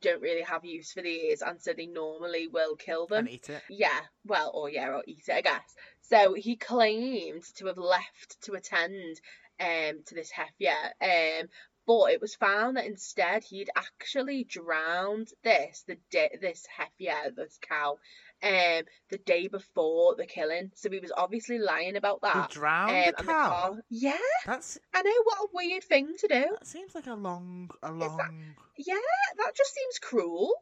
don't 0.00 0.22
really 0.22 0.42
have 0.42 0.64
use 0.64 0.92
for 0.92 1.02
these, 1.02 1.42
and 1.42 1.60
so 1.60 1.72
they 1.72 1.86
normally 1.86 2.48
will 2.48 2.76
kill 2.76 3.06
them. 3.06 3.26
and 3.26 3.34
eat 3.34 3.48
it. 3.48 3.62
Yeah, 3.68 4.00
well, 4.24 4.50
or 4.54 4.70
yeah, 4.70 4.88
or 4.88 5.02
eat 5.06 5.24
it, 5.28 5.32
I 5.32 5.40
guess. 5.40 5.74
So 6.02 6.34
he 6.34 6.56
claimed 6.56 7.44
to 7.56 7.66
have 7.66 7.78
left 7.78 8.40
to 8.42 8.52
attend 8.54 9.20
um 9.60 10.02
to 10.06 10.14
this 10.14 10.30
heifer, 10.30 10.74
um, 11.00 11.48
but 11.86 12.12
it 12.12 12.20
was 12.20 12.34
found 12.34 12.76
that 12.76 12.86
instead 12.86 13.44
he'd 13.44 13.70
actually 13.76 14.44
drowned 14.44 15.28
this 15.42 15.84
the 15.86 15.98
this 16.40 16.66
heifer, 16.66 17.30
this 17.36 17.58
cow, 17.60 17.98
um, 18.44 18.82
the 19.10 19.18
day 19.24 19.48
before 19.48 20.14
the 20.16 20.26
killing. 20.26 20.70
So 20.74 20.90
he 20.90 20.98
was 21.00 21.12
obviously 21.16 21.58
lying 21.58 21.96
about 21.96 22.20
He 22.22 22.28
that. 22.32 22.50
drowned 22.50 22.90
um, 22.90 23.04
the 23.06 23.14
the 23.18 23.24
cow. 23.24 23.48
car, 23.48 23.72
yeah, 23.90 24.18
That's 24.46 24.78
I 24.94 25.02
know 25.02 25.22
what 25.24 25.38
a 25.40 25.48
weird 25.54 25.84
thing 25.84 26.14
to 26.18 26.28
do. 26.28 26.44
that 26.58 26.66
seems 26.66 26.94
like 26.94 27.06
a 27.06 27.14
long, 27.14 27.70
a 27.82 27.88
that- 27.88 27.94
long. 27.98 28.54
Yeah, 28.76 28.94
that 29.38 29.52
just 29.56 29.74
seems 29.74 29.98
cruel. 29.98 30.52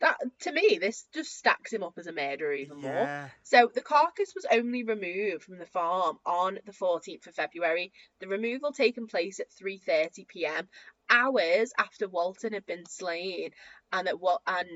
That 0.00 0.18
to 0.40 0.52
me, 0.52 0.78
this 0.80 1.06
just 1.14 1.36
stacks 1.36 1.72
him 1.72 1.84
up 1.84 1.94
as 1.96 2.08
a 2.08 2.12
murderer 2.12 2.52
even 2.54 2.78
more. 2.78 2.90
Yeah. 2.92 3.28
So 3.44 3.70
the 3.72 3.80
carcass 3.80 4.34
was 4.34 4.44
only 4.50 4.82
removed 4.82 5.44
from 5.44 5.58
the 5.58 5.64
farm 5.66 6.18
on 6.26 6.58
the 6.66 6.72
14th 6.72 7.28
of 7.28 7.34
February. 7.36 7.92
The 8.18 8.26
removal 8.26 8.72
taking 8.72 9.06
place 9.06 9.38
at 9.38 9.46
3:30 9.52 10.26
p.m. 10.26 10.68
hours 11.08 11.72
after 11.78 12.08
Walton 12.08 12.52
had 12.52 12.66
been 12.66 12.84
slain, 12.86 13.50
and 13.92 14.08
that 14.08 14.18
Wal- 14.20 14.42
and 14.46 14.68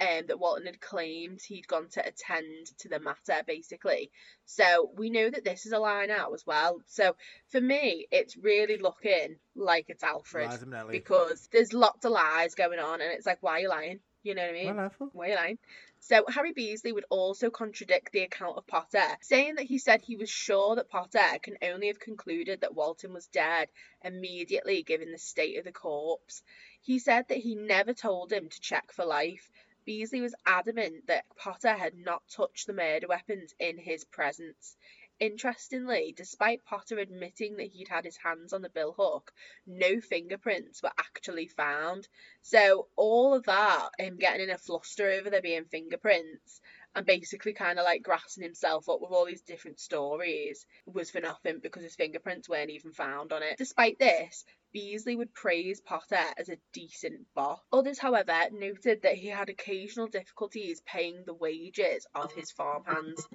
um, 0.00 0.26
that 0.26 0.38
Walton 0.40 0.66
had 0.66 0.80
claimed 0.80 1.40
he'd 1.42 1.68
gone 1.68 1.88
to 1.92 2.00
attend 2.06 2.66
to 2.78 2.88
the 2.88 2.98
matter, 2.98 3.42
basically. 3.46 4.10
So 4.44 4.90
we 4.96 5.10
know 5.10 5.30
that 5.30 5.44
this 5.44 5.66
is 5.66 5.72
a 5.72 5.78
line 5.78 6.10
out 6.10 6.32
as 6.34 6.44
well. 6.46 6.80
So 6.86 7.16
for 7.50 7.60
me, 7.60 8.06
it's 8.10 8.36
really 8.36 8.76
looking 8.78 9.36
like 9.54 9.86
it's 9.88 10.02
Alfred 10.02 10.50
because 10.92 11.48
there's 11.52 11.72
lots 11.72 12.04
of 12.04 12.12
lies 12.12 12.54
going 12.54 12.80
on, 12.80 13.00
and 13.00 13.12
it's 13.12 13.26
like, 13.26 13.38
why 13.40 13.52
are 13.52 13.60
you 13.60 13.68
lying? 13.68 14.00
You 14.22 14.34
know 14.34 14.42
what 14.42 14.50
I 14.50 14.54
mean? 14.54 14.74
Why 15.12 15.26
are 15.26 15.28
you 15.28 15.36
lying? 15.36 15.58
So 16.00 16.24
Harry 16.28 16.52
Beasley 16.52 16.92
would 16.92 17.06
also 17.08 17.48
contradict 17.48 18.12
the 18.12 18.22
account 18.22 18.58
of 18.58 18.66
Potter, 18.66 19.06
saying 19.22 19.54
that 19.54 19.64
he 19.64 19.78
said 19.78 20.02
he 20.02 20.16
was 20.16 20.28
sure 20.28 20.76
that 20.76 20.90
Potter 20.90 21.38
can 21.42 21.56
only 21.62 21.86
have 21.86 21.98
concluded 21.98 22.60
that 22.60 22.74
Walton 22.74 23.12
was 23.14 23.26
dead 23.28 23.68
immediately 24.02 24.82
given 24.82 25.12
the 25.12 25.18
state 25.18 25.58
of 25.58 25.64
the 25.64 25.72
corpse. 25.72 26.42
He 26.82 26.98
said 26.98 27.28
that 27.28 27.38
he 27.38 27.54
never 27.54 27.94
told 27.94 28.30
him 28.32 28.50
to 28.50 28.60
check 28.60 28.92
for 28.92 29.06
life. 29.06 29.50
Beasley 29.84 30.20
was 30.20 30.34
adamant 30.46 31.06
that 31.06 31.26
Potter 31.36 31.74
had 31.74 31.94
not 31.94 32.26
touched 32.28 32.66
the 32.66 32.72
murder 32.72 33.06
weapons 33.06 33.54
in 33.58 33.78
his 33.78 34.04
presence. 34.04 34.76
Interestingly, 35.20 36.12
despite 36.16 36.64
Potter 36.64 36.98
admitting 36.98 37.56
that 37.56 37.68
he'd 37.68 37.88
had 37.88 38.04
his 38.04 38.16
hands 38.16 38.52
on 38.52 38.62
the 38.62 38.68
billhook, 38.68 39.32
no 39.66 40.00
fingerprints 40.00 40.82
were 40.82 40.92
actually 40.98 41.46
found. 41.46 42.08
So 42.42 42.88
all 42.96 43.34
of 43.34 43.44
that, 43.44 43.90
him 43.98 44.16
getting 44.16 44.42
in 44.42 44.50
a 44.50 44.58
fluster 44.58 45.10
over 45.10 45.30
there 45.30 45.42
being 45.42 45.66
fingerprints 45.66 46.60
and 46.94 47.06
basically 47.06 47.52
kind 47.52 47.78
of 47.78 47.84
like 47.84 48.02
grassing 48.02 48.42
himself 48.42 48.88
up 48.88 49.00
with 49.00 49.10
all 49.10 49.24
these 49.24 49.42
different 49.42 49.80
stories 49.80 50.66
was 50.86 51.10
for 51.10 51.20
nothing 51.20 51.58
because 51.60 51.82
his 51.82 51.96
fingerprints 51.96 52.48
weren't 52.48 52.70
even 52.70 52.92
found 52.92 53.32
on 53.32 53.42
it. 53.42 53.56
Despite 53.58 53.98
this, 53.98 54.44
Beasley 54.74 55.16
would 55.16 55.34
praise 55.34 55.80
Potter 55.80 56.20
as 56.38 56.50
a 56.50 56.58
decent 56.74 57.26
boss. 57.34 57.60
Others, 57.72 58.00
however, 58.00 58.50
noted 58.52 59.02
that 59.02 59.16
he 59.16 59.28
had 59.28 59.50
occasional 59.50 60.08
difficulties 60.08 60.82
paying 60.86 61.24
the 61.26 61.34
wages 61.34 62.06
of 62.14 62.32
his 62.34 62.52
farmhands. 62.52 63.26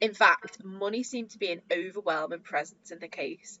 In 0.00 0.14
fact, 0.14 0.64
money 0.64 1.04
seemed 1.04 1.30
to 1.32 1.38
be 1.38 1.52
an 1.52 1.62
overwhelming 1.72 2.40
presence 2.42 2.92
in 2.92 3.00
the 3.00 3.08
case, 3.08 3.60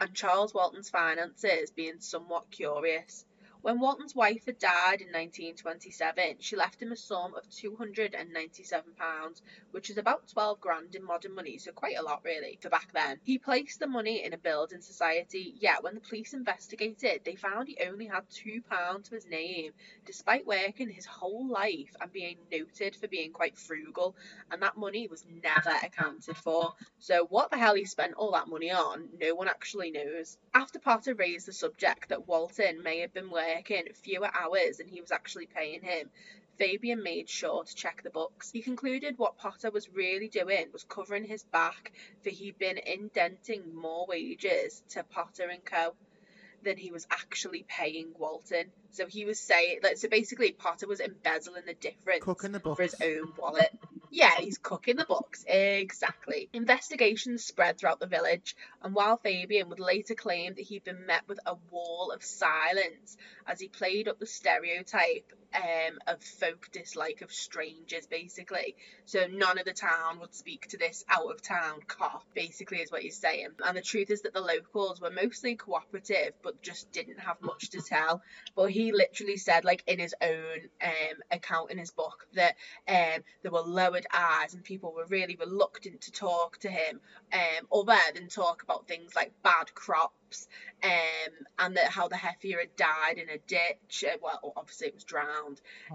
and 0.00 0.14
Charles 0.14 0.54
Walton's 0.54 0.90
finances 0.90 1.72
being 1.72 2.00
somewhat 2.00 2.50
curious. 2.50 3.26
When 3.62 3.78
Walton's 3.78 4.16
wife 4.16 4.46
had 4.46 4.58
died 4.58 5.02
in 5.02 5.12
1927, 5.12 6.38
she 6.40 6.56
left 6.56 6.82
him 6.82 6.90
a 6.90 6.96
sum 6.96 7.36
of 7.36 7.48
£297, 7.48 9.42
which 9.70 9.88
is 9.88 9.98
about 9.98 10.26
12 10.26 10.60
grand 10.60 10.96
in 10.96 11.04
modern 11.04 11.36
money, 11.36 11.58
so 11.58 11.70
quite 11.70 11.96
a 11.96 12.02
lot 12.02 12.24
really 12.24 12.58
for 12.60 12.70
back 12.70 12.92
then. 12.92 13.20
He 13.22 13.38
placed 13.38 13.78
the 13.78 13.86
money 13.86 14.24
in 14.24 14.32
a 14.32 14.38
building 14.38 14.80
society, 14.80 15.54
yet 15.60 15.84
when 15.84 15.94
the 15.94 16.00
police 16.00 16.34
investigated, 16.34 17.20
they 17.24 17.36
found 17.36 17.68
he 17.68 17.78
only 17.86 18.06
had 18.06 18.28
£2 18.30 19.04
to 19.04 19.14
his 19.14 19.28
name, 19.28 19.70
despite 20.06 20.44
working 20.44 20.90
his 20.90 21.06
whole 21.06 21.46
life 21.46 21.94
and 22.00 22.12
being 22.12 22.38
noted 22.50 22.96
for 22.96 23.06
being 23.06 23.30
quite 23.30 23.56
frugal, 23.56 24.16
and 24.50 24.60
that 24.62 24.76
money 24.76 25.06
was 25.06 25.24
never 25.40 25.76
accounted 25.84 26.36
for. 26.36 26.72
So 26.98 27.26
what 27.30 27.52
the 27.52 27.58
hell 27.58 27.76
he 27.76 27.84
spent 27.84 28.14
all 28.14 28.32
that 28.32 28.48
money 28.48 28.72
on, 28.72 29.08
no 29.20 29.36
one 29.36 29.46
actually 29.46 29.92
knows. 29.92 30.36
After 30.52 30.80
Potter 30.80 31.14
raised 31.14 31.46
the 31.46 31.52
subject 31.52 32.08
that 32.08 32.26
Walton 32.26 32.82
may 32.82 32.98
have 32.98 33.14
been 33.14 33.30
working 33.30 33.51
fewer 33.94 34.30
hours 34.32 34.78
than 34.78 34.88
he 34.88 35.00
was 35.00 35.12
actually 35.12 35.46
paying 35.46 35.82
him, 35.82 36.10
Fabian 36.58 37.02
made 37.02 37.28
sure 37.28 37.64
to 37.64 37.74
check 37.74 38.02
the 38.02 38.10
books. 38.10 38.50
He 38.50 38.62
concluded 38.62 39.18
what 39.18 39.38
Potter 39.38 39.70
was 39.70 39.88
really 39.88 40.28
doing 40.28 40.70
was 40.72 40.84
covering 40.84 41.24
his 41.24 41.42
back, 41.42 41.92
for 42.22 42.30
he'd 42.30 42.58
been 42.58 42.78
indenting 42.78 43.74
more 43.74 44.06
wages 44.06 44.82
to 44.90 45.02
Potter 45.02 45.48
and 45.48 45.64
Co. 45.64 45.94
than 46.64 46.76
he 46.76 46.90
was 46.90 47.06
actually 47.10 47.64
paying 47.68 48.12
Walton. 48.18 48.66
So 48.90 49.06
he 49.06 49.24
was 49.24 49.40
saying, 49.40 49.80
like, 49.82 49.96
so 49.96 50.08
basically 50.08 50.52
Potter 50.52 50.86
was 50.86 51.00
embezzling 51.00 51.62
the 51.66 51.74
difference 51.74 52.22
Cooking 52.22 52.52
the 52.52 52.60
books. 52.60 52.76
for 52.76 52.82
his 52.82 52.94
own 53.00 53.32
wallet. 53.38 53.70
Yeah, 54.10 54.32
he's 54.38 54.58
cooking 54.58 54.96
the 54.96 55.06
books. 55.06 55.42
Exactly. 55.48 56.50
Investigations 56.52 57.44
spread 57.44 57.78
throughout 57.78 57.98
the 57.98 58.06
village, 58.06 58.54
and 58.82 58.94
while 58.94 59.16
Fabian 59.16 59.70
would 59.70 59.80
later 59.80 60.14
claim 60.14 60.54
that 60.54 60.62
he'd 60.62 60.84
been 60.84 61.06
met 61.06 61.22
with 61.26 61.40
a 61.46 61.56
wall 61.70 62.12
of 62.14 62.22
silence 62.22 63.16
as 63.46 63.58
he 63.58 63.68
played 63.68 64.08
up 64.08 64.18
the 64.18 64.26
stereotype 64.26 65.32
um, 65.54 65.98
of 66.06 66.22
folk 66.22 66.68
dislike 66.72 67.22
of 67.22 67.32
strangers, 67.32 68.06
basically. 68.06 68.76
So 69.04 69.26
none 69.30 69.58
of 69.58 69.64
the 69.64 69.72
town 69.72 70.20
would 70.20 70.34
speak 70.34 70.68
to 70.68 70.78
this 70.78 71.04
out 71.08 71.30
of 71.30 71.42
town 71.42 71.80
cop, 71.86 72.24
basically, 72.34 72.78
is 72.78 72.90
what 72.90 73.02
he's 73.02 73.16
saying. 73.16 73.48
And 73.64 73.76
the 73.76 73.82
truth 73.82 74.10
is 74.10 74.22
that 74.22 74.34
the 74.34 74.40
locals 74.40 75.00
were 75.00 75.10
mostly 75.10 75.56
cooperative, 75.56 76.32
but 76.42 76.62
just 76.62 76.90
didn't 76.92 77.20
have 77.20 77.40
much 77.40 77.70
to 77.70 77.82
tell. 77.82 78.22
But 78.54 78.70
he 78.70 78.92
literally 78.92 79.36
said, 79.36 79.64
like 79.64 79.82
in 79.86 79.98
his 79.98 80.14
own 80.22 80.68
um, 80.82 81.18
account 81.30 81.70
in 81.70 81.78
his 81.78 81.90
book, 81.90 82.26
that 82.34 82.54
um, 82.88 83.22
there 83.42 83.52
were 83.52 83.60
lowered 83.60 84.06
eyes 84.12 84.54
and 84.54 84.64
people 84.64 84.92
were 84.92 85.06
really 85.06 85.36
reluctant 85.36 86.02
to 86.02 86.12
talk 86.12 86.58
to 86.58 86.70
him, 86.70 87.00
um, 87.32 87.68
other 87.72 87.98
than 88.14 88.28
talk 88.28 88.62
about 88.62 88.86
things 88.86 89.14
like 89.14 89.32
bad 89.42 89.74
crops 89.74 90.48
um, 90.82 91.32
and 91.58 91.76
that 91.76 91.90
how 91.90 92.08
the 92.08 92.16
heifer 92.16 92.58
had 92.58 92.76
died 92.76 93.18
in 93.18 93.28
a 93.28 93.38
ditch. 93.46 94.04
Uh, 94.06 94.16
well, 94.22 94.52
obviously 94.56 94.88
it 94.88 94.94
was 94.94 95.04
drowned. 95.04 95.41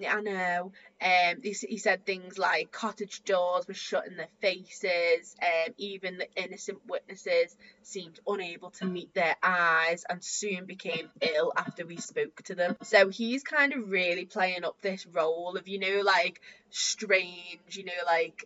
I 0.07 0.21
know. 0.21 0.71
Um, 1.01 1.41
he, 1.43 1.51
he 1.51 1.77
said 1.77 2.05
things 2.05 2.37
like 2.37 2.71
cottage 2.71 3.23
doors 3.23 3.67
were 3.67 3.73
shut 3.73 4.07
in 4.07 4.17
their 4.17 4.27
faces. 4.41 5.35
Um, 5.41 5.73
even 5.77 6.17
the 6.17 6.27
innocent 6.35 6.79
witnesses 6.87 7.55
seemed 7.83 8.19
unable 8.27 8.71
to 8.71 8.85
meet 8.85 9.13
their 9.13 9.35
eyes 9.43 10.05
and 10.09 10.23
soon 10.23 10.65
became 10.65 11.09
ill 11.21 11.53
after 11.55 11.85
we 11.85 11.97
spoke 11.97 12.41
to 12.43 12.55
them. 12.55 12.77
So 12.83 13.09
he's 13.09 13.43
kind 13.43 13.73
of 13.73 13.89
really 13.89 14.25
playing 14.25 14.65
up 14.65 14.81
this 14.81 15.05
role 15.05 15.55
of 15.57 15.67
you 15.67 15.79
know 15.79 16.01
like 16.03 16.41
strange, 16.69 17.77
you 17.77 17.85
know 17.85 17.91
like 18.05 18.45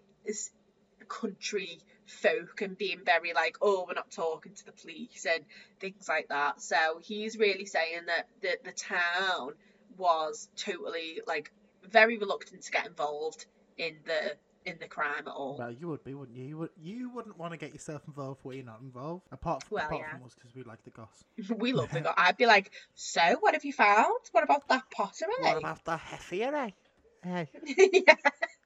country 1.12 1.80
folk 2.06 2.62
and 2.62 2.78
being 2.78 3.00
very 3.06 3.34
like, 3.34 3.58
oh, 3.62 3.86
we're 3.88 3.94
not 3.94 4.12
talking 4.12 4.54
to 4.54 4.66
the 4.66 4.72
police 4.72 5.26
and 5.30 5.44
things 5.80 6.08
like 6.08 6.30
that. 6.30 6.62
So 6.62 7.00
he's 7.02 7.38
really 7.38 7.66
saying 7.66 8.06
that 8.08 8.28
the, 8.42 8.58
the 8.64 8.72
town 8.72 9.54
was 9.98 10.50
totally 10.56 11.22
like 11.28 11.52
very 11.90 12.18
reluctant 12.18 12.62
to 12.64 12.72
get 12.72 12.86
involved 12.88 13.46
in 13.78 13.98
the 14.06 14.36
in 14.64 14.78
the 14.80 14.88
crime 14.88 15.24
at 15.26 15.28
all. 15.28 15.56
Well, 15.58 15.72
you 15.72 15.88
would 15.88 16.04
be, 16.04 16.14
wouldn't 16.14 16.38
you? 16.38 16.46
You, 16.46 16.58
would, 16.60 16.70
you 16.80 17.10
wouldn't 17.10 17.38
want 17.38 17.52
to 17.52 17.58
get 17.58 17.74
yourself 17.74 18.04
involved 18.08 18.42
where 18.44 18.56
you're 18.56 18.66
not 18.66 18.80
involved. 18.82 19.24
Apart 19.32 19.64
from, 19.64 19.76
Well, 19.76 19.86
apart 19.88 20.02
yeah. 20.02 20.18
from 20.18 20.26
us, 20.26 20.36
because 20.36 20.54
we 20.56 20.62
like 20.64 20.84
the 20.84 20.92
goss. 20.92 21.24
we 21.58 21.74
love 21.74 21.90
the 21.92 22.02
guy. 22.02 22.14
I'd 22.16 22.38
be 22.38 22.46
like, 22.46 22.72
so 22.94 23.38
what 23.40 23.56
have 23.56 23.66
you 23.66 23.74
found? 23.74 24.20
What 24.32 24.44
about 24.44 24.68
that 24.70 24.84
pottery? 24.92 25.30
What 25.40 25.58
about 25.58 25.84
the 25.84 25.98
heifer, 25.98 26.56
eh? 26.56 26.70
Hey, 27.24 27.50
yeah. 28.08 28.16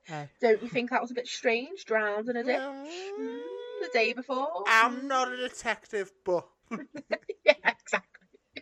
hey. 0.04 0.30
Don't 0.42 0.62
you 0.62 0.68
think 0.68 0.90
that 0.90 1.02
was 1.02 1.12
a 1.12 1.14
bit 1.14 1.28
strange? 1.28 1.86
Drowned 1.86 2.28
in 2.30 2.36
a 2.36 2.44
ditch 2.44 2.58
Well, 2.58 2.86
the 3.82 3.90
day 3.94 4.12
before. 4.14 4.64
I'm 4.68 5.08
not 5.08 5.32
a 5.32 5.38
detective, 5.38 6.12
but 6.26 6.46
yeah, 7.46 7.54
exactly. 7.64 8.15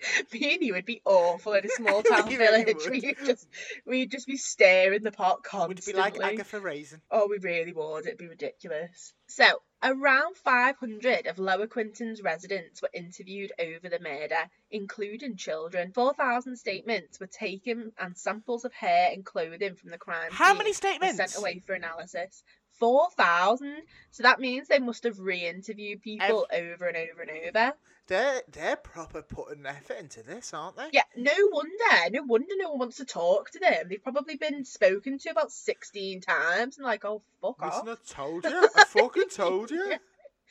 Me 0.34 0.54
and 0.56 0.64
you 0.64 0.74
would 0.74 0.86
be 0.86 1.02
awful 1.06 1.54
in 1.54 1.66
a 1.66 1.70
small 1.70 2.04
town 2.04 2.28
really 2.28 2.64
village. 2.64 2.84
would. 2.84 2.92
We'd 2.92 3.18
just 3.26 3.48
we'd 3.86 4.12
just 4.12 4.28
be 4.28 4.38
staring 4.38 5.04
the 5.04 5.12
pot 5.12 5.38
would 5.38 5.44
constantly. 5.44 5.94
be 5.94 6.00
like 6.00 6.20
Agatha 6.22 6.60
Raisin. 6.60 7.02
Oh, 7.12 7.28
we 7.30 7.38
really 7.38 7.74
would. 7.74 8.06
It'd 8.06 8.18
be 8.18 8.28
ridiculous. 8.28 9.14
So, 9.28 9.46
around 9.82 10.36
500 10.38 11.26
of 11.28 11.40
Lower 11.40 11.66
Quinton's 11.66 12.22
residents 12.22 12.82
were 12.82 12.90
interviewed 12.94 13.52
over 13.58 13.90
the 13.90 14.00
murder, 14.00 14.50
including 14.70 15.38
children. 15.38 15.92
4,000 15.94 16.58
statements 16.58 17.20
were 17.20 17.28
taken, 17.28 17.94
and 17.98 18.16
samples 18.18 18.66
of 18.66 18.74
hair 18.74 19.10
and 19.12 19.26
clothing 19.26 19.76
from 19.76 19.90
the 19.92 19.98
crime 19.98 20.30
How 20.32 20.50
scene 20.50 20.58
many 20.60 20.70
were 20.72 20.74
statements? 20.76 21.18
sent 21.18 21.36
away 21.38 21.60
for 21.66 21.74
analysis. 21.74 22.44
4,000. 22.80 23.78
So 24.12 24.24
that 24.24 24.40
means 24.40 24.68
they 24.68 24.80
must 24.80 25.04
have 25.06 25.20
re-interviewed 25.20 26.02
people 26.02 26.46
over 26.54 26.86
and 26.88 26.98
over 26.98 27.22
and 27.22 27.32
over. 27.56 27.74
They're 28.08 28.42
they're 28.52 28.76
proper 28.76 29.22
putting 29.22 29.66
effort 29.66 29.98
into 29.98 30.24
this, 30.24 30.54
aren't 30.54 30.76
they? 30.76 30.90
Yeah, 30.92 31.04
no 31.16 31.32
wonder. 31.52 32.10
No 32.12 32.24
wonder 32.24 32.48
no 32.58 32.72
one 32.72 32.80
wants 32.80 32.98
to 32.98 33.06
talk 33.06 33.52
to 33.52 33.60
them. 33.60 33.88
They've 33.90 34.04
probably 34.04 34.36
been 34.36 34.66
spoken 34.66 35.18
to 35.20 35.30
about 35.30 35.52
16 35.54 36.20
times 36.22 36.78
and 36.78 36.86
like, 36.86 37.06
oh, 37.06 37.22
fuck 37.42 37.62
off. 37.62 37.86
Listen, 37.86 37.98
I 38.02 38.14
told 38.14 38.44
you. 38.44 38.70
I 38.76 38.84
fucking 38.86 39.30
told 39.30 39.72
you. 39.72 39.94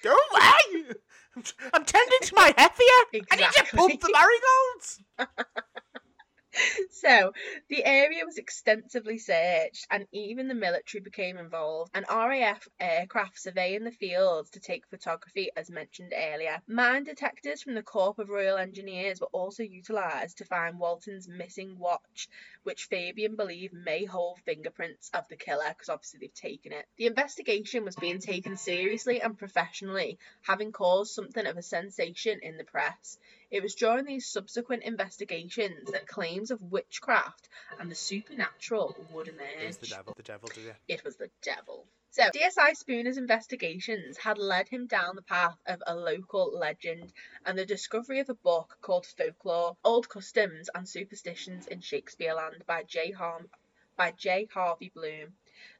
Go 0.02 0.10
away! 0.10 0.84
I'm, 1.36 1.42
I'm 1.74 1.84
tending 1.84 2.18
to 2.22 2.34
my 2.34 2.52
heifer. 2.56 2.82
I 2.82 3.04
need 3.12 3.26
to 3.28 3.34
Exactly. 3.44 3.78
pump 3.78 4.00
the 4.00 4.10
marigolds. 4.12 5.00
So, 6.90 7.32
the 7.68 7.84
area 7.84 8.24
was 8.24 8.38
extensively 8.38 9.18
searched, 9.18 9.86
and 9.90 10.06
even 10.12 10.48
the 10.48 10.54
military 10.54 11.00
became 11.00 11.36
involved. 11.36 11.90
and 11.94 12.06
RAF 12.08 12.68
aircraft 12.78 13.40
surveying 13.40 13.84
the 13.84 13.90
fields 13.90 14.50
to 14.50 14.60
take 14.60 14.86
photography, 14.86 15.50
as 15.56 15.70
mentioned 15.70 16.12
earlier. 16.16 16.62
Mine 16.68 17.04
detectors 17.04 17.62
from 17.62 17.74
the 17.74 17.82
Corps 17.82 18.14
of 18.18 18.28
Royal 18.28 18.56
Engineers 18.56 19.20
were 19.20 19.28
also 19.28 19.62
utilised 19.62 20.38
to 20.38 20.44
find 20.44 20.78
Walton's 20.78 21.26
missing 21.26 21.78
watch, 21.78 22.28
which 22.62 22.84
Fabian 22.84 23.34
believed 23.34 23.74
may 23.74 24.04
hold 24.04 24.38
fingerprints 24.44 25.10
of 25.14 25.26
the 25.28 25.36
killer, 25.36 25.68
because 25.68 25.88
obviously 25.88 26.20
they've 26.20 26.34
taken 26.34 26.72
it. 26.72 26.86
The 26.96 27.06
investigation 27.06 27.84
was 27.84 27.96
being 27.96 28.20
taken 28.20 28.56
seriously 28.56 29.20
and 29.20 29.36
professionally, 29.36 30.18
having 30.42 30.72
caused 30.72 31.14
something 31.14 31.46
of 31.46 31.56
a 31.56 31.62
sensation 31.62 32.40
in 32.42 32.56
the 32.56 32.64
press. 32.64 33.18
It 33.52 33.62
was 33.62 33.74
during 33.74 34.06
these 34.06 34.26
subsequent 34.26 34.82
investigations 34.82 35.92
that 35.92 36.06
claims 36.08 36.50
of 36.50 36.62
witchcraft 36.62 37.50
and 37.78 37.90
the 37.90 37.94
supernatural 37.94 38.96
would 39.12 39.28
emerge. 39.28 39.60
It 39.60 39.66
was 39.68 39.76
the 39.76 39.86
devil. 39.88 40.14
The 40.16 40.22
devil 40.22 40.48
did 40.54 40.66
it. 40.66 40.76
It 40.88 41.04
was 41.04 41.16
the 41.16 41.30
devil. 41.42 41.86
So, 42.12 42.24
DSI 42.24 42.74
Spooner's 42.76 43.18
investigations 43.18 44.16
had 44.16 44.38
led 44.38 44.68
him 44.68 44.86
down 44.86 45.16
the 45.16 45.22
path 45.22 45.58
of 45.66 45.82
a 45.86 45.94
local 45.94 46.58
legend 46.58 47.12
and 47.44 47.58
the 47.58 47.66
discovery 47.66 48.20
of 48.20 48.30
a 48.30 48.34
book 48.34 48.78
called 48.80 49.06
Folklore 49.06 49.76
Old 49.84 50.08
Customs 50.08 50.70
and 50.74 50.88
Superstitions 50.88 51.66
in 51.66 51.80
Shakespeareland 51.80 52.64
by 52.66 52.82
J. 52.84 53.10
Har- 53.12 53.46
by 53.96 54.12
J. 54.12 54.48
Harvey 54.52 54.90
Bloom. 54.94 55.34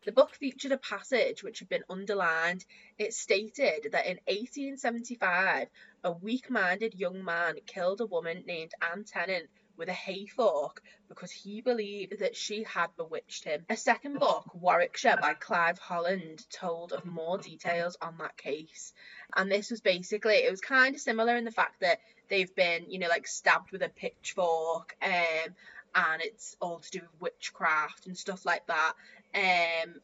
The 0.05 0.13
book 0.13 0.35
featured 0.35 0.73
a 0.73 0.79
passage 0.79 1.43
which 1.43 1.61
had 1.61 1.69
been 1.69 1.85
underlined. 1.89 2.65
It 2.99 3.15
stated 3.15 3.89
that 3.93 4.07
in 4.07 4.19
1875, 4.27 5.69
a 6.05 6.13
weak 6.13 6.51
minded 6.51 6.95
young 6.95 7.25
man 7.25 7.57
killed 7.67 8.01
a 8.01 8.07
woman 8.07 8.45
named 8.47 8.73
Anne 8.83 9.05
Tennant 9.05 9.49
with 9.77 9.89
a 9.89 9.93
hay 9.93 10.27
fork 10.27 10.83
because 11.09 11.31
he 11.31 11.61
believed 11.61 12.19
that 12.21 12.37
she 12.37 12.63
had 12.63 12.89
bewitched 12.97 13.45
him. 13.45 13.65
A 13.69 13.77
second 13.77 14.19
book, 14.19 14.51
Warwickshire 14.55 15.19
by 15.21 15.35
Clive 15.35 15.79
Holland, 15.79 16.45
told 16.51 16.93
of 16.93 17.05
more 17.05 17.39
details 17.39 17.97
on 18.01 18.17
that 18.19 18.37
case. 18.37 18.93
And 19.35 19.51
this 19.51 19.71
was 19.71 19.81
basically, 19.81 20.37
it 20.37 20.51
was 20.51 20.61
kind 20.61 20.95
of 20.95 21.01
similar 21.01 21.37
in 21.37 21.45
the 21.45 21.51
fact 21.51 21.81
that 21.81 22.01
they've 22.29 22.55
been, 22.55 22.87
you 22.89 22.99
know, 22.99 23.09
like 23.09 23.27
stabbed 23.27 23.73
with 23.73 23.83
a 23.83 23.89
pitchfork, 23.89 24.97
um, 25.03 25.55
and 25.95 26.23
it's 26.23 26.57
all 26.61 26.79
to 26.79 26.91
do 26.91 27.01
with 27.01 27.21
witchcraft 27.21 28.07
and 28.07 28.17
stuff 28.17 28.47
like 28.47 28.67
that. 28.67 28.95
Um, 29.35 30.01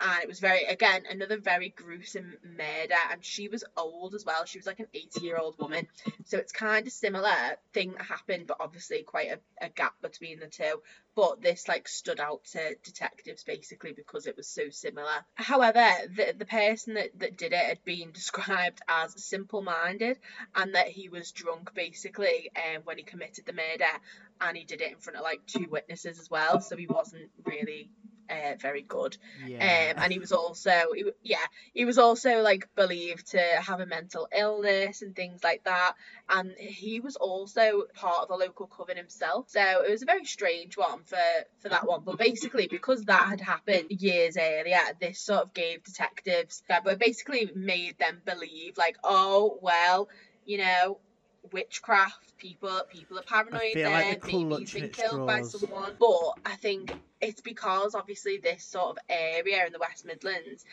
and 0.00 0.22
it 0.22 0.28
was 0.28 0.40
very 0.40 0.64
again 0.64 1.02
another 1.10 1.36
very 1.36 1.68
gruesome 1.68 2.34
murder. 2.42 2.94
And 3.10 3.24
she 3.24 3.48
was 3.48 3.64
old 3.76 4.14
as 4.14 4.24
well. 4.24 4.44
She 4.44 4.58
was 4.58 4.66
like 4.66 4.80
an 4.80 4.86
80 4.94 5.20
year 5.20 5.36
old 5.36 5.58
woman. 5.58 5.86
So 6.24 6.38
it's 6.38 6.52
kind 6.52 6.86
of 6.86 6.92
similar 6.92 7.56
thing 7.74 7.92
that 7.92 8.02
happened 8.02 8.46
but 8.46 8.58
obviously 8.60 9.02
quite 9.02 9.30
a, 9.30 9.38
a 9.64 9.68
gap 9.68 9.94
between 10.00 10.40
the 10.40 10.46
two. 10.46 10.80
But 11.14 11.42
this 11.42 11.68
like 11.68 11.86
stood 11.86 12.20
out 12.20 12.44
to 12.52 12.76
detectives 12.82 13.44
basically 13.44 13.92
because 13.92 14.26
it 14.26 14.36
was 14.36 14.48
so 14.48 14.70
similar. 14.70 15.24
However 15.34 15.86
the, 16.14 16.34
the 16.36 16.46
person 16.46 16.94
that, 16.94 17.18
that 17.18 17.36
did 17.36 17.52
it 17.52 17.66
had 17.66 17.84
been 17.84 18.10
described 18.14 18.80
as 18.88 19.22
simple 19.22 19.60
minded 19.60 20.18
and 20.54 20.74
that 20.74 20.88
he 20.88 21.08
was 21.08 21.32
drunk 21.32 21.74
basically 21.74 22.50
um, 22.56 22.82
when 22.84 22.96
he 22.96 23.04
committed 23.04 23.44
the 23.44 23.52
murder. 23.52 23.84
And 24.40 24.56
he 24.56 24.64
did 24.64 24.80
it 24.80 24.92
in 24.92 24.98
front 24.98 25.18
of 25.18 25.22
like 25.22 25.44
two 25.46 25.66
witnesses 25.70 26.18
as 26.18 26.30
well. 26.30 26.62
So 26.62 26.74
he 26.74 26.86
wasn't 26.86 27.30
really 27.44 27.90
uh, 28.30 28.54
very 28.58 28.82
good. 28.82 29.16
Yeah. 29.46 29.92
um, 29.96 30.02
and 30.04 30.12
he 30.12 30.18
was 30.18 30.32
also 30.32 30.70
he, 30.94 31.04
yeah 31.22 31.44
he 31.74 31.84
was 31.84 31.98
also 31.98 32.40
like 32.40 32.68
believed 32.74 33.32
to 33.32 33.40
have 33.40 33.80
a 33.80 33.86
mental 33.86 34.28
illness 34.36 35.02
and 35.02 35.14
things 35.14 35.42
like 35.42 35.64
that. 35.64 35.94
And 36.28 36.52
he 36.58 37.00
was 37.00 37.16
also 37.16 37.84
part 37.94 38.22
of 38.22 38.30
a 38.30 38.36
local 38.36 38.66
coven 38.66 38.96
himself. 38.96 39.46
So 39.48 39.60
it 39.60 39.90
was 39.90 40.02
a 40.02 40.06
very 40.06 40.24
strange 40.24 40.76
one 40.76 41.02
for 41.04 41.18
for 41.58 41.68
that 41.68 41.86
one. 41.86 42.02
But 42.04 42.18
basically 42.18 42.68
because 42.68 43.04
that 43.04 43.28
had 43.28 43.40
happened 43.40 43.90
years 43.90 44.36
earlier 44.36 44.78
this 45.00 45.18
sort 45.18 45.42
of 45.42 45.54
gave 45.54 45.82
detectives 45.84 46.62
but 46.68 46.98
basically 46.98 47.50
made 47.54 47.98
them 47.98 48.20
believe 48.24 48.76
like 48.76 48.96
oh 49.04 49.58
well 49.60 50.08
you 50.44 50.58
know 50.58 50.98
witchcraft 51.52 52.36
people 52.38 52.82
people 52.90 53.18
are 53.18 53.22
paranoid 53.22 53.72
there 53.74 53.90
like 53.90 54.22
they're 54.22 54.40
maybe 54.44 54.56
he's 54.56 54.74
been 54.74 54.90
killed 54.90 55.26
by 55.26 55.42
someone 55.42 55.92
but 55.98 56.32
i 56.44 56.54
think 56.56 56.92
it's 57.20 57.40
because 57.40 57.94
obviously 57.94 58.38
this 58.38 58.64
sort 58.64 58.90
of 58.90 58.98
area 59.08 59.66
in 59.66 59.72
the 59.72 59.78
West 59.78 60.06
Midlands 60.06 60.64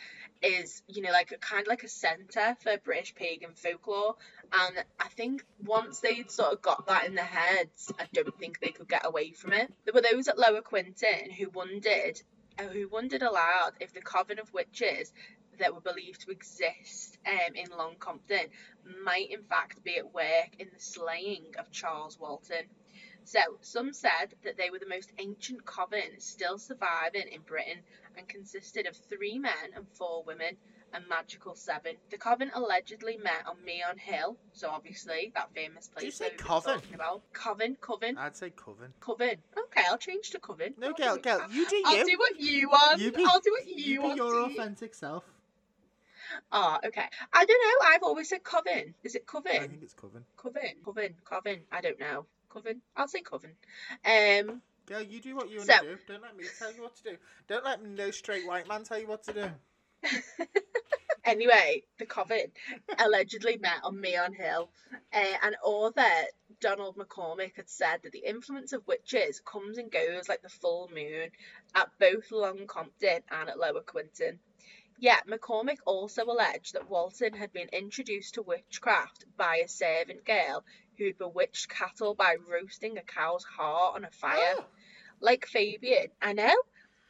is, 0.42 0.82
you 0.88 1.02
know, 1.02 1.10
like 1.10 1.32
a 1.32 1.38
kind 1.38 1.62
of 1.62 1.68
like 1.68 1.82
a 1.82 1.88
centre 1.88 2.56
for 2.60 2.76
British 2.84 3.14
pagan 3.14 3.50
folklore. 3.54 4.16
And 4.52 4.84
I 4.98 5.08
think 5.08 5.44
once 5.64 6.00
they'd 6.00 6.30
sort 6.30 6.52
of 6.52 6.62
got 6.62 6.86
that 6.86 7.06
in 7.06 7.14
their 7.14 7.24
heads, 7.24 7.92
I 7.98 8.06
don't 8.12 8.36
think 8.38 8.60
they 8.60 8.70
could 8.70 8.88
get 8.88 9.04
away 9.04 9.32
from 9.32 9.52
it. 9.52 9.70
There 9.84 9.94
were 9.94 10.00
those 10.00 10.28
at 10.28 10.38
Lower 10.38 10.62
Quinton 10.62 11.30
who 11.36 11.50
wondered, 11.50 12.22
uh, 12.58 12.62
who 12.64 12.88
wondered 12.88 13.22
aloud 13.22 13.72
if 13.80 13.92
the 13.92 14.00
coven 14.00 14.38
of 14.38 14.52
witches 14.54 15.12
that 15.58 15.74
were 15.74 15.80
believed 15.80 16.20
to 16.22 16.30
exist 16.30 17.18
um, 17.26 17.54
in 17.54 17.66
Long 17.76 17.94
Compton 17.98 18.46
might 19.04 19.30
in 19.30 19.42
fact 19.42 19.82
be 19.84 19.96
at 19.98 20.12
work 20.14 20.50
in 20.58 20.68
the 20.72 20.80
slaying 20.80 21.44
of 21.58 21.70
Charles 21.70 22.18
Walton. 22.18 22.64
So, 23.24 23.40
some 23.60 23.92
said 23.92 24.34
that 24.44 24.56
they 24.56 24.70
were 24.70 24.78
the 24.78 24.88
most 24.88 25.12
ancient 25.18 25.66
coven 25.66 26.18
still 26.18 26.56
surviving 26.56 27.28
in 27.30 27.42
Britain 27.42 27.80
and 28.16 28.26
consisted 28.26 28.86
of 28.86 28.96
three 28.96 29.38
men 29.38 29.52
and 29.76 29.84
four 29.98 30.24
women, 30.26 30.56
a 30.94 31.00
magical 31.10 31.54
seven. 31.54 31.96
The 32.10 32.16
coven 32.16 32.50
allegedly 32.54 33.18
met 33.18 33.44
on 33.46 33.62
Meon 33.66 33.98
Hill, 33.98 34.38
so 34.54 34.70
obviously 34.70 35.30
that 35.34 35.50
famous 35.54 35.88
place. 35.88 36.06
you 36.06 36.10
say 36.10 36.24
that 36.24 36.30
we've 36.32 36.38
been 36.38 36.46
coven? 36.46 36.80
About. 36.94 37.22
Coven, 37.34 37.76
coven, 37.82 38.16
I'd 38.16 38.34
say 38.34 38.48
coven. 38.56 38.94
coven. 38.98 39.36
Okay, 39.58 39.82
I'll 39.90 39.98
change 39.98 40.30
to 40.30 40.38
coven. 40.38 40.72
No, 40.78 40.86
I'll 40.86 40.92
girl, 40.94 41.16
do 41.16 41.20
girl, 41.20 41.46
you 41.52 41.68
do 41.68 41.82
I'll 41.84 41.98
you. 41.98 42.06
do 42.06 42.16
what 42.18 42.40
you 42.40 42.68
want. 42.70 42.98
You 43.00 43.12
be- 43.12 43.24
I'll 43.28 43.40
do 43.40 43.50
what 43.50 43.68
you, 43.68 43.74
You 43.76 44.00
be 44.00 44.06
want. 44.06 44.16
your 44.16 44.40
authentic 44.46 44.94
self. 44.94 45.24
Oh, 46.52 46.78
okay. 46.86 47.04
I 47.32 47.44
don't 47.44 47.62
know. 47.82 47.86
I've 47.88 48.02
always 48.02 48.28
said 48.28 48.42
coven. 48.42 48.94
Is 49.04 49.14
it 49.14 49.26
Coven? 49.26 49.52
I 49.52 49.66
think 49.66 49.82
it's 49.82 49.94
coven. 49.94 50.24
Coven, 50.36 50.62
coven, 50.84 51.14
coven. 51.24 51.60
I 51.72 51.80
don't 51.80 51.98
know. 52.00 52.26
Coven. 52.48 52.80
I'll 52.96 53.08
say 53.08 53.20
coven. 53.20 53.50
Um. 54.04 54.62
Girl, 54.86 55.02
you 55.02 55.20
do 55.20 55.36
what 55.36 55.50
you 55.50 55.58
want 55.58 55.70
So- 55.70 55.78
to 55.82 55.94
do. 55.96 55.98
Don't 56.08 56.22
let 56.22 56.36
me 56.36 56.44
tell 56.58 56.72
you 56.72 56.82
what 56.82 56.96
to 56.96 57.02
do. 57.02 57.16
Don't 57.46 57.64
let 57.64 57.84
no 57.84 58.10
straight 58.10 58.46
white 58.46 58.66
man 58.68 58.84
tell 58.84 58.98
you 58.98 59.06
what 59.06 59.22
to 59.24 59.32
do. 59.32 59.50
Anyway, 61.24 61.82
the 61.98 62.06
coven 62.06 62.46
allegedly 62.98 63.58
met 63.58 63.80
on 63.84 64.00
Meon 64.00 64.32
Hill, 64.32 64.70
uh, 65.12 65.24
and 65.42 65.56
author 65.62 66.00
Donald 66.58 66.96
McCormick 66.96 67.54
had 67.56 67.68
said 67.68 67.98
that 68.02 68.12
the 68.12 68.24
influence 68.26 68.72
of 68.72 68.86
witches 68.86 69.38
comes 69.44 69.76
and 69.76 69.90
goes 69.90 70.26
like 70.26 70.40
the 70.40 70.48
full 70.48 70.88
moon 70.94 71.28
at 71.74 71.90
both 72.00 72.30
Long 72.32 72.66
Compton 72.66 73.20
and 73.30 73.50
at 73.50 73.58
Lower 73.58 73.82
Quinton. 73.82 74.38
Yet 75.00 75.28
McCormick 75.28 75.78
also 75.86 76.24
alleged 76.24 76.74
that 76.74 76.88
Walton 76.88 77.34
had 77.34 77.52
been 77.52 77.68
introduced 77.68 78.34
to 78.34 78.42
witchcraft 78.42 79.24
by 79.36 79.58
a 79.58 79.68
servant 79.68 80.24
girl 80.24 80.64
who'd 80.96 81.18
bewitched 81.18 81.68
cattle 81.68 82.14
by 82.14 82.34
roasting 82.34 82.98
a 82.98 83.02
cow's 83.02 83.44
heart 83.44 83.94
on 83.94 84.04
a 84.04 84.10
fire. 84.10 84.56
Oh, 84.58 84.66
Like 85.20 85.46
Fabian, 85.46 86.08
I 86.20 86.32
know. 86.32 86.54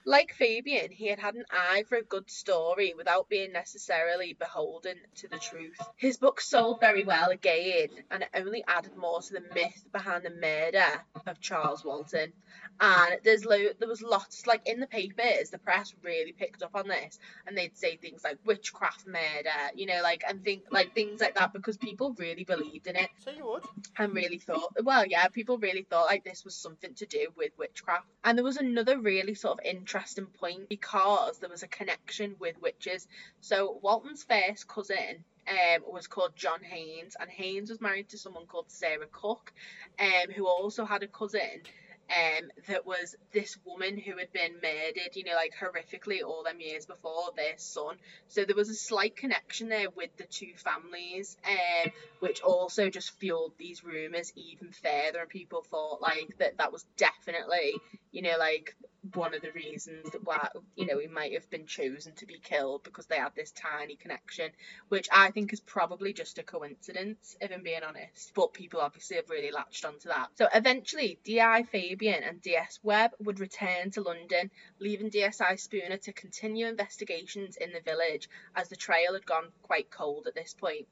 Like 0.08 0.32
Fabian, 0.32 0.90
he 0.90 1.08
had 1.08 1.18
had 1.18 1.34
an 1.34 1.44
eye 1.50 1.84
for 1.86 1.96
a 1.98 2.02
good 2.02 2.30
story 2.30 2.94
without 2.96 3.28
being 3.28 3.52
necessarily 3.52 4.32
beholden 4.32 4.96
to 5.16 5.28
the 5.28 5.36
truth. 5.38 5.76
His 5.96 6.16
book 6.16 6.40
sold 6.40 6.80
very 6.80 7.04
well 7.04 7.28
again, 7.28 7.88
and 8.10 8.22
it 8.22 8.30
only 8.32 8.64
added 8.66 8.96
more 8.96 9.20
to 9.20 9.34
the 9.34 9.42
myth 9.54 9.84
behind 9.92 10.24
the 10.24 10.30
murder 10.30 11.04
of 11.26 11.42
Charles 11.42 11.84
Walton. 11.84 12.32
And 12.80 13.18
there's 13.22 13.44
lo- 13.44 13.74
there 13.78 13.88
was 13.88 14.00
lots 14.00 14.46
like 14.46 14.66
in 14.66 14.80
the 14.80 14.86
papers, 14.86 15.50
the 15.50 15.58
press 15.58 15.94
really 16.02 16.32
picked 16.32 16.62
up 16.62 16.70
on 16.74 16.88
this, 16.88 17.18
and 17.46 17.58
they'd 17.58 17.76
say 17.76 17.96
things 17.96 18.24
like 18.24 18.38
witchcraft 18.46 19.06
murder, 19.06 19.50
you 19.74 19.84
know, 19.84 20.00
like 20.02 20.24
and 20.26 20.42
think 20.42 20.62
like 20.70 20.94
things 20.94 21.20
like 21.20 21.34
that 21.34 21.52
because 21.52 21.76
people 21.76 22.14
really 22.18 22.44
believed 22.44 22.86
in 22.86 22.96
it 22.96 23.10
so 23.18 23.30
you 23.30 23.44
would. 23.44 23.64
and 23.98 24.14
really 24.14 24.38
thought, 24.38 24.74
well, 24.82 25.04
yeah, 25.04 25.28
people 25.28 25.58
really 25.58 25.82
thought 25.82 26.06
like 26.06 26.24
this 26.24 26.46
was 26.46 26.54
something 26.54 26.94
to 26.94 27.04
do 27.04 27.26
with 27.36 27.52
witchcraft. 27.58 28.06
And 28.24 28.38
there 28.38 28.44
was 28.44 28.56
another 28.56 28.98
really 28.98 29.34
sort 29.34 29.58
of 29.58 29.66
interesting 29.66 29.97
point 30.26 30.68
because 30.68 31.38
there 31.38 31.50
was 31.50 31.62
a 31.62 31.68
connection 31.68 32.36
with 32.38 32.60
witches. 32.60 33.06
So 33.40 33.78
Walton's 33.82 34.24
first 34.24 34.68
cousin 34.68 35.24
um, 35.48 35.82
was 35.86 36.06
called 36.06 36.36
John 36.36 36.62
Haynes, 36.62 37.16
and 37.18 37.30
Haynes 37.30 37.70
was 37.70 37.80
married 37.80 38.10
to 38.10 38.18
someone 38.18 38.46
called 38.46 38.70
Sarah 38.70 39.06
Cook, 39.10 39.52
um, 39.98 40.32
who 40.34 40.46
also 40.46 40.84
had 40.84 41.02
a 41.02 41.08
cousin 41.08 41.62
um, 42.10 42.48
that 42.68 42.86
was 42.86 43.16
this 43.32 43.58
woman 43.64 43.98
who 43.98 44.16
had 44.16 44.32
been 44.32 44.54
murdered, 44.62 45.14
you 45.14 45.24
know, 45.24 45.34
like 45.34 45.54
horrifically 45.54 46.22
all 46.24 46.42
them 46.42 46.60
years 46.60 46.86
before 46.86 47.30
their 47.36 47.58
son. 47.58 47.96
So 48.28 48.44
there 48.44 48.56
was 48.56 48.70
a 48.70 48.74
slight 48.74 49.16
connection 49.16 49.68
there 49.68 49.90
with 49.90 50.16
the 50.16 50.24
two 50.24 50.52
families, 50.56 51.36
um, 51.46 51.92
which 52.20 52.40
also 52.40 52.88
just 52.88 53.18
fueled 53.18 53.52
these 53.58 53.84
rumours 53.84 54.32
even 54.36 54.72
further. 54.72 55.20
And 55.20 55.28
people 55.28 55.62
thought 55.62 56.00
like 56.00 56.36
that 56.38 56.58
that 56.58 56.72
was 56.72 56.86
definitely, 56.96 57.74
you 58.10 58.22
know, 58.22 58.36
like 58.38 58.76
one 59.14 59.32
of 59.32 59.42
the 59.42 59.52
reasons 59.52 60.10
that 60.10 60.24
why 60.24 60.48
you 60.74 60.84
know 60.84 60.98
he 60.98 61.06
might 61.06 61.32
have 61.32 61.48
been 61.50 61.66
chosen 61.66 62.12
to 62.14 62.26
be 62.26 62.38
killed 62.38 62.82
because 62.82 63.06
they 63.06 63.16
had 63.16 63.34
this 63.34 63.52
tiny 63.52 63.96
connection, 63.96 64.50
which 64.88 65.08
I 65.12 65.30
think 65.30 65.52
is 65.52 65.60
probably 65.60 66.12
just 66.12 66.38
a 66.38 66.42
coincidence, 66.42 67.36
if 67.40 67.52
I'm 67.52 67.62
being 67.62 67.82
honest. 67.86 68.32
But 68.34 68.52
people 68.52 68.80
obviously 68.80 69.16
have 69.16 69.30
really 69.30 69.50
latched 69.50 69.84
onto 69.84 70.08
that. 70.08 70.28
So 70.34 70.48
eventually, 70.52 71.18
D.I. 71.24 71.64
Fabian 71.64 72.22
and 72.22 72.42
D.S. 72.42 72.78
Webb 72.82 73.12
would 73.20 73.40
return 73.40 73.90
to 73.92 74.02
London, 74.02 74.50
leaving 74.78 75.10
D.S.I. 75.10 75.56
Spooner 75.56 75.98
to 75.98 76.12
continue 76.12 76.66
investigations 76.66 77.56
in 77.56 77.72
the 77.72 77.80
village 77.80 78.28
as 78.54 78.68
the 78.68 78.76
trail 78.76 79.14
had 79.14 79.26
gone 79.26 79.48
quite 79.62 79.90
cold 79.90 80.26
at 80.26 80.34
this 80.34 80.54
point. 80.54 80.86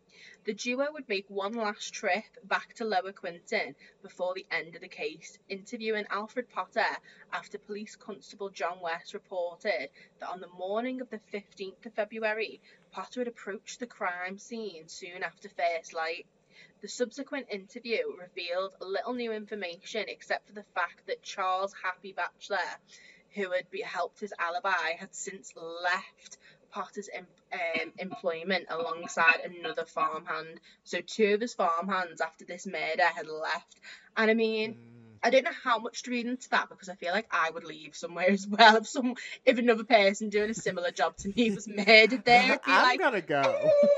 The 0.44 0.54
duo 0.54 0.86
would 0.92 1.08
make 1.08 1.28
one 1.28 1.52
last 1.52 1.92
trip 1.92 2.24
back 2.44 2.74
to 2.74 2.84
Lower 2.84 3.12
Quinton 3.12 3.74
before 4.02 4.32
the 4.34 4.46
end 4.50 4.74
of 4.74 4.80
the 4.80 4.88
case, 4.88 5.38
interviewing 5.48 6.06
Alfred 6.08 6.48
Potter 6.48 6.86
after 7.32 7.58
police 7.58 7.96
constable 7.96 8.50
John 8.50 8.80
West 8.80 9.14
reported 9.14 9.88
that 10.20 10.28
on 10.28 10.40
the 10.40 10.48
morning 10.48 11.00
of 11.00 11.10
the 11.10 11.20
15th 11.32 11.86
of 11.86 11.94
February, 11.94 12.60
Potter 12.92 13.20
had 13.20 13.28
approached 13.28 13.80
the 13.80 13.86
crime 13.86 14.38
scene 14.38 14.88
soon 14.88 15.22
after 15.22 15.48
first 15.48 15.92
light. 15.94 16.26
The 16.82 16.88
subsequent 16.88 17.46
interview 17.50 18.16
revealed 18.18 18.74
little 18.80 19.14
new 19.14 19.32
information 19.32 20.04
except 20.08 20.46
for 20.46 20.54
the 20.54 20.64
fact 20.74 21.06
that 21.06 21.22
Charles 21.22 21.74
Happy 21.82 22.12
Batchelor, 22.12 22.58
who 23.34 23.50
had 23.50 23.66
helped 23.84 24.20
his 24.20 24.32
alibi, 24.38 24.92
had 24.98 25.14
since 25.14 25.52
left 25.56 26.38
Potter's 26.70 27.08
em- 27.12 27.26
um, 27.52 27.92
employment 27.98 28.66
alongside 28.68 29.40
another 29.40 29.84
farmhand. 29.84 30.60
So 30.84 31.00
two 31.00 31.34
of 31.34 31.40
his 31.40 31.54
farmhands 31.54 32.20
after 32.20 32.44
this 32.44 32.66
murder 32.66 33.04
had 33.04 33.28
left. 33.28 33.80
And 34.16 34.30
I 34.30 34.34
mean, 34.34 34.74
Mm. 34.74 34.95
I 35.26 35.30
don't 35.30 35.42
know 35.42 35.50
how 35.64 35.80
much 35.80 36.04
to 36.04 36.12
read 36.12 36.26
into 36.26 36.48
that 36.50 36.68
because 36.68 36.88
I 36.88 36.94
feel 36.94 37.10
like 37.10 37.26
I 37.32 37.50
would 37.50 37.64
leave 37.64 37.96
somewhere 37.96 38.30
as 38.30 38.46
well 38.46 38.76
if 38.76 38.86
some 38.86 39.16
if 39.44 39.58
another 39.58 39.82
person 39.82 40.28
doing 40.28 40.50
a 40.50 40.54
similar 40.54 40.92
job 40.92 41.16
to 41.16 41.32
me 41.34 41.50
was 41.50 41.66
murdered 41.66 42.24
there. 42.24 42.52
I'd 42.52 42.62
be 42.62 42.70
I'm 42.70 42.82
like, 42.84 43.00
gonna 43.00 43.20
go. 43.22 43.42
Mm, 43.42 43.88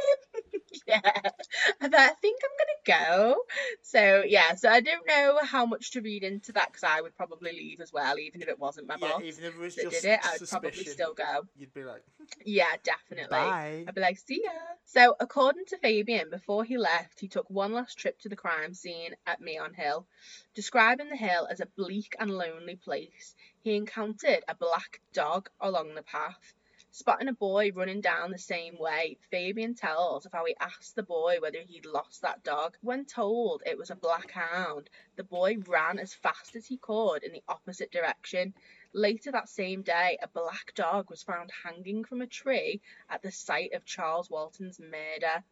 yeah, 0.86 1.00
I, 1.04 1.88
thought, 1.88 1.94
I 1.94 2.14
think 2.20 2.40
I'm 2.44 2.56
gonna 2.58 3.00
go. 3.02 3.36
So 3.82 4.22
yeah, 4.26 4.54
so 4.54 4.68
I 4.68 4.80
don't 4.80 5.06
know 5.06 5.38
how 5.42 5.66
much 5.66 5.92
to 5.92 6.00
read 6.00 6.22
into 6.22 6.52
that 6.52 6.68
because 6.68 6.84
I 6.84 7.00
would 7.00 7.16
probably 7.16 7.52
leave 7.52 7.80
as 7.80 7.92
well, 7.92 8.18
even 8.18 8.42
if 8.42 8.48
it 8.48 8.58
wasn't 8.58 8.86
my 8.86 8.96
yeah, 9.00 9.08
boss 9.08 9.22
even 9.22 9.44
if 9.44 9.54
it 9.54 9.58
was 9.58 9.74
that 9.76 9.90
just 9.90 10.02
did 10.02 10.12
it. 10.12 10.20
I 10.24 10.36
would 10.38 10.48
probably 10.48 10.84
still 10.84 11.14
go. 11.14 11.46
you'd 11.56 11.74
be 11.74 11.84
like, 11.84 12.02
Yeah, 12.44 12.72
definitely. 12.82 13.30
bye. 13.30 13.84
I'd 13.86 13.94
be 13.94 14.00
like, 14.00 14.18
see 14.18 14.42
ya. 14.44 14.50
So, 14.84 15.16
according 15.20 15.66
to 15.66 15.78
Fabian, 15.78 16.30
before 16.30 16.64
he 16.64 16.78
left, 16.78 17.20
he 17.20 17.28
took 17.28 17.48
one 17.50 17.72
last 17.72 17.98
trip 17.98 18.18
to 18.20 18.28
the 18.28 18.36
crime 18.36 18.74
scene 18.74 19.14
at 19.26 19.40
Meon 19.40 19.74
Hill. 19.74 20.06
Describing 20.54 21.08
the 21.08 21.16
hill 21.16 21.46
as 21.50 21.60
a 21.60 21.66
bleak 21.66 22.16
and 22.18 22.30
lonely 22.30 22.76
place, 22.76 23.34
he 23.60 23.76
encountered 23.76 24.44
a 24.48 24.54
black 24.54 25.00
dog 25.12 25.48
along 25.60 25.94
the 25.94 26.02
path. 26.02 26.54
Spotting 26.90 27.28
a 27.28 27.34
boy 27.34 27.70
running 27.70 28.00
down 28.00 28.30
the 28.30 28.38
same 28.38 28.78
way, 28.78 29.18
Fabian 29.30 29.74
tells 29.74 30.24
of 30.24 30.32
how 30.32 30.46
he 30.46 30.56
asked 30.58 30.96
the 30.96 31.02
boy 31.02 31.38
whether 31.38 31.60
he'd 31.60 31.84
lost 31.84 32.22
that 32.22 32.42
dog. 32.42 32.78
When 32.80 33.04
told 33.04 33.62
it 33.66 33.76
was 33.76 33.90
a 33.90 33.94
black 33.94 34.30
hound, 34.30 34.88
the 35.14 35.22
boy 35.22 35.58
ran 35.58 35.98
as 35.98 36.14
fast 36.14 36.56
as 36.56 36.66
he 36.66 36.78
could 36.78 37.24
in 37.24 37.32
the 37.32 37.44
opposite 37.46 37.92
direction. 37.92 38.54
Later 38.94 39.30
that 39.32 39.50
same 39.50 39.82
day, 39.82 40.16
a 40.22 40.28
black 40.28 40.74
dog 40.74 41.10
was 41.10 41.22
found 41.22 41.50
hanging 41.62 42.04
from 42.04 42.22
a 42.22 42.26
tree 42.26 42.80
at 43.10 43.20
the 43.20 43.32
site 43.32 43.74
of 43.74 43.84
Charles 43.84 44.30
Walton's 44.30 44.80
murder. 44.80 45.44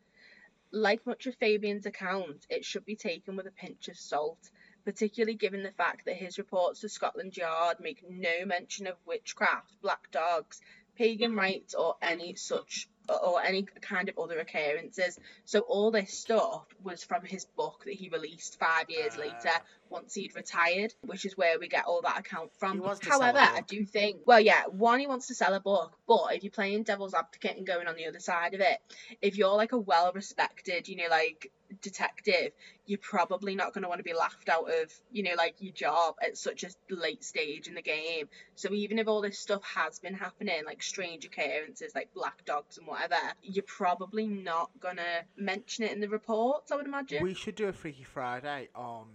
Like 0.71 1.07
much 1.07 1.27
of 1.27 1.37
Fabian's 1.37 1.85
account, 1.85 2.47
it 2.49 2.65
should 2.65 2.87
be 2.87 2.97
taken 2.97 3.37
with 3.37 3.47
a 3.47 3.53
pinch 3.53 3.89
of 3.89 3.99
salt, 3.99 4.51
particularly 4.87 5.35
given 5.35 5.63
the 5.63 5.73
fact 5.73 6.07
that 6.07 6.17
his 6.17 6.39
reports 6.39 6.81
to 6.81 6.89
Scotland 6.89 7.37
Yard 7.37 7.79
make 7.79 8.03
no 8.09 8.47
mention 8.47 8.87
of 8.87 8.97
witchcraft, 9.05 9.81
black 9.83 10.11
dogs, 10.11 10.63
pagan 10.97 11.35
rites, 11.37 11.75
or 11.75 11.97
any 12.03 12.35
such 12.35 12.89
or 13.09 13.41
any 13.43 13.63
kind 13.81 14.09
of 14.09 14.19
other 14.19 14.39
occurrences. 14.39 15.19
So 15.45 15.61
all 15.61 15.91
this 15.91 16.13
stuff 16.13 16.67
was 16.83 17.05
from 17.05 17.25
his 17.25 17.45
book 17.45 17.85
that 17.85 17.95
he 17.95 18.09
released 18.09 18.59
five 18.59 18.91
years 18.91 19.13
Ah. 19.17 19.21
later 19.21 19.57
once 19.89 20.15
he'd 20.15 20.35
retired, 20.35 20.93
which 21.03 21.25
is 21.25 21.37
where 21.37 21.59
we 21.59 21.69
get 21.69 21.85
all 21.85 22.03
that 22.03 22.19
account 22.19 22.51
from. 22.59 22.75
He 22.75 22.81
wants 22.81 23.01
to 23.01 23.07
sell 23.07 23.21
a 23.21 23.25
However, 23.27 23.39
I 23.39 23.61
do 23.61 23.85
think, 23.85 24.23
well, 24.27 24.41
yeah, 24.41 24.65
one, 24.67 24.99
he 24.99 25.07
wants 25.07 25.29
to 25.29 25.35
sell 25.37 25.55
a 25.55 25.61
book, 25.61 25.97
but 26.09 26.35
if 26.35 26.43
you're 26.43 26.51
playing 26.51 26.83
devil's 26.83 27.15
advocate 27.15 27.57
and 27.57 27.67
going 27.67 27.87
on 27.87 27.95
the 27.95 28.07
other 28.07 28.19
side 28.19 28.55
of 28.55 28.61
it, 28.61 28.79
if 29.23 29.37
you're 29.37 29.55
like 29.55 29.71
a 29.73 29.79
well 29.79 30.11
respected, 30.13 30.89
you 30.89 30.97
know, 30.97 31.09
like 31.09 31.53
detective, 31.83 32.53
you're 32.87 32.99
probably 32.99 33.55
not 33.55 33.73
going 33.73 33.83
to 33.83 33.89
want 33.89 33.99
to 33.99 34.05
be 34.05 34.15
laughed 34.15 34.49
out 34.49 34.69
of, 34.71 34.93
you 35.13 35.23
know, 35.23 35.35
like 35.37 35.57
your 35.59 35.73
job 35.73 36.15
at 36.23 36.37
such 36.37 36.65
a 36.65 36.69
late 36.95 37.25
stage 37.25 37.69
in 37.69 37.75
the 37.75 37.83
game. 37.83 38.29
So 38.55 38.73
even 38.73 38.99
if 38.99 39.09
all 39.09 39.21
this 39.21 39.39
stuff 39.39 39.63
has 39.75 39.99
been 39.99 40.15
happening, 40.15 40.63
like 40.65 40.83
strange 40.83 41.25
occurrences, 41.25 41.93
like 41.95 42.13
black 42.15 42.45
dogs 42.45 42.79
and 42.79 42.87
whatever, 42.87 43.17
you're 43.43 43.65
probably 43.65 44.27
not 44.27 44.71
going 44.81 44.97
to 44.97 45.25
mention 45.37 45.85
it 45.85 45.93
in 45.93 46.01
the 46.01 46.09
reports, 46.09 46.73
I 46.73 46.77
would 46.77 46.87
imagine. 46.87 47.23
We 47.23 47.35
should 47.35 47.55
do 47.55 47.69
a 47.69 47.73
Freaky 47.73 48.05
Friday 48.05 48.69
on 48.75 49.07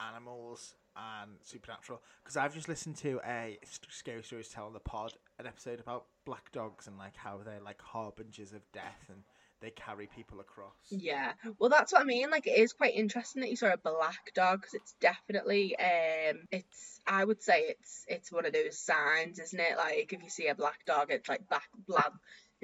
animals 0.00 0.74
and 0.96 1.32
supernatural 1.42 2.00
because 2.22 2.36
I've 2.36 2.54
just 2.54 2.68
listened 2.68 2.96
to 2.98 3.20
a 3.26 3.58
scary 3.88 4.22
stories 4.22 4.48
tell 4.48 4.66
on 4.66 4.72
the 4.72 4.80
pod 4.80 5.14
an 5.38 5.46
episode 5.46 5.80
about 5.80 6.06
black 6.24 6.52
dogs 6.52 6.86
and 6.86 6.96
like 6.96 7.16
how 7.16 7.40
they're 7.44 7.60
like 7.60 7.82
harbingers 7.82 8.52
of 8.52 8.60
death 8.72 9.06
and 9.08 9.24
they 9.64 9.70
carry 9.70 10.08
people 10.14 10.40
across. 10.40 10.74
Yeah, 10.90 11.32
well, 11.58 11.70
that's 11.70 11.92
what 11.92 12.02
I 12.02 12.04
mean. 12.04 12.30
Like, 12.30 12.46
it 12.46 12.58
is 12.58 12.72
quite 12.72 12.94
interesting 12.94 13.42
that 13.42 13.50
you 13.50 13.56
saw 13.56 13.72
a 13.72 13.78
black 13.78 14.32
dog 14.34 14.60
because 14.60 14.74
it's 14.74 14.94
definitely, 15.00 15.76
um, 15.78 16.40
it's. 16.52 17.00
I 17.06 17.22
would 17.22 17.42
say 17.42 17.60
it's 17.68 18.04
it's 18.08 18.32
one 18.32 18.46
of 18.46 18.52
those 18.54 18.78
signs, 18.78 19.38
isn't 19.38 19.60
it? 19.60 19.76
Like, 19.76 20.12
if 20.12 20.22
you 20.22 20.30
see 20.30 20.48
a 20.48 20.54
black 20.54 20.84
dog, 20.86 21.10
it's 21.10 21.28
like 21.28 21.48
black 21.48 21.68
blood. 21.86 22.12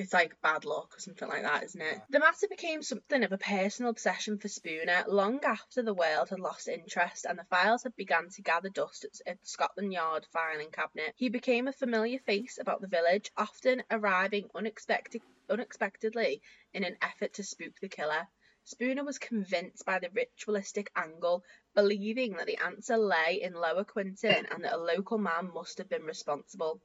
It's 0.00 0.14
like 0.14 0.40
bad 0.40 0.64
luck 0.64 0.96
or 0.96 0.98
something 0.98 1.28
like 1.28 1.42
that, 1.42 1.62
isn't 1.62 1.82
it? 1.82 2.00
The 2.08 2.20
matter 2.20 2.48
became 2.48 2.82
something 2.82 3.22
of 3.22 3.32
a 3.32 3.36
personal 3.36 3.90
obsession 3.90 4.38
for 4.38 4.48
Spooner 4.48 5.04
long 5.06 5.44
after 5.44 5.82
the 5.82 5.92
world 5.92 6.30
had 6.30 6.40
lost 6.40 6.68
interest 6.68 7.26
and 7.26 7.38
the 7.38 7.44
files 7.44 7.82
had 7.82 7.94
begun 7.96 8.30
to 8.30 8.40
gather 8.40 8.70
dust 8.70 9.04
at 9.26 9.46
Scotland 9.46 9.92
Yard 9.92 10.26
filing 10.32 10.70
cabinet. 10.70 11.12
He 11.16 11.28
became 11.28 11.68
a 11.68 11.72
familiar 11.74 12.18
face 12.18 12.56
about 12.58 12.80
the 12.80 12.86
village, 12.86 13.30
often 13.36 13.82
arriving 13.90 14.48
unexpected, 14.54 15.20
unexpectedly 15.50 16.40
in 16.72 16.82
an 16.82 16.96
effort 17.02 17.34
to 17.34 17.44
spook 17.44 17.78
the 17.82 17.90
killer. 17.90 18.26
Spooner 18.64 19.04
was 19.04 19.18
convinced 19.18 19.84
by 19.84 19.98
the 19.98 20.08
ritualistic 20.14 20.90
angle, 20.96 21.44
believing 21.74 22.38
that 22.38 22.46
the 22.46 22.56
answer 22.56 22.96
lay 22.96 23.42
in 23.42 23.52
Lower 23.52 23.84
Quinton 23.84 24.46
and 24.46 24.64
that 24.64 24.72
a 24.72 24.78
local 24.78 25.18
man 25.18 25.52
must 25.52 25.76
have 25.76 25.90
been 25.90 26.04
responsible. 26.04 26.80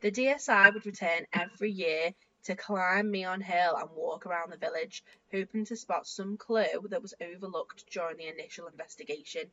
The 0.00 0.10
DSI 0.10 0.74
would 0.74 0.84
return 0.84 1.26
every 1.32 1.70
year 1.72 2.14
to 2.48 2.56
climb 2.56 3.10
Meon 3.10 3.42
Hill 3.42 3.76
and 3.76 3.90
walk 3.90 4.24
around 4.24 4.50
the 4.50 4.56
village, 4.56 5.04
hoping 5.30 5.66
to 5.66 5.76
spot 5.76 6.06
some 6.06 6.38
clue 6.38 6.86
that 6.88 7.02
was 7.02 7.12
overlooked 7.20 7.84
during 7.90 8.16
the 8.16 8.28
initial 8.28 8.68
investigation. 8.68 9.50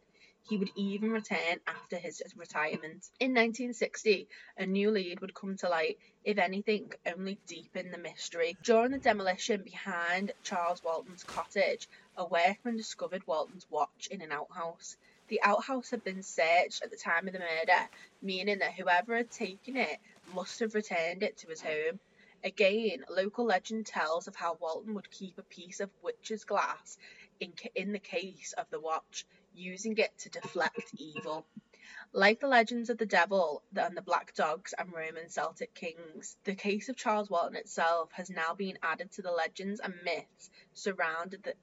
He 0.48 0.56
would 0.56 0.70
even 0.78 1.12
return 1.12 1.60
after 1.68 1.98
his 1.98 2.24
retirement. 2.38 3.10
In 3.20 3.34
1960, 3.34 4.30
a 4.58 4.66
new 4.66 4.92
lead 4.92 5.20
would 5.20 5.34
come 5.34 5.58
to 5.58 5.68
light, 5.68 6.00
if 6.24 6.38
anything, 6.38 6.94
only 7.06 7.38
deepen 7.48 7.92
the 7.92 7.98
mystery. 7.98 8.56
During 8.64 8.92
the 8.92 8.98
demolition 8.98 9.64
behind 9.64 10.32
Charles 10.44 10.82
Walton's 10.82 11.26
cottage, 11.26 11.90
a 12.16 12.26
workman 12.26 12.78
discovered 12.78 13.28
Walton's 13.28 13.70
watch 13.70 14.08
in 14.10 14.22
an 14.22 14.32
outhouse. 14.32 14.96
The 15.28 15.42
outhouse 15.42 15.90
had 15.90 16.06
been 16.06 16.24
searched 16.24 16.82
at 16.82 16.92
the 16.92 16.98
time 16.98 17.28
of 17.28 17.34
the 17.34 17.40
murder, 17.40 17.90
meaning 18.22 18.60
that 18.60 18.76
whoever 18.76 19.18
had 19.18 19.32
taken 19.32 19.76
it 19.76 20.00
must 20.34 20.62
have 20.62 20.76
returned 20.76 21.24
it 21.24 21.36
to 21.40 21.48
his 21.48 21.62
home. 21.62 22.00
Again, 22.46 23.04
local 23.10 23.46
legend 23.46 23.88
tells 23.88 24.28
of 24.28 24.36
how 24.36 24.54
Walton 24.62 24.94
would 24.94 25.10
keep 25.10 25.40
a 25.40 25.44
piece 25.44 25.80
of 25.80 25.90
witch's 26.04 26.44
glass 26.44 26.96
in, 27.40 27.54
in 27.74 27.92
the 27.92 27.98
case 27.98 28.54
of 28.54 28.70
the 28.70 28.80
watch, 28.80 29.26
using 29.56 29.98
it 29.98 30.16
to 30.20 30.30
deflect 30.30 30.94
evil. 30.96 31.48
Like 32.14 32.40
the 32.40 32.48
legends 32.48 32.92
of 32.92 33.00
the 33.00 33.08
devil 33.08 33.64
and 33.76 33.98
the 33.98 34.02
black 34.04 34.36
dogs 34.36 34.76
and 34.78 34.94
Roman 34.94 35.28
Celtic 35.28 35.74
kings, 35.74 36.38
the 36.44 36.54
case 36.54 36.88
of 36.88 36.96
Charles 36.96 37.32
Walton 37.32 37.56
itself 37.56 38.12
has 38.12 38.30
now 38.30 38.54
been 38.54 38.78
added 38.84 39.12
to 39.14 39.24
the 39.24 39.32
legends 39.32 39.80
and 39.80 39.96
myths 40.04 40.52
surrounded 40.76 41.42
the 41.42 41.56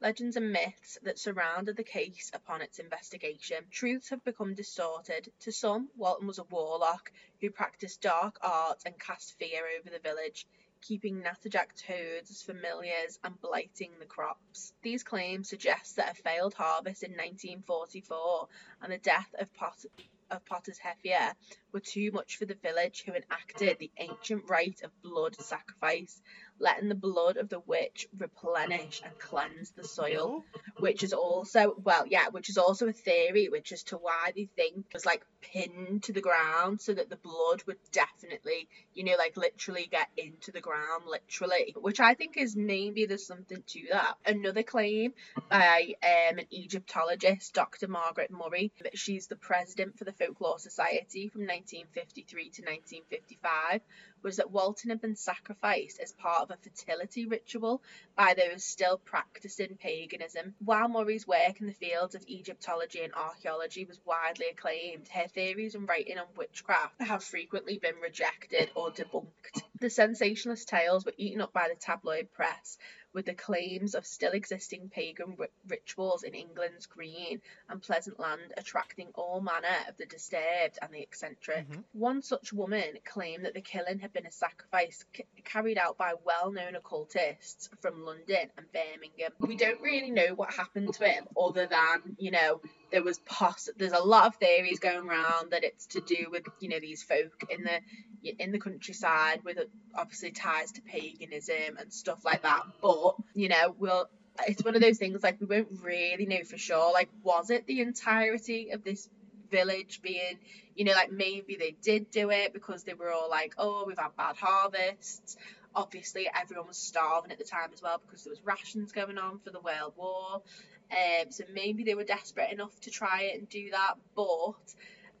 legends 0.00 0.36
and 0.36 0.52
myths 0.52 0.98
that 1.02 1.18
surrounded 1.18 1.76
the 1.76 1.84
case 1.84 2.30
upon 2.34 2.60
its 2.60 2.78
investigation. 2.78 3.64
Truths 3.70 4.10
have 4.10 4.24
become 4.24 4.54
distorted. 4.54 5.32
To 5.40 5.52
some, 5.52 5.88
Walton 5.96 6.26
was 6.26 6.38
a 6.38 6.44
warlock 6.44 7.12
who 7.40 7.50
practiced 7.50 8.02
dark 8.02 8.38
arts 8.42 8.84
and 8.84 8.98
cast 8.98 9.38
fear 9.38 9.64
over 9.78 9.90
the 9.90 9.98
village, 9.98 10.46
keeping 10.80 11.22
natterjack 11.22 11.74
toads 11.76 12.30
as 12.30 12.42
familiars 12.42 13.18
and 13.24 13.40
blighting 13.40 13.90
the 13.98 14.06
crops. 14.06 14.74
These 14.82 15.02
claims 15.02 15.48
suggest 15.48 15.96
that 15.96 16.12
a 16.12 16.22
failed 16.22 16.54
harvest 16.54 17.02
in 17.02 17.12
1944 17.12 18.48
and 18.82 18.92
the 18.92 18.98
death 18.98 19.34
of 19.38 19.52
Pot- 19.54 19.86
of 20.30 20.44
Potter's 20.44 20.78
Heffier 20.78 21.34
were 21.74 21.80
too 21.80 22.10
much 22.12 22.38
for 22.38 22.46
the 22.46 22.54
village, 22.54 23.02
who 23.04 23.12
enacted 23.12 23.78
the 23.78 23.90
ancient 23.98 24.48
rite 24.48 24.80
of 24.82 25.02
blood 25.02 25.34
sacrifice, 25.40 26.22
letting 26.58 26.88
the 26.88 26.94
blood 26.94 27.36
of 27.36 27.48
the 27.48 27.60
witch 27.60 28.06
replenish 28.16 29.02
and 29.04 29.18
cleanse 29.18 29.72
the 29.72 29.84
soil, 29.84 30.44
which 30.78 31.02
is 31.02 31.12
also 31.12 31.74
well, 31.82 32.06
yeah, 32.06 32.28
which 32.30 32.48
is 32.48 32.56
also 32.56 32.88
a 32.88 32.92
theory, 32.92 33.48
which 33.48 33.72
as 33.72 33.82
to 33.82 33.96
why 33.96 34.32
they 34.34 34.48
think 34.56 34.86
it 34.86 34.94
was 34.94 35.04
like 35.04 35.26
pinned 35.40 36.02
to 36.04 36.12
the 36.12 36.20
ground 36.20 36.80
so 36.80 36.94
that 36.94 37.10
the 37.10 37.16
blood 37.16 37.62
would 37.66 37.76
definitely, 37.92 38.68
you 38.94 39.04
know, 39.04 39.16
like 39.18 39.36
literally 39.36 39.88
get 39.90 40.08
into 40.16 40.52
the 40.52 40.60
ground, 40.60 41.04
literally, 41.06 41.74
which 41.78 42.00
I 42.00 42.14
think 42.14 42.36
is 42.36 42.56
maybe 42.56 43.06
there's 43.06 43.26
something 43.26 43.62
to 43.66 43.80
that. 43.90 44.14
Another 44.24 44.62
claim 44.62 45.12
by 45.50 45.94
um, 46.02 46.38
an 46.38 46.46
Egyptologist, 46.50 47.52
Dr. 47.52 47.88
Margaret 47.88 48.30
Murray, 48.30 48.72
that 48.82 48.96
she's 48.96 49.26
the 49.26 49.36
president 49.36 49.98
for 49.98 50.04
the 50.04 50.12
Folklore 50.12 50.58
Society 50.58 51.28
from 51.28 51.46
1953 51.64 52.42
to 52.50 52.62
1955 52.62 53.80
was 54.22 54.36
that 54.36 54.50
Walton 54.50 54.90
had 54.90 55.00
been 55.00 55.16
sacrificed 55.16 55.98
as 55.98 56.12
part 56.12 56.42
of 56.42 56.50
a 56.50 56.56
fertility 56.56 57.24
ritual 57.26 57.82
by 58.16 58.34
those 58.34 58.64
still 58.64 58.98
practicing 58.98 59.76
paganism. 59.76 60.54
While 60.62 60.88
Murray's 60.88 61.26
work 61.26 61.60
in 61.60 61.66
the 61.66 61.72
fields 61.72 62.14
of 62.14 62.24
Egyptology 62.28 63.00
and 63.00 63.14
archaeology 63.14 63.84
was 63.84 64.00
widely 64.04 64.46
acclaimed, 64.52 65.08
her 65.08 65.26
theories 65.28 65.74
and 65.74 65.88
writing 65.88 66.18
on 66.18 66.26
witchcraft 66.36 67.00
have 67.00 67.24
frequently 67.24 67.78
been 67.78 67.96
rejected 68.02 68.70
or 68.74 68.90
debunked. 68.90 69.62
The 69.80 69.90
sensationalist 69.90 70.68
tales 70.68 71.04
were 71.04 71.14
eaten 71.16 71.40
up 71.40 71.52
by 71.52 71.68
the 71.68 71.80
tabloid 71.80 72.32
press, 72.32 72.78
with 73.14 73.26
the 73.26 73.34
claims 73.34 73.94
of 73.94 74.04
still 74.04 74.32
existing 74.32 74.90
pagan 74.90 75.36
rituals 75.68 76.24
in 76.24 76.34
England's 76.34 76.86
green 76.86 77.40
and 77.70 77.80
pleasant 77.80 78.18
land 78.18 78.52
attracting 78.56 79.08
all 79.14 79.40
manner 79.40 79.76
of 79.88 79.96
the 79.96 80.06
disturbed 80.06 80.78
and 80.82 80.92
the 80.92 81.00
eccentric. 81.00 81.68
Mm-hmm. 81.70 81.80
One 81.92 82.22
such 82.22 82.52
woman 82.52 82.98
claimed 83.04 83.44
that 83.44 83.54
the 83.54 83.60
killing 83.60 84.00
had 84.00 84.12
been 84.12 84.26
a 84.26 84.32
sacrifice 84.32 85.04
c- 85.16 85.24
carried 85.44 85.78
out 85.78 85.96
by 85.96 86.14
well 86.24 86.50
known 86.50 86.74
occultists 86.74 87.70
from 87.80 88.04
London 88.04 88.50
and 88.58 88.66
Birmingham. 88.72 89.32
We 89.38 89.56
don't 89.56 89.80
really 89.80 90.10
know 90.10 90.34
what 90.34 90.52
happened 90.52 90.92
to 90.94 91.06
him 91.06 91.24
other 91.40 91.66
than, 91.66 92.16
you 92.18 92.32
know, 92.32 92.60
there 92.94 93.02
was 93.02 93.18
poss- 93.18 93.68
there's 93.76 93.92
a 93.92 93.98
lot 93.98 94.24
of 94.24 94.36
theories 94.36 94.78
going 94.78 95.08
around 95.08 95.50
that 95.50 95.64
it's 95.64 95.86
to 95.86 96.00
do 96.00 96.28
with 96.30 96.44
you 96.60 96.68
know 96.68 96.78
these 96.78 97.02
folk 97.02 97.42
in 97.50 97.64
the 97.64 98.30
in 98.38 98.52
the 98.52 98.58
countryside 98.60 99.40
with 99.44 99.58
obviously 99.96 100.30
ties 100.30 100.70
to 100.70 100.80
paganism 100.80 101.76
and 101.80 101.92
stuff 101.92 102.24
like 102.24 102.42
that. 102.42 102.62
But 102.80 103.16
you 103.34 103.48
know 103.48 103.74
we'll 103.76 104.08
it's 104.46 104.64
one 104.64 104.76
of 104.76 104.80
those 104.80 104.98
things 104.98 105.24
like 105.24 105.40
we 105.40 105.46
won't 105.46 105.82
really 105.82 106.24
know 106.26 106.44
for 106.44 106.56
sure. 106.56 106.92
Like 106.92 107.08
was 107.24 107.50
it 107.50 107.66
the 107.66 107.80
entirety 107.80 108.70
of 108.70 108.84
this 108.84 109.08
village 109.50 110.00
being 110.00 110.38
you 110.76 110.84
know 110.84 110.92
like 110.92 111.10
maybe 111.10 111.56
they 111.56 111.74
did 111.82 112.12
do 112.12 112.30
it 112.30 112.52
because 112.52 112.84
they 112.84 112.94
were 112.94 113.10
all 113.10 113.28
like 113.28 113.54
oh 113.58 113.82
we've 113.88 113.98
had 113.98 114.14
bad 114.16 114.36
harvests. 114.36 115.36
Obviously 115.74 116.30
everyone 116.40 116.68
was 116.68 116.76
starving 116.76 117.32
at 117.32 117.38
the 117.38 117.44
time 117.44 117.70
as 117.72 117.82
well 117.82 118.00
because 118.06 118.22
there 118.22 118.30
was 118.30 118.44
rations 118.44 118.92
going 118.92 119.18
on 119.18 119.40
for 119.40 119.50
the 119.50 119.58
world 119.58 119.94
war 119.96 120.42
um, 120.90 121.30
so 121.30 121.44
maybe 121.52 121.84
they 121.84 121.94
were 121.94 122.04
desperate 122.04 122.52
enough 122.52 122.78
to 122.82 122.90
try 122.90 123.22
it 123.22 123.38
and 123.38 123.48
do 123.48 123.70
that. 123.70 123.94
But 124.14 124.54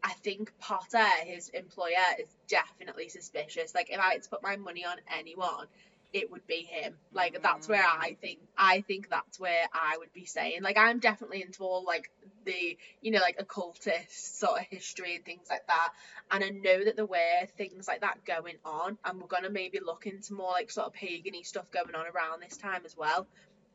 I 0.02 0.12
think 0.12 0.52
Potter, 0.58 1.06
his 1.24 1.48
employer, 1.48 1.92
is 2.18 2.28
definitely 2.48 3.08
suspicious. 3.08 3.74
Like 3.74 3.90
if 3.90 3.98
I 3.98 4.12
had 4.12 4.22
to 4.22 4.28
put 4.30 4.42
my 4.42 4.56
money 4.56 4.84
on 4.84 4.96
anyone, 5.18 5.66
it 6.12 6.30
would 6.30 6.46
be 6.46 6.62
him. 6.62 6.94
Like 7.12 7.42
that's 7.42 7.68
where 7.68 7.84
I 7.84 8.16
think 8.20 8.38
I 8.56 8.82
think 8.82 9.10
that's 9.10 9.40
where 9.40 9.66
I 9.72 9.96
would 9.98 10.12
be 10.12 10.26
saying. 10.26 10.62
Like 10.62 10.78
I'm 10.78 11.00
definitely 11.00 11.42
into 11.42 11.64
all 11.64 11.84
like 11.84 12.08
the 12.44 12.78
you 13.00 13.10
know 13.10 13.18
like 13.18 13.36
occultist 13.40 14.38
sort 14.38 14.60
of 14.60 14.66
history 14.66 15.16
and 15.16 15.24
things 15.24 15.48
like 15.50 15.66
that. 15.66 15.88
And 16.30 16.44
I 16.44 16.50
know 16.50 16.84
that 16.84 16.94
there 16.94 17.04
were 17.04 17.46
things 17.56 17.88
like 17.88 18.02
that 18.02 18.24
going 18.24 18.56
on, 18.64 18.96
and 19.04 19.20
we're 19.20 19.26
gonna 19.26 19.50
maybe 19.50 19.80
look 19.84 20.06
into 20.06 20.34
more 20.34 20.52
like 20.52 20.70
sort 20.70 20.86
of 20.86 20.92
pagany 20.92 21.44
stuff 21.44 21.70
going 21.72 21.96
on 21.96 22.06
around 22.06 22.40
this 22.40 22.56
time 22.56 22.82
as 22.84 22.96
well 22.96 23.26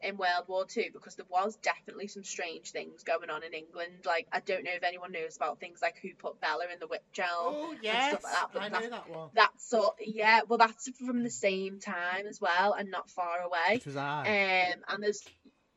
in 0.02 0.18
World 0.18 0.46
War 0.48 0.66
Two 0.66 0.86
because 0.94 1.16
there 1.16 1.26
was 1.30 1.56
definitely 1.58 2.08
some 2.08 2.24
strange 2.24 2.72
things 2.72 3.04
going 3.04 3.30
on 3.30 3.44
in 3.44 3.54
England. 3.54 4.06
Like 4.06 4.28
I 4.32 4.40
don't 4.40 4.64
know 4.64 4.72
if 4.74 4.84
anyone 4.84 5.12
knows 5.12 5.36
about 5.36 5.60
things 5.60 5.80
like 5.82 5.98
who 6.02 6.10
put 6.18 6.40
Bella 6.42 6.66
in 6.72 6.80
the 6.80 6.88
wych 6.88 7.02
elm 7.20 7.56
Oh 7.56 7.76
yes, 7.82 8.14
like 8.14 8.22
that. 8.22 8.50
I 8.60 8.70
that, 8.70 8.84
know 8.84 8.90
that 8.90 9.10
one. 9.10 9.30
that's 9.34 9.70
sort 9.70 9.96
yeah, 10.00 10.42
well 10.48 10.58
that's 10.58 10.90
from 11.06 11.24
the 11.24 11.30
same 11.30 11.80
time 11.80 12.28
as 12.28 12.40
well 12.40 12.74
and 12.74 12.90
not 12.92 13.10
far 13.10 13.42
away. 13.42 13.76
Which 13.76 13.86
was 13.86 13.96
I. 13.96 14.72
Um, 14.74 14.82
and 14.88 15.04
there's 15.04 15.24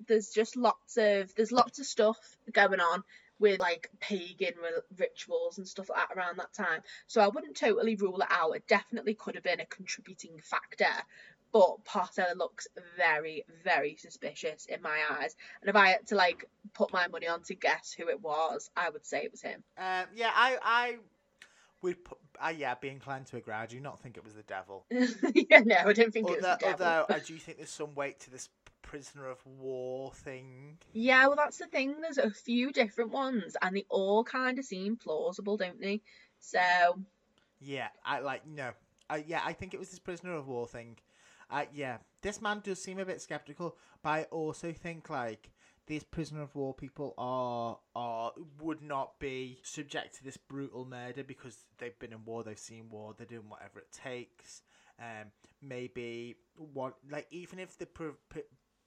there's 0.07 0.31
just 0.31 0.57
lots 0.57 0.97
of 0.97 1.35
there's 1.35 1.53
lots 1.53 1.79
of 1.79 1.87
stuff 1.87 2.19
going 2.53 2.81
on 2.81 3.05
with 3.39 3.59
like 3.61 3.91
pagan 3.99 4.55
ri- 4.63 4.97
rituals 4.99 5.59
and 5.59 5.67
stuff 5.67 5.91
like 5.91 5.99
that 6.09 6.17
around 6.17 6.39
that 6.39 6.53
time. 6.55 6.81
So 7.09 7.21
I 7.21 7.29
wouldn't 7.29 7.57
totally 7.57 7.97
rule 7.97 8.21
it 8.21 8.29
out. 8.31 8.53
It 8.53 8.69
definitely 8.69 9.15
could 9.15 9.35
have 9.35 9.43
been 9.43 9.61
a 9.61 9.67
contributing 9.67 10.39
factor, 10.43 10.87
but 11.53 11.85
Potter 11.85 12.27
looks 12.37 12.67
very, 12.97 13.45
very 13.63 13.97
suspicious 13.97 14.67
in 14.67 14.81
my 14.83 14.99
eyes. 15.11 15.37
And 15.61 15.69
if 15.69 15.77
I 15.77 15.89
had 15.89 16.07
to 16.09 16.15
like 16.15 16.47
put 16.73 16.93
my 16.93 17.07
money 17.09 17.29
on 17.29 17.43
to 17.45 17.55
guess 17.55 17.93
who 17.93 18.09
it 18.09 18.21
was, 18.21 18.71
I 18.77 18.89
would 18.91 19.05
say 19.05 19.25
it 19.25 19.33
was 19.33 19.43
him. 19.43 19.63
Um, 19.77 20.07
yeah, 20.15 20.31
I, 20.35 20.59
I 20.63 20.97
would, 21.83 22.03
put, 22.05 22.19
uh, 22.43 22.53
yeah, 22.57 22.75
be 22.75 22.89
inclined 22.89 23.27
to 23.27 23.37
agree. 23.37 23.53
I 23.55 23.67
do 23.67 23.81
not 23.81 24.01
think 24.01 24.17
it 24.17 24.25
was 24.25 24.35
the 24.35 24.43
devil. 24.45 24.87
yeah, 24.91 25.61
no, 25.65 25.77
I 25.87 25.93
don't 25.93 26.13
think 26.13 26.29
it 26.29 26.37
was 26.37 26.43
the 26.43 26.59
devil. 26.59 26.87
although 26.87 27.07
I 27.09 27.19
do 27.19 27.37
think 27.39 27.59
there's 27.59 27.71
some 27.71 27.95
weight 27.95 28.19
to 28.21 28.31
this 28.31 28.49
prisoner 28.81 29.29
of 29.29 29.39
war 29.47 30.13
thing. 30.13 30.79
Yeah, 30.93 31.27
well, 31.27 31.37
that's 31.37 31.59
the 31.59 31.67
thing. 31.67 31.97
There's 32.01 32.19
a 32.19 32.31
few 32.31 32.73
different 32.73 33.11
ones, 33.11 33.57
and 33.61 33.77
they 33.77 33.85
all 33.91 34.25
kind 34.25 34.59
of 34.59 34.65
seem 34.65 34.97
plausible, 34.97 35.57
don't 35.57 35.81
they? 35.81 36.01
So, 36.41 36.99
Yeah, 37.61 37.89
I 38.05 38.21
like 38.21 38.47
no. 38.47 38.71
Uh, 39.11 39.19
yeah, 39.27 39.43
I 39.45 39.53
think 39.53 39.75
it 39.75 39.81
was 39.81 39.91
this 39.91 39.99
prisoner 39.99 40.35
of 40.35 40.49
war 40.49 40.67
thing. 40.67 40.97
Uh, 41.53 41.67
yeah, 41.75 41.99
this 42.23 42.41
man 42.41 42.61
does 42.65 42.83
seem 42.83 42.99
a 42.99 43.05
bit 43.05 43.21
skeptical, 43.21 43.77
but 44.03 44.09
I 44.09 44.23
also 44.31 44.73
think 44.73 45.11
like 45.11 45.51
these 45.87 46.03
prisoner 46.03 46.43
of 46.43 46.55
war 46.55 46.73
people 46.73 47.15
are 47.19 47.79
are 47.95 48.33
would 48.61 48.81
not 48.81 49.19
be 49.21 49.59
subject 49.63 50.17
to 50.17 50.25
this 50.25 50.39
brutal 50.39 50.87
murder 50.87 51.23
because 51.23 51.59
they've 51.79 51.99
been 51.99 52.13
in 52.13 52.25
war, 52.25 52.43
they've 52.43 52.59
seen 52.59 52.89
war, 52.89 53.15
they're 53.17 53.27
doing 53.27 53.49
whatever 53.51 53.81
it 53.81 53.93
takes. 53.93 54.63
Um, 54.99 55.31
maybe 55.61 56.37
one 56.55 56.93
like 57.11 57.27
even 57.31 57.59
if 57.59 57.77
the 57.77 57.87
pr- 57.87 58.19
pr- 58.31 58.39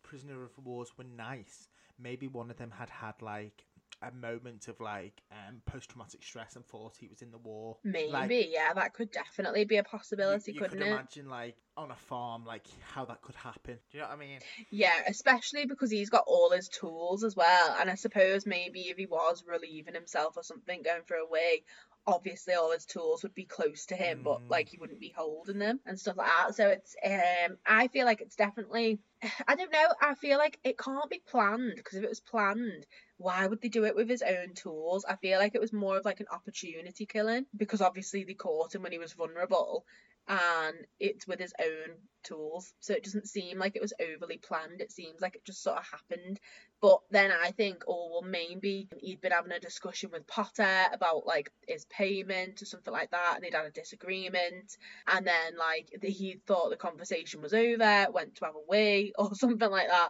prisoner 0.01 0.43
of 0.43 0.51
wars 0.63 0.91
were 0.97 1.03
nice, 1.03 1.69
maybe 1.99 2.27
one 2.27 2.49
of 2.49 2.57
them 2.57 2.71
had 2.71 2.89
had 2.89 3.21
like 3.21 3.65
a 4.05 4.15
moment 4.15 4.67
of 4.67 4.79
like 4.79 5.23
um 5.31 5.61
post 5.65 5.89
traumatic 5.89 6.23
stress 6.23 6.55
and 6.55 6.65
thought 6.65 6.97
he 6.97 7.07
was 7.07 7.21
in 7.21 7.31
the 7.31 7.37
war. 7.37 7.77
maybe, 7.83 8.05
Like, 8.05 8.49
yeah, 8.51 8.73
that 8.73 8.93
could 8.93 9.11
definitely 9.11 9.63
be 9.65 9.77
a 9.77 9.83
possibility, 9.83 10.53
you, 10.53 10.61
couldn't 10.61 10.63
could 10.63 10.81
it? 10.81 11.01
imagine 11.03 11.29
like 11.29 11.57
on 11.77 11.91
a 11.91 11.95
farm 11.95 12.45
like 12.45 12.67
how 12.81 13.05
that 13.05 13.21
could 13.21 13.35
happen. 13.35 13.79
Do 13.89 13.97
you 13.97 14.03
know 14.03 14.09
what 14.09 14.15
I 14.15 14.19
mean? 14.19 14.41
Yeah, 14.69 15.01
especially 15.07 15.65
because 15.65 15.91
he's 15.91 16.09
got 16.09 16.25
all 16.27 16.51
his 16.51 16.69
tools 16.69 17.23
as 17.23 17.35
well. 17.35 17.75
And 17.79 17.89
I 17.89 17.95
suppose 17.95 18.45
maybe 18.45 18.81
if 18.89 18.97
he 18.97 19.05
was 19.05 19.43
relieving 19.45 19.93
himself 19.93 20.37
or 20.37 20.43
something, 20.43 20.81
going 20.83 21.03
for 21.03 21.17
a 21.17 21.25
wee, 21.25 21.63
obviously 22.07 22.53
all 22.53 22.71
his 22.71 22.85
tools 22.85 23.23
would 23.23 23.33
be 23.33 23.45
close 23.45 23.87
to 23.87 23.95
him, 23.95 24.21
but 24.23 24.41
Mm. 24.41 24.49
like 24.49 24.69
he 24.69 24.77
wouldn't 24.77 24.99
be 24.99 25.13
holding 25.15 25.59
them 25.59 25.79
and 25.85 25.99
stuff 25.99 26.17
like 26.17 26.27
that. 26.27 26.55
So 26.55 26.69
it's 26.69 26.95
um 27.03 27.57
I 27.65 27.87
feel 27.87 28.05
like 28.05 28.21
it's 28.21 28.35
definitely 28.35 28.99
I 29.47 29.55
don't 29.55 29.71
know, 29.71 29.87
I 30.01 30.15
feel 30.15 30.37
like 30.37 30.59
it 30.63 30.77
can't 30.77 31.09
be 31.09 31.21
planned 31.25 31.73
because 31.75 31.95
if 31.97 32.03
it 32.03 32.09
was 32.09 32.21
planned, 32.21 32.85
why 33.17 33.47
would 33.47 33.61
they 33.61 33.69
do 33.69 33.85
it 33.85 33.95
with 33.95 34.09
his 34.09 34.21
own 34.21 34.53
tools? 34.53 35.05
I 35.07 35.15
feel 35.15 35.39
like 35.39 35.55
it 35.55 35.61
was 35.61 35.73
more 35.73 35.97
of 35.97 36.05
like 36.05 36.19
an 36.19 36.27
opportunity 36.31 37.05
killing 37.05 37.45
because 37.55 37.81
obviously 37.81 38.23
they 38.23 38.33
caught 38.33 38.75
him 38.75 38.83
when 38.83 38.91
he 38.91 38.99
was 38.99 39.13
vulnerable 39.13 39.85
and 40.27 40.75
it's 40.99 41.27
with 41.27 41.39
his 41.39 41.53
own 41.61 41.95
tools. 42.23 42.73
So 42.79 42.93
it 42.93 43.03
doesn't 43.03 43.27
seem 43.27 43.59
like 43.59 43.75
it 43.75 43.81
was 43.81 43.93
overly 44.01 44.37
planned. 44.37 44.81
It 44.81 44.91
seems 44.91 45.21
like 45.21 45.35
it 45.35 45.45
just 45.45 45.61
sort 45.61 45.77
of 45.77 45.85
happened. 45.85 46.39
But 46.81 46.99
then 47.11 47.31
I 47.31 47.51
think, 47.51 47.83
oh, 47.87 48.09
well, 48.11 48.29
maybe 48.29 48.87
he'd 48.99 49.21
been 49.21 49.31
having 49.31 49.51
a 49.51 49.59
discussion 49.59 50.09
with 50.11 50.27
Potter 50.27 50.85
about 50.91 51.25
like 51.25 51.51
his 51.67 51.85
payment 51.85 52.61
or 52.61 52.65
something 52.65 52.93
like 52.93 53.11
that, 53.11 53.33
and 53.35 53.43
they'd 53.43 53.53
had 53.53 53.65
a 53.65 53.71
disagreement. 53.71 54.77
And 55.07 55.25
then, 55.25 55.57
like, 55.57 55.89
he 56.03 56.41
thought 56.47 56.69
the 56.69 56.75
conversation 56.75 57.41
was 57.41 57.53
over, 57.53 58.07
went 58.11 58.35
to 58.35 58.45
have 58.45 58.55
a 58.55 58.69
wee 58.69 59.13
or 59.19 59.33
something 59.35 59.69
like 59.69 59.87
that. 59.87 60.09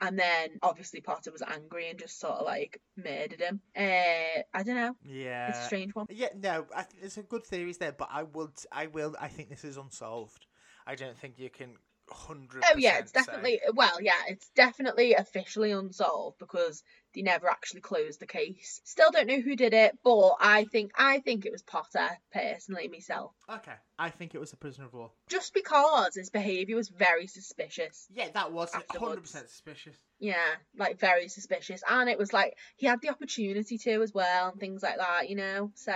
And 0.00 0.18
then 0.18 0.50
obviously 0.62 1.00
Potter 1.00 1.32
was 1.32 1.42
angry 1.42 1.88
and 1.88 1.98
just 1.98 2.20
sort 2.20 2.34
of 2.34 2.43
like 2.44 2.80
murdered 2.96 3.40
him. 3.40 3.60
Uh, 3.76 4.42
I 4.52 4.62
don't 4.64 4.76
know. 4.76 4.96
Yeah. 5.04 5.48
It's 5.48 5.58
a 5.58 5.64
strange 5.64 5.94
one. 5.94 6.06
Yeah, 6.10 6.28
no, 6.36 6.66
I 6.74 6.82
think 6.82 7.00
there's 7.00 7.14
some 7.14 7.24
good 7.24 7.44
theories 7.44 7.78
there, 7.78 7.92
but 7.92 8.08
I 8.12 8.22
would, 8.22 8.52
I 8.70 8.86
will, 8.86 9.14
I 9.20 9.28
think 9.28 9.48
this 9.50 9.64
is 9.64 9.76
unsolved. 9.76 10.46
I 10.86 10.94
don't 10.94 11.18
think 11.18 11.38
you 11.38 11.50
can 11.50 11.76
hundred. 12.10 12.62
Oh 12.70 12.76
yeah, 12.76 12.98
it's 12.98 13.12
definitely 13.12 13.60
well, 13.74 14.00
yeah, 14.00 14.20
it's 14.28 14.50
definitely 14.50 15.14
officially 15.14 15.70
unsolved 15.70 16.38
because 16.38 16.82
they 17.14 17.22
never 17.22 17.48
actually 17.48 17.80
closed 17.80 18.20
the 18.20 18.26
case. 18.26 18.80
Still 18.84 19.10
don't 19.10 19.26
know 19.26 19.40
who 19.40 19.56
did 19.56 19.72
it, 19.72 19.98
but 20.02 20.36
I 20.40 20.64
think 20.64 20.92
I 20.96 21.20
think 21.20 21.46
it 21.46 21.52
was 21.52 21.62
Potter 21.62 22.08
personally 22.32 22.88
myself. 22.88 23.32
Okay, 23.48 23.74
I 23.98 24.10
think 24.10 24.34
it 24.34 24.40
was 24.40 24.52
a 24.52 24.56
prisoner 24.56 24.86
of 24.86 24.92
war. 24.92 25.10
Just 25.28 25.54
because 25.54 26.14
his 26.14 26.30
behaviour 26.30 26.76
was 26.76 26.88
very 26.88 27.26
suspicious. 27.26 28.06
Yeah, 28.12 28.28
that 28.34 28.52
was 28.52 28.72
hundred 28.72 29.22
percent 29.22 29.48
suspicious. 29.48 29.96
Yeah, 30.18 30.54
like 30.76 30.98
very 30.98 31.28
suspicious. 31.28 31.82
And 31.88 32.08
it 32.08 32.18
was 32.18 32.32
like 32.32 32.56
he 32.76 32.86
had 32.86 33.00
the 33.00 33.10
opportunity 33.10 33.78
to 33.78 34.02
as 34.02 34.12
well 34.12 34.48
and 34.48 34.60
things 34.60 34.82
like 34.82 34.98
that, 34.98 35.28
you 35.28 35.36
know. 35.36 35.70
So 35.74 35.92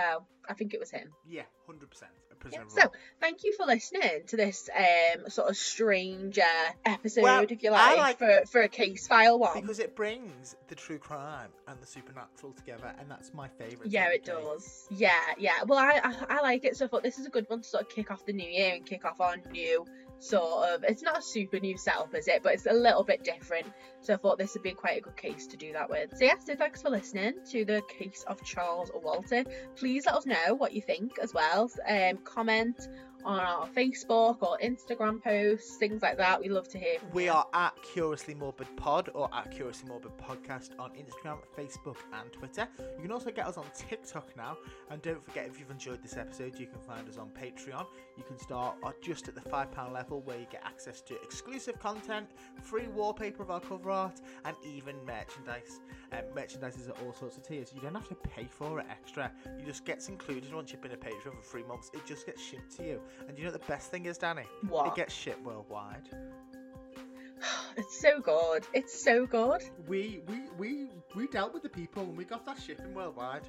I 0.47 0.53
think 0.53 0.73
it 0.73 0.79
was 0.79 0.91
him. 0.91 1.09
Yeah, 1.25 1.43
hundred 1.65 1.89
percent 1.89 2.11
Yeah, 2.51 2.59
so 2.67 2.91
thank 3.19 3.43
you 3.43 3.53
for 3.55 3.65
listening 3.65 4.23
to 4.27 4.37
this 4.37 4.69
um 4.75 5.29
sort 5.29 5.49
of 5.49 5.57
strange 5.57 6.39
uh, 6.39 6.71
episode, 6.85 7.23
Well, 7.23 7.43
if 7.47 7.61
you 7.63 7.71
like, 7.71 7.97
like- 7.97 8.17
for 8.17 8.41
for 8.49 8.61
a 8.61 8.67
case 8.69 9.07
file 9.07 9.37
one. 9.39 9.59
Because 9.61 9.79
it 9.79 9.95
brings 9.95 10.55
the 10.67 10.75
true 10.75 10.97
crime 10.99 11.49
and 11.67 11.79
the 11.81 11.85
supernatural 11.87 12.53
together, 12.53 12.93
and 12.99 13.09
that's 13.11 13.33
my 13.33 13.47
favourite. 13.47 13.91
Yeah, 13.91 14.09
it 14.09 14.25
does. 14.25 14.87
Yeah, 14.89 15.11
yeah. 15.37 15.63
Well, 15.65 15.79
I, 15.79 15.99
I 16.03 16.37
I 16.37 16.41
like 16.41 16.65
it. 16.65 16.77
So 16.77 16.85
I 16.85 16.87
thought 16.87 17.03
this 17.03 17.19
is 17.19 17.25
a 17.25 17.29
good 17.29 17.45
one 17.49 17.61
to 17.61 17.67
sort 17.67 17.83
of 17.83 17.89
kick 17.89 18.09
off 18.11 18.25
the 18.25 18.33
new 18.33 18.49
year 18.49 18.73
and 18.75 18.85
kick 18.85 19.05
off 19.05 19.19
our 19.19 19.35
new 19.51 19.85
sort 20.19 20.69
of. 20.69 20.83
It's 20.83 21.01
not 21.01 21.19
a 21.19 21.21
super 21.21 21.59
new 21.59 21.77
setup, 21.77 22.13
is 22.15 22.27
it? 22.27 22.43
But 22.43 22.53
it's 22.53 22.65
a 22.65 22.73
little 22.73 23.03
bit 23.03 23.23
different. 23.23 23.67
So 24.01 24.13
I 24.13 24.17
thought 24.17 24.37
this 24.37 24.53
would 24.53 24.63
be 24.63 24.71
quite 24.71 24.97
a 24.97 25.01
good 25.01 25.17
case 25.17 25.47
to 25.47 25.57
do 25.57 25.73
that 25.73 25.89
with. 25.89 26.11
So 26.17 26.25
yeah, 26.25 26.35
so 26.39 26.55
thanks 26.55 26.81
for 26.81 26.89
listening 26.89 27.33
to 27.51 27.65
the 27.65 27.81
case 27.89 28.23
of 28.27 28.43
Charles 28.43 28.91
Walton. 28.93 29.45
Please 29.75 30.05
let 30.05 30.15
us 30.15 30.25
know 30.25 30.55
what 30.55 30.73
you 30.73 30.81
think 30.81 31.19
as 31.19 31.33
well. 31.33 31.69
Um, 31.87 32.17
comment 32.23 32.87
on 33.25 33.39
our 33.39 33.67
Facebook 33.67 34.37
or 34.41 34.57
Instagram 34.63 35.21
posts, 35.21 35.75
things 35.77 36.01
like 36.01 36.17
that. 36.17 36.39
We 36.39 36.49
love 36.49 36.67
to 36.69 36.77
hear. 36.79 36.99
From 36.99 37.09
We 37.11 37.25
you. 37.25 37.31
are 37.31 37.45
at 37.53 37.73
Curiously 37.83 38.33
Morbid 38.35 38.67
Pod 38.77 39.09
or 39.13 39.29
at 39.33 39.51
Curiously 39.51 39.89
Morbid 39.89 40.11
Podcast 40.17 40.69
on 40.79 40.91
Instagram, 40.91 41.37
Facebook, 41.57 41.97
and 42.13 42.31
Twitter. 42.31 42.67
You 42.79 43.01
can 43.01 43.11
also 43.11 43.31
get 43.31 43.45
us 43.47 43.57
on 43.57 43.65
TikTok 43.75 44.35
now. 44.37 44.57
And 44.89 45.01
don't 45.01 45.23
forget, 45.23 45.47
if 45.47 45.59
you've 45.59 45.71
enjoyed 45.71 46.01
this 46.01 46.17
episode, 46.17 46.57
you 46.59 46.67
can 46.67 46.79
find 46.79 47.07
us 47.09 47.17
on 47.17 47.29
Patreon. 47.29 47.85
You 48.17 48.23
can 48.23 48.37
start 48.39 48.75
at 48.85 49.01
just 49.01 49.27
at 49.27 49.35
the 49.35 49.41
£5 49.41 49.93
level 49.93 50.21
where 50.21 50.37
you 50.37 50.47
get 50.51 50.61
access 50.65 51.01
to 51.01 51.21
exclusive 51.21 51.79
content, 51.79 52.27
free 52.61 52.87
wallpaper 52.87 53.43
of 53.43 53.51
our 53.51 53.59
cover 53.59 53.91
art, 53.91 54.21
and 54.45 54.55
even 54.65 54.95
merchandise. 55.05 55.79
Um, 56.11 56.21
merchandise 56.35 56.77
is 56.77 56.87
at 56.87 56.97
all 57.05 57.13
sorts 57.13 57.37
of 57.37 57.43
tiers. 57.47 57.71
You 57.75 57.81
don't 57.81 57.95
have 57.95 58.09
to 58.09 58.15
pay 58.15 58.45
for 58.49 58.79
it 58.79 58.85
extra. 58.89 59.31
You 59.59 59.65
just 59.65 59.85
gets 59.85 60.09
included 60.09 60.53
once 60.53 60.71
you've 60.71 60.81
been 60.81 60.91
a 60.93 60.97
patron 60.97 61.35
for 61.35 61.43
three 61.43 61.63
months. 61.63 61.91
It 61.93 62.05
just 62.05 62.25
gets 62.25 62.41
shipped 62.43 62.75
to 62.77 62.83
you. 62.83 63.01
And 63.27 63.37
you 63.37 63.45
know 63.45 63.51
the 63.51 63.59
best 63.59 63.91
thing 63.91 64.05
is, 64.05 64.17
Danny? 64.17 64.43
What? 64.67 64.87
It 64.87 64.95
gets 64.95 65.13
shipped 65.13 65.43
worldwide. 65.43 66.09
It's 67.77 68.01
so 68.01 68.19
good. 68.19 68.67
It's 68.73 69.01
so 69.03 69.25
good. 69.25 69.61
we 69.87 70.21
we 70.27 70.39
we 70.57 70.87
we 71.15 71.27
dealt 71.27 71.53
with 71.53 71.63
the 71.63 71.69
people 71.69 72.03
and 72.03 72.17
we 72.17 72.25
got 72.25 72.45
that 72.45 72.59
shipping 72.61 72.93
worldwide. 72.93 73.43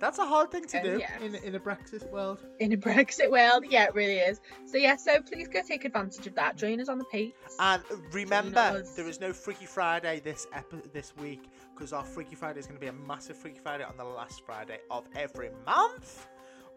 That's 0.00 0.18
a 0.18 0.24
hard 0.24 0.50
thing 0.52 0.64
to 0.68 0.80
Oh, 0.80 0.82
do 0.84 0.98
yes. 1.00 1.10
in 1.20 1.34
in 1.34 1.54
a 1.54 1.60
Brexit 1.60 2.08
world. 2.10 2.38
in 2.60 2.72
a 2.72 2.76
Brexit 2.78 3.30
world. 3.30 3.64
Yeah, 3.68 3.84
it 3.84 3.94
really 3.94 4.18
is. 4.18 4.40
So 4.64 4.78
yeah, 4.78 4.96
so 4.96 5.20
please 5.20 5.48
go 5.48 5.60
take 5.66 5.84
advantage 5.84 6.26
of 6.26 6.34
that. 6.36 6.56
Join 6.56 6.80
us 6.80 6.88
on 6.88 6.96
the 6.98 7.04
page. 7.06 7.34
And 7.58 7.82
remember, 8.12 8.82
there 8.96 9.08
is 9.08 9.20
no 9.20 9.32
Freaky 9.34 9.66
Friday 9.66 10.20
this 10.20 10.46
epi- 10.54 10.88
this 10.94 11.12
week 11.16 11.42
because 11.74 11.92
our 11.92 12.04
Freaky 12.04 12.36
Friday 12.36 12.60
is 12.60 12.66
going 12.66 12.78
to 12.80 12.80
be 12.80 12.86
a 12.88 12.92
massive 13.06 13.36
Freaky 13.36 13.58
Friday 13.58 13.84
on 13.84 13.96
the 13.98 14.04
last 14.04 14.40
Friday 14.46 14.78
of 14.90 15.04
every 15.14 15.50
month. 15.66 16.26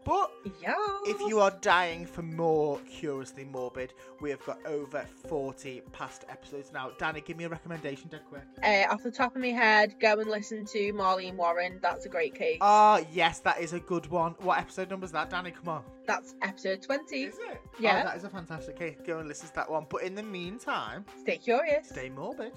But 0.03 0.31
Yeah. 0.59 0.73
if 1.05 1.19
you 1.21 1.39
are 1.39 1.51
dying 1.61 2.07
for 2.07 2.23
more 2.23 2.79
Curiously 2.89 3.45
Morbid, 3.45 3.93
we 4.19 4.31
have 4.31 4.43
got 4.45 4.57
over 4.65 5.05
40 5.27 5.81
past 5.91 6.25
episodes 6.27 6.71
now. 6.73 6.89
Danny, 6.97 7.21
give 7.21 7.37
me 7.37 7.43
a 7.43 7.49
recommendation, 7.49 8.09
dead 8.09 8.21
quick. 8.27 8.41
uh, 8.63 8.91
off 8.91 9.03
the 9.03 9.11
top 9.11 9.35
of 9.35 9.41
my 9.41 9.49
head, 9.49 9.95
go 9.99 10.19
and 10.19 10.29
listen 10.29 10.65
to 10.65 10.93
Marlene 10.93 11.35
Warren. 11.35 11.77
That's 11.83 12.05
a 12.05 12.09
great 12.09 12.33
case. 12.33 12.57
Ah, 12.61 13.01
yes, 13.11 13.39
that 13.39 13.59
is 13.61 13.73
a 13.73 13.79
good 13.79 14.07
one. 14.07 14.31
What 14.39 14.57
episode 14.57 14.89
number 14.89 15.05
is 15.05 15.11
that, 15.11 15.29
Danny? 15.29 15.51
Come 15.51 15.69
on. 15.69 15.83
That's 16.07 16.33
episode 16.41 16.81
20. 16.81 17.23
Is 17.23 17.37
it? 17.37 17.61
Yeah. 17.79 18.01
Oh, 18.01 18.05
that 18.07 18.17
is 18.17 18.23
a 18.23 18.29
fantastic 18.29 18.77
case. 18.79 18.97
Go 19.05 19.19
and 19.19 19.27
listen 19.27 19.49
to 19.49 19.55
that 19.55 19.69
one. 19.69 19.85
But 19.87 20.01
in 20.03 20.15
the 20.15 20.23
meantime, 20.23 21.05
Stay 21.19 21.37
curious. 21.37 21.89
stay 21.89 22.09
morbid. 22.09 22.53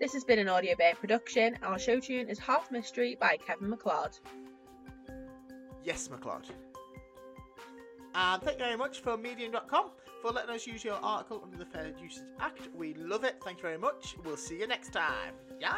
This 0.00 0.12
has 0.12 0.24
been 0.24 0.38
an 0.38 0.48
Audio 0.48 0.74
Bear 0.76 0.94
production. 0.96 1.56
Our 1.62 1.78
show 1.78 1.98
tune 2.00 2.28
is 2.28 2.38
Half 2.38 2.70
Mystery 2.70 3.16
by 3.18 3.36
Kevin 3.38 3.70
MacLeod. 3.70 4.18
Yes, 5.84 6.08
MacLeod. 6.10 6.46
And 8.14 8.42
thank 8.42 8.58
you 8.58 8.64
very 8.64 8.76
much 8.76 9.00
for 9.00 9.16
medium.com 9.16 9.90
for 10.20 10.30
letting 10.30 10.54
us 10.54 10.66
use 10.66 10.84
your 10.84 10.98
article 11.02 11.40
under 11.42 11.56
the 11.56 11.66
Fair 11.66 11.92
Usage 12.00 12.22
Act. 12.38 12.68
We 12.74 12.94
love 12.94 13.24
it. 13.24 13.36
Thank 13.44 13.58
you 13.58 13.62
very 13.62 13.78
much. 13.78 14.16
We'll 14.24 14.36
see 14.36 14.60
you 14.60 14.66
next 14.66 14.92
time. 14.92 15.34
Yeah. 15.60 15.74